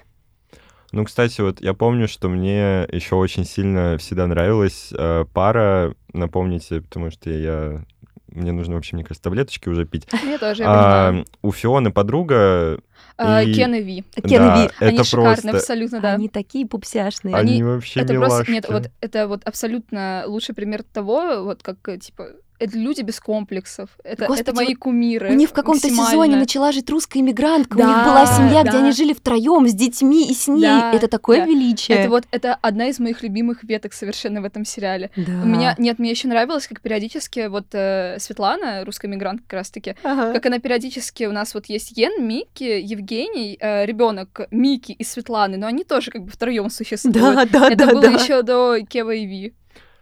Ну, 0.91 1.05
кстати, 1.05 1.39
вот 1.41 1.61
я 1.61 1.73
помню, 1.73 2.07
что 2.07 2.27
мне 2.27 2.85
еще 2.91 3.15
очень 3.15 3.45
сильно 3.45 3.97
всегда 3.97 4.27
нравилась 4.27 4.89
э, 4.91 5.25
пара, 5.33 5.95
напомните, 6.13 6.81
потому 6.81 7.11
что 7.11 7.29
я... 7.29 7.83
Мне 8.27 8.53
нужно 8.53 8.75
вообще, 8.75 8.95
мне 8.95 9.03
кажется, 9.03 9.23
таблеточки 9.23 9.67
уже 9.67 9.85
пить. 9.85 10.07
Я 10.23 10.37
тоже, 10.37 10.63
я 10.63 10.69
А, 10.69 11.23
у 11.41 11.51
Фионы 11.51 11.91
подруга, 11.91 12.79
А, 13.17 13.43
и- 13.43 13.53
Кен 13.53 13.73
и 13.75 13.81
Ви. 13.81 14.03
Кен 14.15 14.41
и 14.43 14.59
Ви. 14.61 14.65
это 14.79 14.85
Они 14.85 15.03
шикарные, 15.03 15.33
просто... 15.35 15.49
абсолютно, 15.57 15.99
да. 15.99 16.13
Они 16.13 16.29
такие 16.29 16.65
пупсяшные. 16.65 17.35
Они, 17.35 17.51
Они- 17.55 17.63
вообще 17.63 17.99
Это 17.99 18.13
милашки. 18.13 18.35
просто, 18.35 18.51
нет, 18.53 18.65
вот 18.69 18.91
это 19.01 19.27
вот 19.27 19.41
абсолютно 19.43 20.23
лучший 20.27 20.55
пример 20.55 20.83
того, 20.83 21.43
вот 21.43 21.61
как, 21.61 21.75
э, 21.89 21.97
типа, 21.97 22.27
это 22.61 22.77
люди 22.77 23.01
без 23.01 23.19
комплексов. 23.19 23.89
Это, 24.03 24.27
Господи, 24.27 24.41
это 24.49 24.55
мои 24.55 24.75
кумиры. 24.75 25.29
У 25.31 25.33
них 25.33 25.49
в 25.49 25.53
каком-то 25.53 25.89
сезоне 25.89 26.35
начала 26.35 26.71
жить 26.71 26.89
русская 26.89 27.19
иммигрантка. 27.19 27.75
у 27.75 27.77
Да, 27.79 27.87
них 27.87 28.05
была 28.05 28.25
семья, 28.25 28.61
где 28.61 28.71
да. 28.71 28.79
они 28.79 28.91
жили 28.91 29.13
втроем 29.13 29.67
с 29.67 29.73
детьми 29.73 30.29
и 30.29 30.33
с 30.33 30.47
ней. 30.47 30.61
Да, 30.61 30.93
это 30.93 31.07
такое 31.07 31.39
да. 31.39 31.45
величие. 31.45 31.97
Это 31.97 32.09
вот 32.09 32.23
это 32.31 32.55
одна 32.61 32.87
из 32.87 32.99
моих 32.99 33.23
любимых 33.23 33.63
веток 33.63 33.93
совершенно 33.93 34.41
в 34.41 34.45
этом 34.45 34.63
сериале. 34.65 35.09
Да. 35.15 35.31
У 35.43 35.45
меня 35.47 35.75
нет, 35.77 35.99
мне 35.99 36.11
еще 36.11 36.27
нравилось, 36.27 36.67
как 36.67 36.81
периодически 36.81 37.47
вот 37.47 37.65
э, 37.73 38.17
Светлана, 38.19 38.85
русская 38.85 39.07
мигрант 39.07 39.41
как 39.41 39.53
раз-таки, 39.53 39.95
Ага. 40.03 40.33
как 40.33 40.45
она 40.45 40.59
периодически 40.59 41.23
у 41.25 41.31
нас 41.31 41.53
вот 41.53 41.65
есть 41.65 41.97
Йен, 41.97 42.25
Микки, 42.25 42.63
Евгений, 42.63 43.57
ребенок 43.61 44.41
Мики 44.51 44.91
и 44.91 45.03
Светланы, 45.03 45.57
но 45.57 45.67
они 45.67 45.83
тоже 45.83 46.11
как 46.11 46.23
бы 46.23 46.29
втроем 46.31 46.69
существуют. 46.69 47.15
Да, 47.17 47.45
да, 47.45 47.67
Это 47.69 47.85
да, 47.87 47.91
было 47.93 48.01
да. 48.01 48.11
еще 48.11 48.41
до 48.43 48.77
Кева 48.87 49.11
и 49.11 49.25
Ви. 49.25 49.53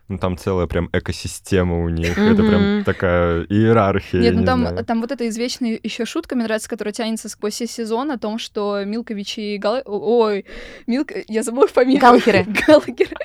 Ну, 0.10 0.18
там 0.18 0.38
целая 0.38 0.66
прям 0.68 0.90
экосистема 0.92 1.84
у 1.84 1.90
них. 1.90 2.18
Это 2.18 2.44
прям 2.44 2.84
такая 2.84 3.44
иерархия, 3.44 4.20
Нет, 4.22 4.34
ну 4.34 4.40
не 4.42 4.46
там, 4.46 4.60
знаю. 4.68 4.86
там 4.86 5.02
вот 5.02 5.12
эта 5.12 5.28
извечная 5.30 5.80
еще 5.82 6.06
шутка, 6.06 6.36
мне 6.36 6.46
нравится, 6.46 6.68
которая 6.68 6.94
тянется 6.94 7.30
сквозь 7.30 7.54
все 7.54 7.68
сезон, 7.68 8.12
о 8.12 8.18
том, 8.18 8.40
что 8.40 8.84
Милкович 8.84 9.38
и 9.38 9.58
Гал... 9.58 9.82
Ой, 9.86 10.46
Милк... 10.88 11.12
Я 11.28 11.44
забыла 11.44 11.68
фамилию. 11.74 12.02
Галлахеры. 12.02 12.46
Галлахеры. 12.68 13.16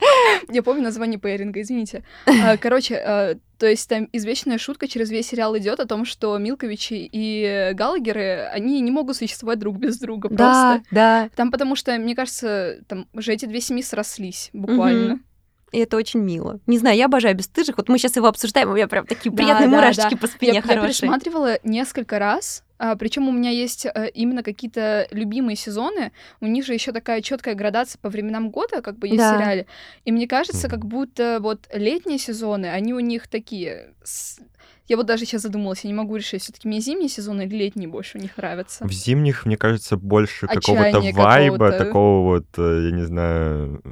Я 0.48 0.62
помню 0.62 0.82
название 0.82 1.18
пейринга, 1.18 1.60
извините. 1.60 2.04
А, 2.26 2.56
Короче, 2.60 2.96
а, 2.96 3.34
то 3.58 3.66
есть 3.66 3.88
там 3.88 4.08
извечная 4.12 4.58
шутка 4.58 4.86
через 4.86 5.10
весь 5.10 5.28
сериал 5.28 5.56
идет 5.58 5.80
о 5.80 5.86
том, 5.86 6.04
что 6.04 6.36
Милковичи 6.38 7.08
и 7.10 7.72
Галагеры, 7.74 8.48
они 8.52 8.80
не 8.80 8.90
могут 8.90 9.16
существовать 9.16 9.58
друг 9.58 9.76
без 9.78 9.98
друга 9.98 10.28
Да, 10.30 10.36
просто. 10.36 10.82
да. 10.94 11.30
Там 11.34 11.50
потому 11.50 11.74
что, 11.76 11.96
мне 11.98 12.14
кажется, 12.14 12.78
там 12.86 13.06
уже 13.12 13.32
эти 13.32 13.46
две 13.46 13.60
семьи 13.60 13.82
срослись 13.82 14.50
буквально. 14.52 15.14
Мгм. 15.14 15.24
И 15.72 15.78
это 15.78 15.96
очень 15.96 16.20
мило. 16.20 16.60
Не 16.66 16.78
знаю, 16.78 16.96
я 16.96 17.06
обожаю 17.06 17.34
бесстыжих. 17.36 17.76
Вот 17.76 17.88
мы 17.88 17.98
сейчас 17.98 18.16
его 18.16 18.26
обсуждаем, 18.28 18.70
у 18.70 18.74
меня 18.74 18.88
прям 18.88 19.06
такие 19.06 19.30
приятные 19.34 19.68
да, 19.68 19.76
мурашечки 19.76 20.14
да. 20.14 20.16
по 20.16 20.26
спине 20.26 20.52
Я, 20.52 20.56
я 20.56 20.62
хорошие. 20.62 20.88
пересматривала 21.10 21.58
несколько 21.62 22.18
раз. 22.18 22.64
причем 22.98 23.28
у 23.28 23.32
меня 23.32 23.50
есть 23.50 23.84
э, 23.86 24.08
именно 24.14 24.42
какие-то 24.42 25.08
любимые 25.10 25.56
сезоны. 25.56 26.12
У 26.40 26.46
них 26.46 26.64
же 26.64 26.72
еще 26.72 26.92
такая 26.92 27.20
четкая 27.20 27.54
градация 27.54 27.98
по 28.00 28.08
временам 28.08 28.50
года, 28.50 28.80
как 28.80 28.98
бы 28.98 29.08
есть 29.08 29.18
Да. 29.18 29.34
в 29.34 29.38
сериале. 29.38 29.66
И 30.06 30.12
мне 30.12 30.26
кажется, 30.26 30.68
как 30.68 30.86
будто 30.86 31.38
вот 31.40 31.68
летние 31.74 32.18
сезоны, 32.18 32.66
они 32.66 32.94
у 32.94 33.00
них 33.00 33.28
такие. 33.28 33.92
с- 34.02 34.38
Я 34.86 34.96
вот 34.96 35.04
даже 35.04 35.26
сейчас 35.26 35.42
задумалась, 35.42 35.80
я 35.84 35.88
не 35.88 35.94
могу 35.94 36.16
решить, 36.16 36.40
все-таки 36.42 36.66
мне 36.66 36.80
зимние 36.80 37.10
сезоны 37.10 37.42
или 37.42 37.56
летние 37.56 37.88
больше 37.90 38.16
у 38.16 38.20
них 38.22 38.38
нравятся. 38.38 38.86
В 38.86 38.92
зимних, 38.92 39.44
мне 39.44 39.58
кажется, 39.58 39.98
больше 39.98 40.46
какого-то 40.46 41.00
вайба, 41.12 41.56
какого-то. 41.58 41.78
такого 41.78 42.22
вот, 42.24 42.46
э, 42.56 42.84
я 42.86 42.90
не 42.96 43.02
знаю, 43.04 43.82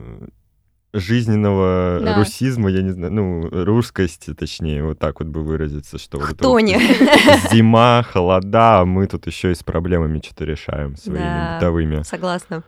жизненного 1.00 2.00
Да. 2.02 2.14
русизма, 2.14 2.70
я 2.70 2.82
не 2.82 2.90
знаю, 2.90 3.12
ну, 3.12 3.48
русскости, 3.64 4.34
точнее, 4.34 4.82
вот 4.82 4.98
так 4.98 5.20
вот 5.20 5.28
бы 5.28 5.42
выразиться, 5.42 5.98
что 5.98 6.18
вот 6.18 6.36
Тони. 6.38 6.78
зима, 7.52 8.02
холода, 8.12 8.80
а 8.80 8.84
мы 8.84 9.06
тут 9.06 9.26
еще 9.26 9.52
и 9.52 9.54
с 9.54 9.62
проблемами 9.62 10.20
что-то 10.24 10.44
решаем 10.44 10.96
своими 10.96 11.46
Да. 11.48 11.54
бытовыми. 11.54 12.02
Согласна. 12.02 12.62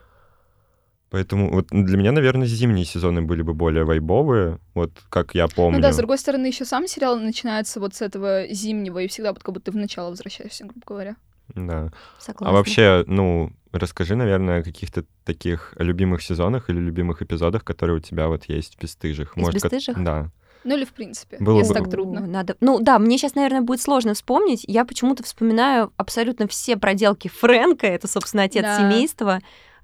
Поэтому 1.10 1.50
вот 1.50 1.68
для 1.70 1.96
меня, 1.96 2.12
наверное, 2.12 2.46
зимние 2.46 2.84
сезоны 2.84 3.22
были 3.22 3.40
бы 3.40 3.54
более 3.54 3.84
вайбовые, 3.84 4.58
вот 4.74 4.90
как 5.08 5.34
я 5.34 5.48
помню. 5.48 5.78
Ну 5.78 5.82
да, 5.82 5.92
с 5.92 5.96
другой 5.96 6.18
стороны, 6.18 6.46
еще 6.46 6.66
сам 6.66 6.86
сериал 6.86 7.18
начинается 7.18 7.80
вот 7.80 7.94
с 7.94 8.02
этого 8.02 8.46
зимнего, 8.50 8.98
и 8.98 9.08
всегда 9.08 9.32
вот 9.32 9.42
как 9.42 9.54
будто 9.54 9.66
ты 9.66 9.70
в 9.72 9.76
начало 9.80 10.10
возвращаешься, 10.10 10.64
грубо 10.64 10.82
говоря. 10.86 11.16
Да. 11.54 11.90
Согласна. 12.18 12.48
А 12.48 12.52
вообще, 12.52 13.04
ну, 13.06 13.50
расскажи, 13.72 14.16
наверное, 14.16 14.60
о 14.60 14.62
каких-то 14.62 15.04
таких 15.24 15.74
любимых 15.78 16.22
сезонах 16.22 16.70
или 16.70 16.78
любимых 16.78 17.22
эпизодах, 17.22 17.64
которые 17.64 17.96
у 17.96 18.00
тебя 18.00 18.28
вот 18.28 18.44
есть 18.44 18.76
в 18.76 18.82
«Бесстыжих». 18.82 19.36
Из 19.36 19.44
как- 19.44 19.54
«Бесстыжих»? 19.54 20.02
Да. 20.02 20.30
Ну 20.64 20.76
или 20.76 20.84
в 20.84 20.92
принципе, 20.92 21.36
Было 21.40 21.60
если 21.60 21.72
бы- 21.72 21.78
так 21.80 21.90
трудно. 21.90 22.26
Надо... 22.26 22.56
Ну 22.60 22.80
да, 22.80 22.98
мне 22.98 23.16
сейчас, 23.16 23.34
наверное, 23.36 23.60
будет 23.62 23.80
сложно 23.80 24.14
вспомнить. 24.14 24.64
Я 24.66 24.84
почему-то 24.84 25.22
вспоминаю 25.22 25.92
абсолютно 25.96 26.48
все 26.48 26.76
проделки 26.76 27.28
Фрэнка, 27.28 27.86
это, 27.86 28.08
собственно, 28.08 28.42
отец 28.42 28.62
Да. 28.62 28.76
семейства. 28.76 29.38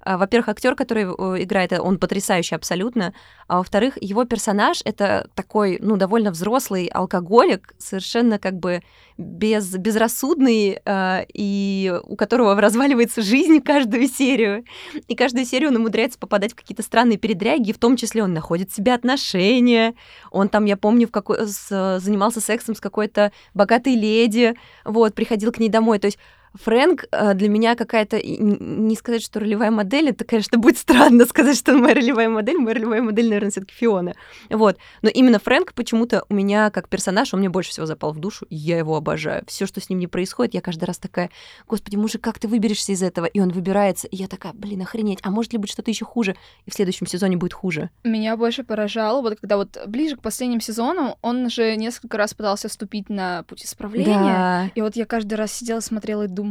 А, 0.05 0.17
Во-первых, 0.19 0.49
актер, 0.49 0.75
который 0.75 1.03
э, 1.05 1.43
играет, 1.43 1.73
э, 1.73 1.79
он 1.79 1.97
потрясающий 1.97 2.53
абсолютно. 2.53 3.13
А 3.47 3.57
во-вторых, 3.57 3.97
его 3.99 4.23
персонаж 4.25 4.81
это 4.85 5.27
такой, 5.33 5.79
ну, 5.81 5.97
довольно 5.97 6.29
взрослый 6.29 6.85
алкоголик, 6.85 7.73
совершенно 7.79 8.37
как 8.37 8.53
бы 8.59 8.81
без, 9.17 9.75
безрассудный, 9.75 10.79
э, 10.85 11.25
и 11.33 11.91
у 12.03 12.15
которого 12.15 12.55
разваливается 12.61 13.23
жизнь 13.23 13.61
каждую 13.61 14.07
серию. 14.07 14.63
И 15.07 15.15
каждую 15.15 15.43
серию 15.43 15.69
он 15.71 15.77
умудряется 15.77 16.19
попадать 16.19 16.51
в 16.53 16.55
какие-то 16.55 16.83
странные 16.83 17.17
передряги, 17.17 17.71
в 17.71 17.79
том 17.79 17.97
числе 17.97 18.21
он 18.23 18.31
находит 18.31 18.71
себе 18.71 18.93
отношения. 18.93 19.95
Он 20.29 20.49
там, 20.49 20.65
я 20.65 20.77
помню, 20.77 21.07
в 21.07 21.11
какой, 21.11 21.47
с- 21.47 21.99
занимался 21.99 22.41
сексом 22.41 22.75
с 22.75 22.79
какой-то 22.79 23.31
богатой 23.55 23.95
леди, 23.95 24.53
вот, 24.83 25.15
приходил 25.15 25.51
к 25.51 25.57
ней 25.57 25.69
домой. 25.69 25.97
То 25.97 26.05
есть 26.05 26.19
Фрэнк 26.63 27.05
э, 27.11 27.33
для 27.33 27.49
меня 27.49 27.75
какая-то, 27.75 28.19
не 28.21 28.95
сказать, 28.95 29.23
что 29.23 29.39
ролевая 29.39 29.71
модель, 29.71 30.09
это, 30.09 30.25
конечно, 30.25 30.57
будет 30.57 30.77
странно 30.77 31.25
сказать, 31.29 31.57
что 31.57 31.73
моя 31.73 31.95
ролевая 31.95 32.29
модель. 32.29 32.57
Моя 32.57 32.75
ролевая 32.75 33.01
модель, 33.01 33.25
наверное, 33.25 33.51
все 33.51 33.61
таки 33.61 33.73
Фиона. 33.73 34.15
Вот. 34.49 34.77
Но 35.01 35.09
именно 35.09 35.39
Фрэнк 35.39 35.73
почему-то 35.73 36.23
у 36.29 36.33
меня 36.33 36.69
как 36.69 36.89
персонаж, 36.89 37.33
он 37.33 37.39
мне 37.39 37.49
больше 37.49 37.71
всего 37.71 37.85
запал 37.85 38.13
в 38.13 38.19
душу, 38.19 38.45
и 38.49 38.55
я 38.55 38.77
его 38.77 38.95
обожаю. 38.95 39.43
Все, 39.47 39.65
что 39.65 39.81
с 39.81 39.89
ним 39.89 39.99
не 39.99 40.07
происходит, 40.07 40.53
я 40.53 40.61
каждый 40.61 40.85
раз 40.85 40.97
такая, 40.97 41.29
господи, 41.67 41.95
мужик, 41.95 42.21
как 42.21 42.39
ты 42.39 42.47
выберешься 42.47 42.91
из 42.91 43.03
этого? 43.03 43.25
И 43.25 43.39
он 43.39 43.49
выбирается, 43.49 44.07
и 44.07 44.15
я 44.15 44.27
такая, 44.27 44.53
блин, 44.53 44.81
охренеть, 44.81 45.19
а 45.23 45.31
может 45.31 45.53
ли 45.53 45.59
быть 45.59 45.71
что-то 45.71 45.91
еще 45.91 46.05
хуже? 46.05 46.35
И 46.65 46.71
в 46.71 46.73
следующем 46.73 47.07
сезоне 47.07 47.37
будет 47.37 47.53
хуже. 47.53 47.89
Меня 48.03 48.37
больше 48.37 48.63
поражало, 48.63 49.21
вот 49.21 49.39
когда 49.39 49.57
вот 49.57 49.77
ближе 49.87 50.15
к 50.17 50.21
последним 50.21 50.61
сезонам, 50.61 51.15
он 51.21 51.49
же 51.49 51.75
несколько 51.75 52.17
раз 52.17 52.33
пытался 52.33 52.69
вступить 52.69 53.09
на 53.09 53.43
путь 53.43 53.65
исправления. 53.65 54.13
Да, 54.13 54.71
И 54.75 54.81
вот 54.81 54.95
я 54.95 55.05
каждый 55.05 55.35
раз 55.35 55.53
сидела, 55.53 55.79
смотрела 55.79 56.23
и 56.23 56.27
думала, 56.27 56.44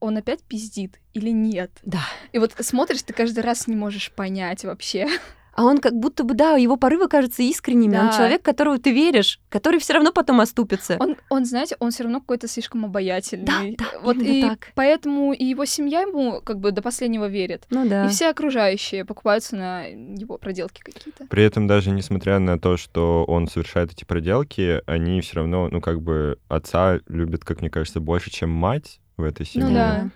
он 0.00 0.16
опять 0.16 0.42
пиздит 0.42 1.00
или 1.14 1.30
нет? 1.30 1.70
да. 1.82 2.02
И 2.32 2.38
вот 2.38 2.52
смотришь, 2.60 3.02
ты 3.02 3.12
каждый 3.12 3.40
раз 3.40 3.66
не 3.66 3.76
можешь 3.76 4.12
понять 4.12 4.64
вообще. 4.64 5.08
А 5.54 5.64
он 5.64 5.78
как 5.78 5.92
будто 5.94 6.22
бы, 6.22 6.34
да, 6.34 6.52
его 6.52 6.76
порывы 6.76 7.08
кажутся 7.08 7.42
искренними. 7.42 7.96
Он 7.98 8.06
Да. 8.06 8.16
человек, 8.16 8.42
которого 8.42 8.78
ты 8.78 8.92
веришь, 8.92 9.40
который 9.48 9.80
все 9.80 9.94
равно 9.94 10.12
потом 10.12 10.40
оступится. 10.40 10.96
Он, 11.00 11.16
он 11.30 11.44
знаете, 11.46 11.74
он 11.80 11.90
все 11.90 12.04
равно 12.04 12.20
какой-то 12.20 12.46
слишком 12.46 12.84
обаятельный. 12.84 13.44
Да, 13.44 13.62
да, 13.76 13.98
вот 14.04 14.18
и 14.18 14.42
так. 14.42 14.70
поэтому 14.76 15.32
и 15.32 15.44
его 15.44 15.64
семья 15.64 16.02
ему 16.02 16.40
как 16.42 16.60
бы 16.60 16.70
до 16.70 16.80
последнего 16.80 17.26
верит. 17.26 17.64
Ну 17.70 17.88
да. 17.88 18.06
И 18.06 18.08
все 18.08 18.28
окружающие 18.28 19.04
покупаются 19.04 19.56
на 19.56 19.86
его 19.86 20.38
проделки 20.38 20.80
какие-то. 20.80 21.26
При 21.26 21.42
этом 21.42 21.66
даже 21.66 21.90
несмотря 21.90 22.38
на 22.38 22.56
то, 22.60 22.76
что 22.76 23.24
он 23.24 23.48
совершает 23.48 23.90
эти 23.90 24.04
проделки, 24.04 24.80
они 24.86 25.20
все 25.22 25.36
равно, 25.38 25.68
ну, 25.72 25.80
как 25.80 26.00
бы 26.02 26.38
отца 26.46 27.00
любят, 27.08 27.44
как 27.44 27.62
мне 27.62 27.68
кажется, 27.70 27.98
больше, 27.98 28.30
чем 28.30 28.50
мать 28.50 29.00
в 29.18 29.24
этой 29.24 29.44
семье. 29.44 29.68
Ну 29.68 29.74
да. 29.74 30.10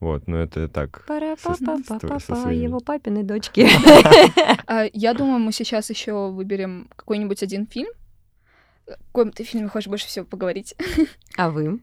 Вот, 0.00 0.26
но 0.28 0.38
это 0.38 0.68
так. 0.68 1.04
пара 1.06 1.36
па 1.42 1.54
со- 1.54 1.64
па 1.64 1.76
со- 1.78 1.98
па 2.06 2.18
со 2.20 2.26
па 2.28 2.36
своими. 2.42 2.64
его 2.64 2.80
папиной 2.80 3.22
дочки. 3.22 3.68
А, 4.66 4.84
я 4.92 5.14
думаю, 5.14 5.38
мы 5.38 5.52
сейчас 5.52 5.88
еще 5.90 6.30
выберем 6.30 6.88
какой-нибудь 6.96 7.42
один 7.42 7.66
фильм. 7.66 7.88
О 8.86 8.92
каком 9.12 9.32
ты 9.32 9.44
фильме 9.44 9.68
хочешь 9.68 9.88
больше 9.88 10.06
всего 10.06 10.24
поговорить? 10.26 10.74
А 11.36 11.50
вы? 11.50 11.80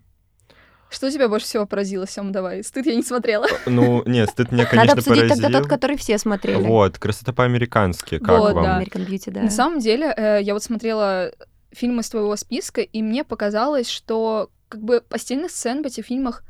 Что 0.89 1.09
тебя 1.11 1.27
больше 1.27 1.45
всего 1.47 1.65
поразило, 1.65 2.07
Сем, 2.07 2.31
давай? 2.31 2.63
Стыд 2.63 2.85
я 2.85 2.95
не 2.95 3.01
смотрела. 3.03 3.47
Ну, 3.65 4.03
нет, 4.05 4.29
стыд 4.29 4.51
меня, 4.51 4.63
Надо 4.71 4.71
конечно, 4.71 4.93
обсудить 4.93 5.21
тогда 5.29 5.47
поразил. 5.47 5.61
тот, 5.61 5.69
который 5.69 5.97
все 5.97 6.17
смотрели. 6.17 6.61
Вот, 6.61 6.97
красота 6.99 7.33
по-американски, 7.33 8.19
как 8.19 8.39
Вот, 8.39 8.53
вам? 8.53 8.63
да. 8.63 8.81
American 8.81 9.05
Beauty, 9.05 9.31
да. 9.31 9.41
На 9.41 9.49
самом 9.49 9.79
деле, 9.79 10.13
э, 10.15 10.39
я 10.41 10.53
вот 10.53 10.63
смотрела 10.63 11.31
фильмы 11.71 12.01
из 12.01 12.09
твоего 12.09 12.35
списка, 12.37 12.81
и 12.81 13.01
мне 13.01 13.23
показалось, 13.23 13.89
что 13.89 14.49
как 14.69 14.81
бы 14.81 15.01
постельных 15.01 15.51
сцен 15.51 15.83
в 15.83 15.85
этих 15.85 16.05
фильмах 16.05 16.43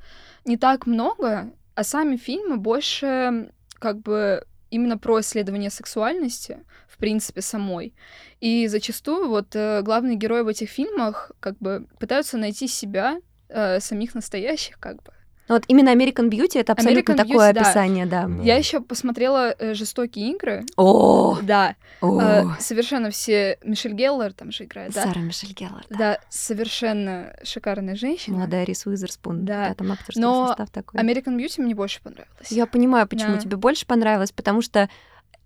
не 0.45 0.57
так 0.57 0.85
много, 0.85 1.51
а 1.75 1.83
сами 1.83 2.17
фильмы 2.17 2.57
больше 2.57 3.51
как 3.79 3.99
бы 3.99 4.45
именно 4.69 4.97
про 4.97 5.19
исследование 5.19 5.69
сексуальности, 5.69 6.63
в 6.87 6.97
принципе, 6.97 7.41
самой. 7.41 7.93
И 8.41 8.67
зачастую 8.67 9.29
вот 9.29 9.55
э, 9.55 9.81
главные 9.81 10.15
герои 10.15 10.41
в 10.41 10.47
этих 10.47 10.69
фильмах 10.69 11.31
как 11.39 11.57
бы 11.59 11.87
пытаются 11.99 12.37
найти 12.37 12.67
себя, 12.67 13.21
э, 13.49 13.79
самих 13.79 14.15
настоящих, 14.15 14.79
как 14.79 15.01
бы. 15.03 15.14
Ну 15.47 15.55
Вот 15.55 15.63
именно 15.67 15.89
American 15.89 16.29
Beauty 16.29 16.59
это 16.59 16.71
абсолютно 16.73 17.11
American 17.13 17.15
такое 17.17 17.53
Beauty, 17.53 17.59
описание, 17.59 18.05
да. 18.05 18.27
Да. 18.27 18.43
Я 18.43 18.55
еще 18.57 18.81
посмотрела 18.81 19.53
э, 19.57 19.73
жестокие 19.75 20.31
игры. 20.31 20.65
О, 20.75 21.37
Да, 21.43 21.75
о, 22.01 22.19
э, 22.19 22.43
совершенно 22.59 23.11
все. 23.11 23.57
Мишель 23.63 23.93
Геллер 23.93 24.33
там 24.33 24.51
же 24.51 24.63
играет, 24.63 24.93
да? 24.93 25.03
Сара 25.03 25.19
Мишель 25.21 25.53
Геллар. 25.53 25.85
да. 25.89 25.97
Да, 25.97 26.19
совершенно 26.29 27.33
шикарная 27.43 27.95
женщина. 27.95 28.37
Молодая 28.37 28.63
Рис 28.65 28.85
Уизерспун. 28.85 29.45
Да. 29.45 29.69
Да, 29.69 29.73
там 29.75 29.91
актерский 29.91 30.21
Но 30.21 30.47
состав 30.47 30.69
такой. 30.71 30.99
American 30.99 31.37
Beauty 31.37 31.61
мне 31.61 31.75
больше 31.75 32.01
понравилась. 32.01 32.49
Я 32.49 32.65
понимаю, 32.65 33.07
почему 33.07 33.33
Да. 33.35 33.39
тебе 33.39 33.57
больше 33.57 33.85
понравилось, 33.85 34.31
потому 34.31 34.61
что 34.61 34.89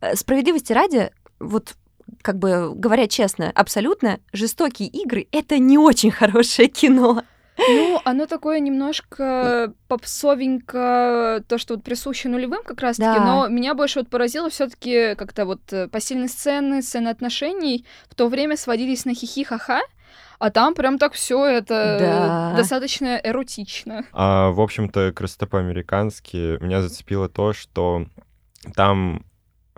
э, 0.02 0.16
справедливости 0.16 0.72
ради, 0.72 1.12
вот 1.40 1.76
как 2.22 2.40
бы 2.40 2.74
говоря 2.74 3.08
честно, 3.08 3.52
абсолютно 3.54 4.20
жестокие 4.34 4.88
игры 4.90 5.28
это 5.32 5.60
не 5.60 5.78
очень 5.78 6.12
хорошее 6.12 6.68
кино. 6.70 7.24
Ну, 7.68 8.00
оно 8.06 8.26
такое 8.26 8.60
немножко 8.60 9.74
попсовенько, 9.88 11.44
то, 11.48 11.58
что 11.58 11.76
вот 11.76 11.84
присуще 11.84 12.30
нулевым 12.30 12.64
как 12.64 12.82
раз-таки, 12.82 13.20
Да. 13.20 13.26
но 13.26 13.48
меня 13.48 13.74
больше 13.74 14.00
вот 14.00 14.10
поразило 14.10 14.50
все 14.50 14.68
таки 14.68 15.16
как-то 15.16 15.46
вот 15.46 15.62
э, 15.72 15.88
постельные 15.88 16.30
сцены, 16.30 16.82
сцены 16.82 17.10
отношений 17.10 17.86
в 18.10 18.16
то 18.16 18.28
время 18.28 18.58
сводились 18.58 19.06
на 19.06 19.14
хихи-ха-ха, 19.14 19.82
а 20.40 20.50
там 20.52 20.74
прям 20.74 20.98
так 20.98 21.14
все 21.14 21.46
это 21.46 21.98
Да. 22.00 22.54
достаточно 22.58 23.20
эротично. 23.24 24.06
А, 24.14 24.52
в 24.52 24.62
общем-то, 24.62 25.12
красота 25.14 25.46
по-американски 25.46 26.62
меня 26.64 26.82
зацепило 26.82 27.28
то, 27.30 27.54
что 27.54 28.06
там 28.76 29.26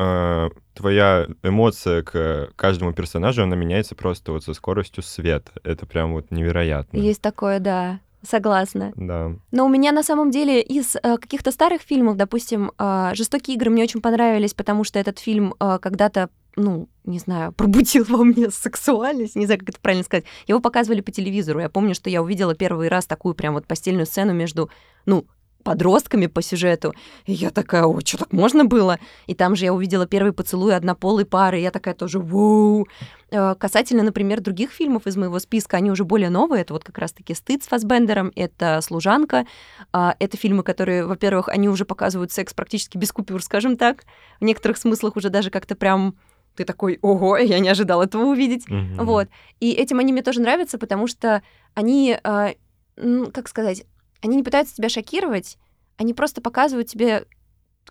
э, 0.01 0.49
твоя 0.73 1.27
эмоция 1.43 2.03
к 2.03 2.51
каждому 2.55 2.93
персонажу, 2.93 3.43
она 3.43 3.55
меняется 3.55 3.95
просто 3.95 4.31
вот 4.31 4.43
со 4.43 4.53
скоростью 4.53 5.03
света. 5.03 5.51
Это 5.63 5.85
прям 5.85 6.13
вот 6.13 6.31
невероятно. 6.31 6.97
Есть 6.97 7.21
такое, 7.21 7.59
да. 7.59 7.99
Согласна. 8.23 8.93
Да. 8.95 9.31
Но 9.51 9.65
у 9.65 9.69
меня 9.69 9.91
на 9.91 10.03
самом 10.03 10.29
деле 10.29 10.61
из 10.61 10.95
э, 10.95 11.17
каких-то 11.17 11.51
старых 11.51 11.81
фильмов, 11.81 12.17
допустим, 12.17 12.71
э, 12.77 13.11
«Жестокие 13.15 13.55
игры» 13.55 13.71
мне 13.71 13.83
очень 13.83 14.01
понравились, 14.01 14.53
потому 14.53 14.83
что 14.83 14.99
этот 14.99 15.17
фильм 15.17 15.55
э, 15.59 15.79
когда-то, 15.81 16.29
ну, 16.55 16.87
не 17.03 17.17
знаю, 17.17 17.51
пробудил 17.57 18.05
во 18.07 18.23
мне 18.23 18.51
сексуальность, 18.51 19.35
не 19.35 19.45
знаю, 19.45 19.59
как 19.59 19.69
это 19.69 19.79
правильно 19.79 20.03
сказать. 20.03 20.25
Его 20.45 20.59
показывали 20.59 21.01
по 21.01 21.11
телевизору. 21.11 21.61
Я 21.61 21.69
помню, 21.69 21.95
что 21.95 22.11
я 22.11 22.21
увидела 22.21 22.53
первый 22.53 22.89
раз 22.89 23.07
такую 23.07 23.33
прям 23.33 23.55
вот 23.55 23.65
постельную 23.65 24.05
сцену 24.05 24.33
между, 24.33 24.69
ну, 25.07 25.25
подростками 25.61 26.27
по 26.27 26.41
сюжету. 26.41 26.93
И 27.25 27.33
я 27.33 27.49
такая, 27.49 27.83
о, 27.85 27.99
что 28.01 28.17
так 28.17 28.33
можно 28.33 28.65
было? 28.65 28.99
И 29.27 29.33
там 29.35 29.55
же 29.55 29.65
я 29.65 29.73
увидела 29.73 30.05
первый 30.05 30.33
поцелуй 30.33 30.75
однополой 30.75 31.25
пары, 31.25 31.59
и 31.59 31.63
я 31.63 31.71
такая 31.71 31.93
тоже, 31.93 32.19
воу. 32.19 32.87
Э, 33.31 33.55
Касательно, 33.55 34.03
например, 34.03 34.41
других 34.41 34.71
фильмов 34.71 35.07
из 35.07 35.15
моего 35.15 35.39
списка, 35.39 35.77
они 35.77 35.91
уже 35.91 36.03
более 36.03 36.29
новые. 36.29 36.61
Это 36.61 36.73
вот 36.73 36.83
как 36.83 36.97
раз-таки 36.97 37.33
«Стыд» 37.33 37.63
с 37.63 37.67
Фассбендером, 37.67 38.31
это 38.35 38.79
«Служанка». 38.81 39.45
А, 39.93 40.15
Это 40.19 40.37
фильмы, 40.37 40.63
которые, 40.63 41.05
во-первых, 41.05 41.47
они 41.49 41.69
уже 41.69 41.85
показывают 41.85 42.31
секс 42.31 42.53
практически 42.53 42.97
без 42.97 43.11
купюр, 43.11 43.41
скажем 43.41 43.77
так. 43.77 44.03
В 44.39 44.43
некоторых 44.43 44.77
смыслах 44.77 45.15
уже 45.15 45.29
даже 45.29 45.49
как-то 45.49 45.75
прям 45.75 46.15
ты 46.55 46.65
такой, 46.65 46.99
ого, 47.01 47.37
я 47.37 47.59
не 47.59 47.69
ожидал 47.69 48.01
этого 48.01 48.23
увидеть. 48.25 48.67
Мгм. 48.69 49.05
Вот. 49.05 49.29
И 49.61 49.71
этим 49.71 49.99
они 49.99 50.11
мне 50.11 50.21
тоже 50.21 50.41
нравятся, 50.41 50.77
потому 50.77 51.07
что 51.07 51.41
они, 51.75 52.17
м, 52.97 53.31
как 53.31 53.47
сказать, 53.47 53.85
они 54.21 54.35
не 54.35 54.43
пытаются 54.43 54.75
тебя 54.75 54.89
шокировать, 54.89 55.57
они 55.97 56.13
просто 56.13 56.41
показывают 56.41 56.87
тебе 56.87 57.25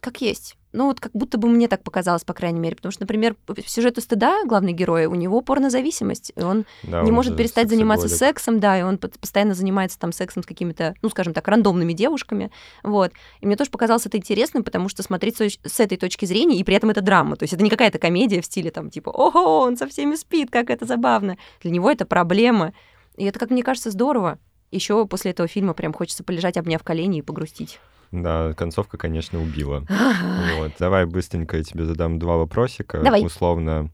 как 0.01 0.21
есть. 0.21 0.57
Ну, 0.73 0.87
вот 0.87 1.01
как 1.01 1.11
будто 1.13 1.37
бы 1.37 1.49
мне 1.49 1.67
так 1.67 1.83
показалось, 1.83 2.23
по 2.23 2.33
крайней 2.33 2.61
мере. 2.61 2.77
Потому 2.77 2.93
что, 2.93 3.03
например, 3.03 3.35
по 3.45 3.61
сюжету 3.61 4.01
стыда 4.01 4.45
главный 4.45 4.73
герой, 4.73 5.07
у 5.07 5.17
него 5.17 5.41
порнозависимость. 5.41 6.33
И 6.37 6.41
он 6.41 6.65
Да, 6.85 7.03
не 7.03 7.09
он 7.09 7.17
может 7.17 7.33
же 7.33 7.39
перестать 7.39 7.69
заниматься 7.69 8.09
сексом, 8.09 8.61
да, 8.61 8.79
и 8.79 8.83
он 8.83 8.99
постоянно 8.99 9.55
занимается 9.55 9.99
там 9.99 10.13
сексом 10.13 10.45
с 10.45 10.47
какими-то, 10.47 10.95
ну, 11.03 11.11
скажем 11.11 11.35
так, 11.35 11.47
рандомными 11.49 11.93
девушками, 11.93 12.53
вот. 12.85 13.13
И 13.41 13.47
мне 13.47 13.57
тоже 13.57 13.71
показалось 13.71 14.07
это 14.07 14.17
интересным, 14.17 14.63
потому 14.63 14.89
что 14.89 15.03
смотреть 15.03 15.39
с, 15.39 15.59
с 15.65 15.81
этой 15.81 15.99
точки 15.99 16.25
зрения, 16.25 16.57
и 16.57 16.65
при 16.65 16.77
этом 16.77 16.91
это 16.91 17.01
драма, 17.01 17.37
то 17.37 17.43
есть 17.43 17.53
это 17.53 17.65
не 17.65 17.71
какая-то 17.71 17.99
комедия 17.99 18.41
в 18.41 18.47
стиле 18.47 18.71
там 18.71 18.91
типа 18.91 19.11
«Ого, 19.11 19.61
он 19.61 19.77
со 19.77 19.89
всеми 19.89 20.15
спит, 20.15 20.51
как 20.51 20.71
это 20.71 20.87
забавно». 20.87 21.37
Для 21.63 21.73
него 21.73 21.91
это 21.91 22.07
проблема, 22.07 22.73
и 23.17 23.25
это, 23.25 23.41
как 23.41 23.51
мне 23.51 23.65
кажется, 23.65 23.91
здорово. 23.91 24.39
Еще 24.71 25.07
после 25.07 25.33
этого 25.33 25.49
фильма 25.49 25.75
прям 25.75 25.93
хочется 25.93 26.23
полежать, 26.23 26.57
обняв 26.57 26.83
колени 26.83 27.19
и 27.19 27.23
погрустить. 27.23 27.81
Да, 28.13 28.55
концовка, 28.55 28.99
конечно, 28.99 29.41
убила. 29.41 29.85
Вот. 30.59 30.73
Давай 30.79 31.07
быстренько 31.07 31.57
я 31.57 31.65
тебе 31.65 31.85
задам 31.85 32.19
два 32.19 32.37
вопросика. 32.37 33.01
Давай. 33.01 33.25
Условно. 33.25 33.91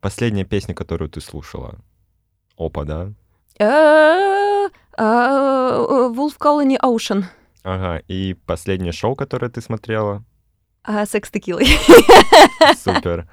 Последняя 0.00 0.44
песня, 0.44 0.74
которую 0.74 1.10
ты 1.10 1.20
слушала. 1.20 1.78
Опа, 2.56 2.84
да? 2.84 3.12
Э, 3.58 4.68
э, 4.96 5.02
Wolf 5.02 6.38
Colony 6.38 6.78
Ocean. 6.80 7.24
Ага. 7.62 8.02
И 8.08 8.34
последнее 8.46 8.92
шоу, 8.92 9.14
которое 9.14 9.50
ты 9.50 9.60
смотрела. 9.60 10.24
А, 10.82 11.04
Секс 11.04 11.30
текилой. 11.30 11.66
Супер. 12.82 13.28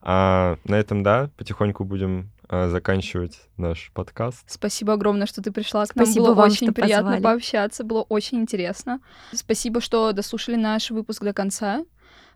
А 0.00 0.56
на 0.64 0.76
этом, 0.76 1.02
да, 1.02 1.30
потихоньку 1.36 1.84
будем 1.84 2.30
заканчивать 2.48 3.40
наш 3.56 3.90
подкаст. 3.92 4.44
Спасибо 4.46 4.94
огромное, 4.94 5.26
что 5.26 5.42
ты 5.42 5.50
пришла 5.50 5.84
к 5.86 5.94
нам. 5.94 6.06
Спасибо 6.06 6.26
было 6.26 6.34
вам, 6.34 6.50
очень 6.50 6.66
что 6.66 6.72
приятно 6.72 7.12
позвали. 7.12 7.22
пообщаться, 7.22 7.84
было 7.84 8.02
очень 8.02 8.38
интересно. 8.38 9.00
Спасибо, 9.32 9.80
что 9.80 10.12
дослушали 10.12 10.56
наш 10.56 10.90
выпуск 10.90 11.22
до 11.22 11.32
конца. 11.32 11.84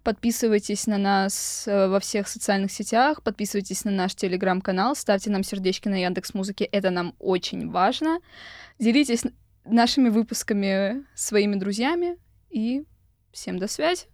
Подписывайтесь 0.03 0.87
на 0.87 0.97
нас 0.97 1.65
э, 1.67 1.89
во 1.89 2.01
всех 2.01 2.27
социальных 2.27 2.73
сетях, 2.73 3.23
подписывайтесь 3.23 3.85
на 3.85 3.91
наш 3.91 4.15
телеграм-канал, 4.15 4.97
ставьте 4.97 5.31
нам 5.31 5.43
сердечки 5.43 5.89
на 5.89 6.01
Яндекс 6.03 6.33
Музыке, 6.33 6.65
это 6.65 6.91
нам 6.91 7.15
очень 7.19 7.71
важно. 7.71 8.21
Делитесь 8.79 9.25
нашими 9.67 10.09
выпусками 10.09 11.05
своими 11.15 11.57
друзьями 11.57 12.17
и 12.49 12.85
всем 13.31 13.59
до 13.59 13.69
связи. 13.69 14.07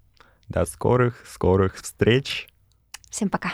До 0.48 0.64
скорых, 0.66 1.24
скорых 1.26 1.76
встреч. 1.76 2.48
Всем 3.10 3.28
пока. 3.28 3.52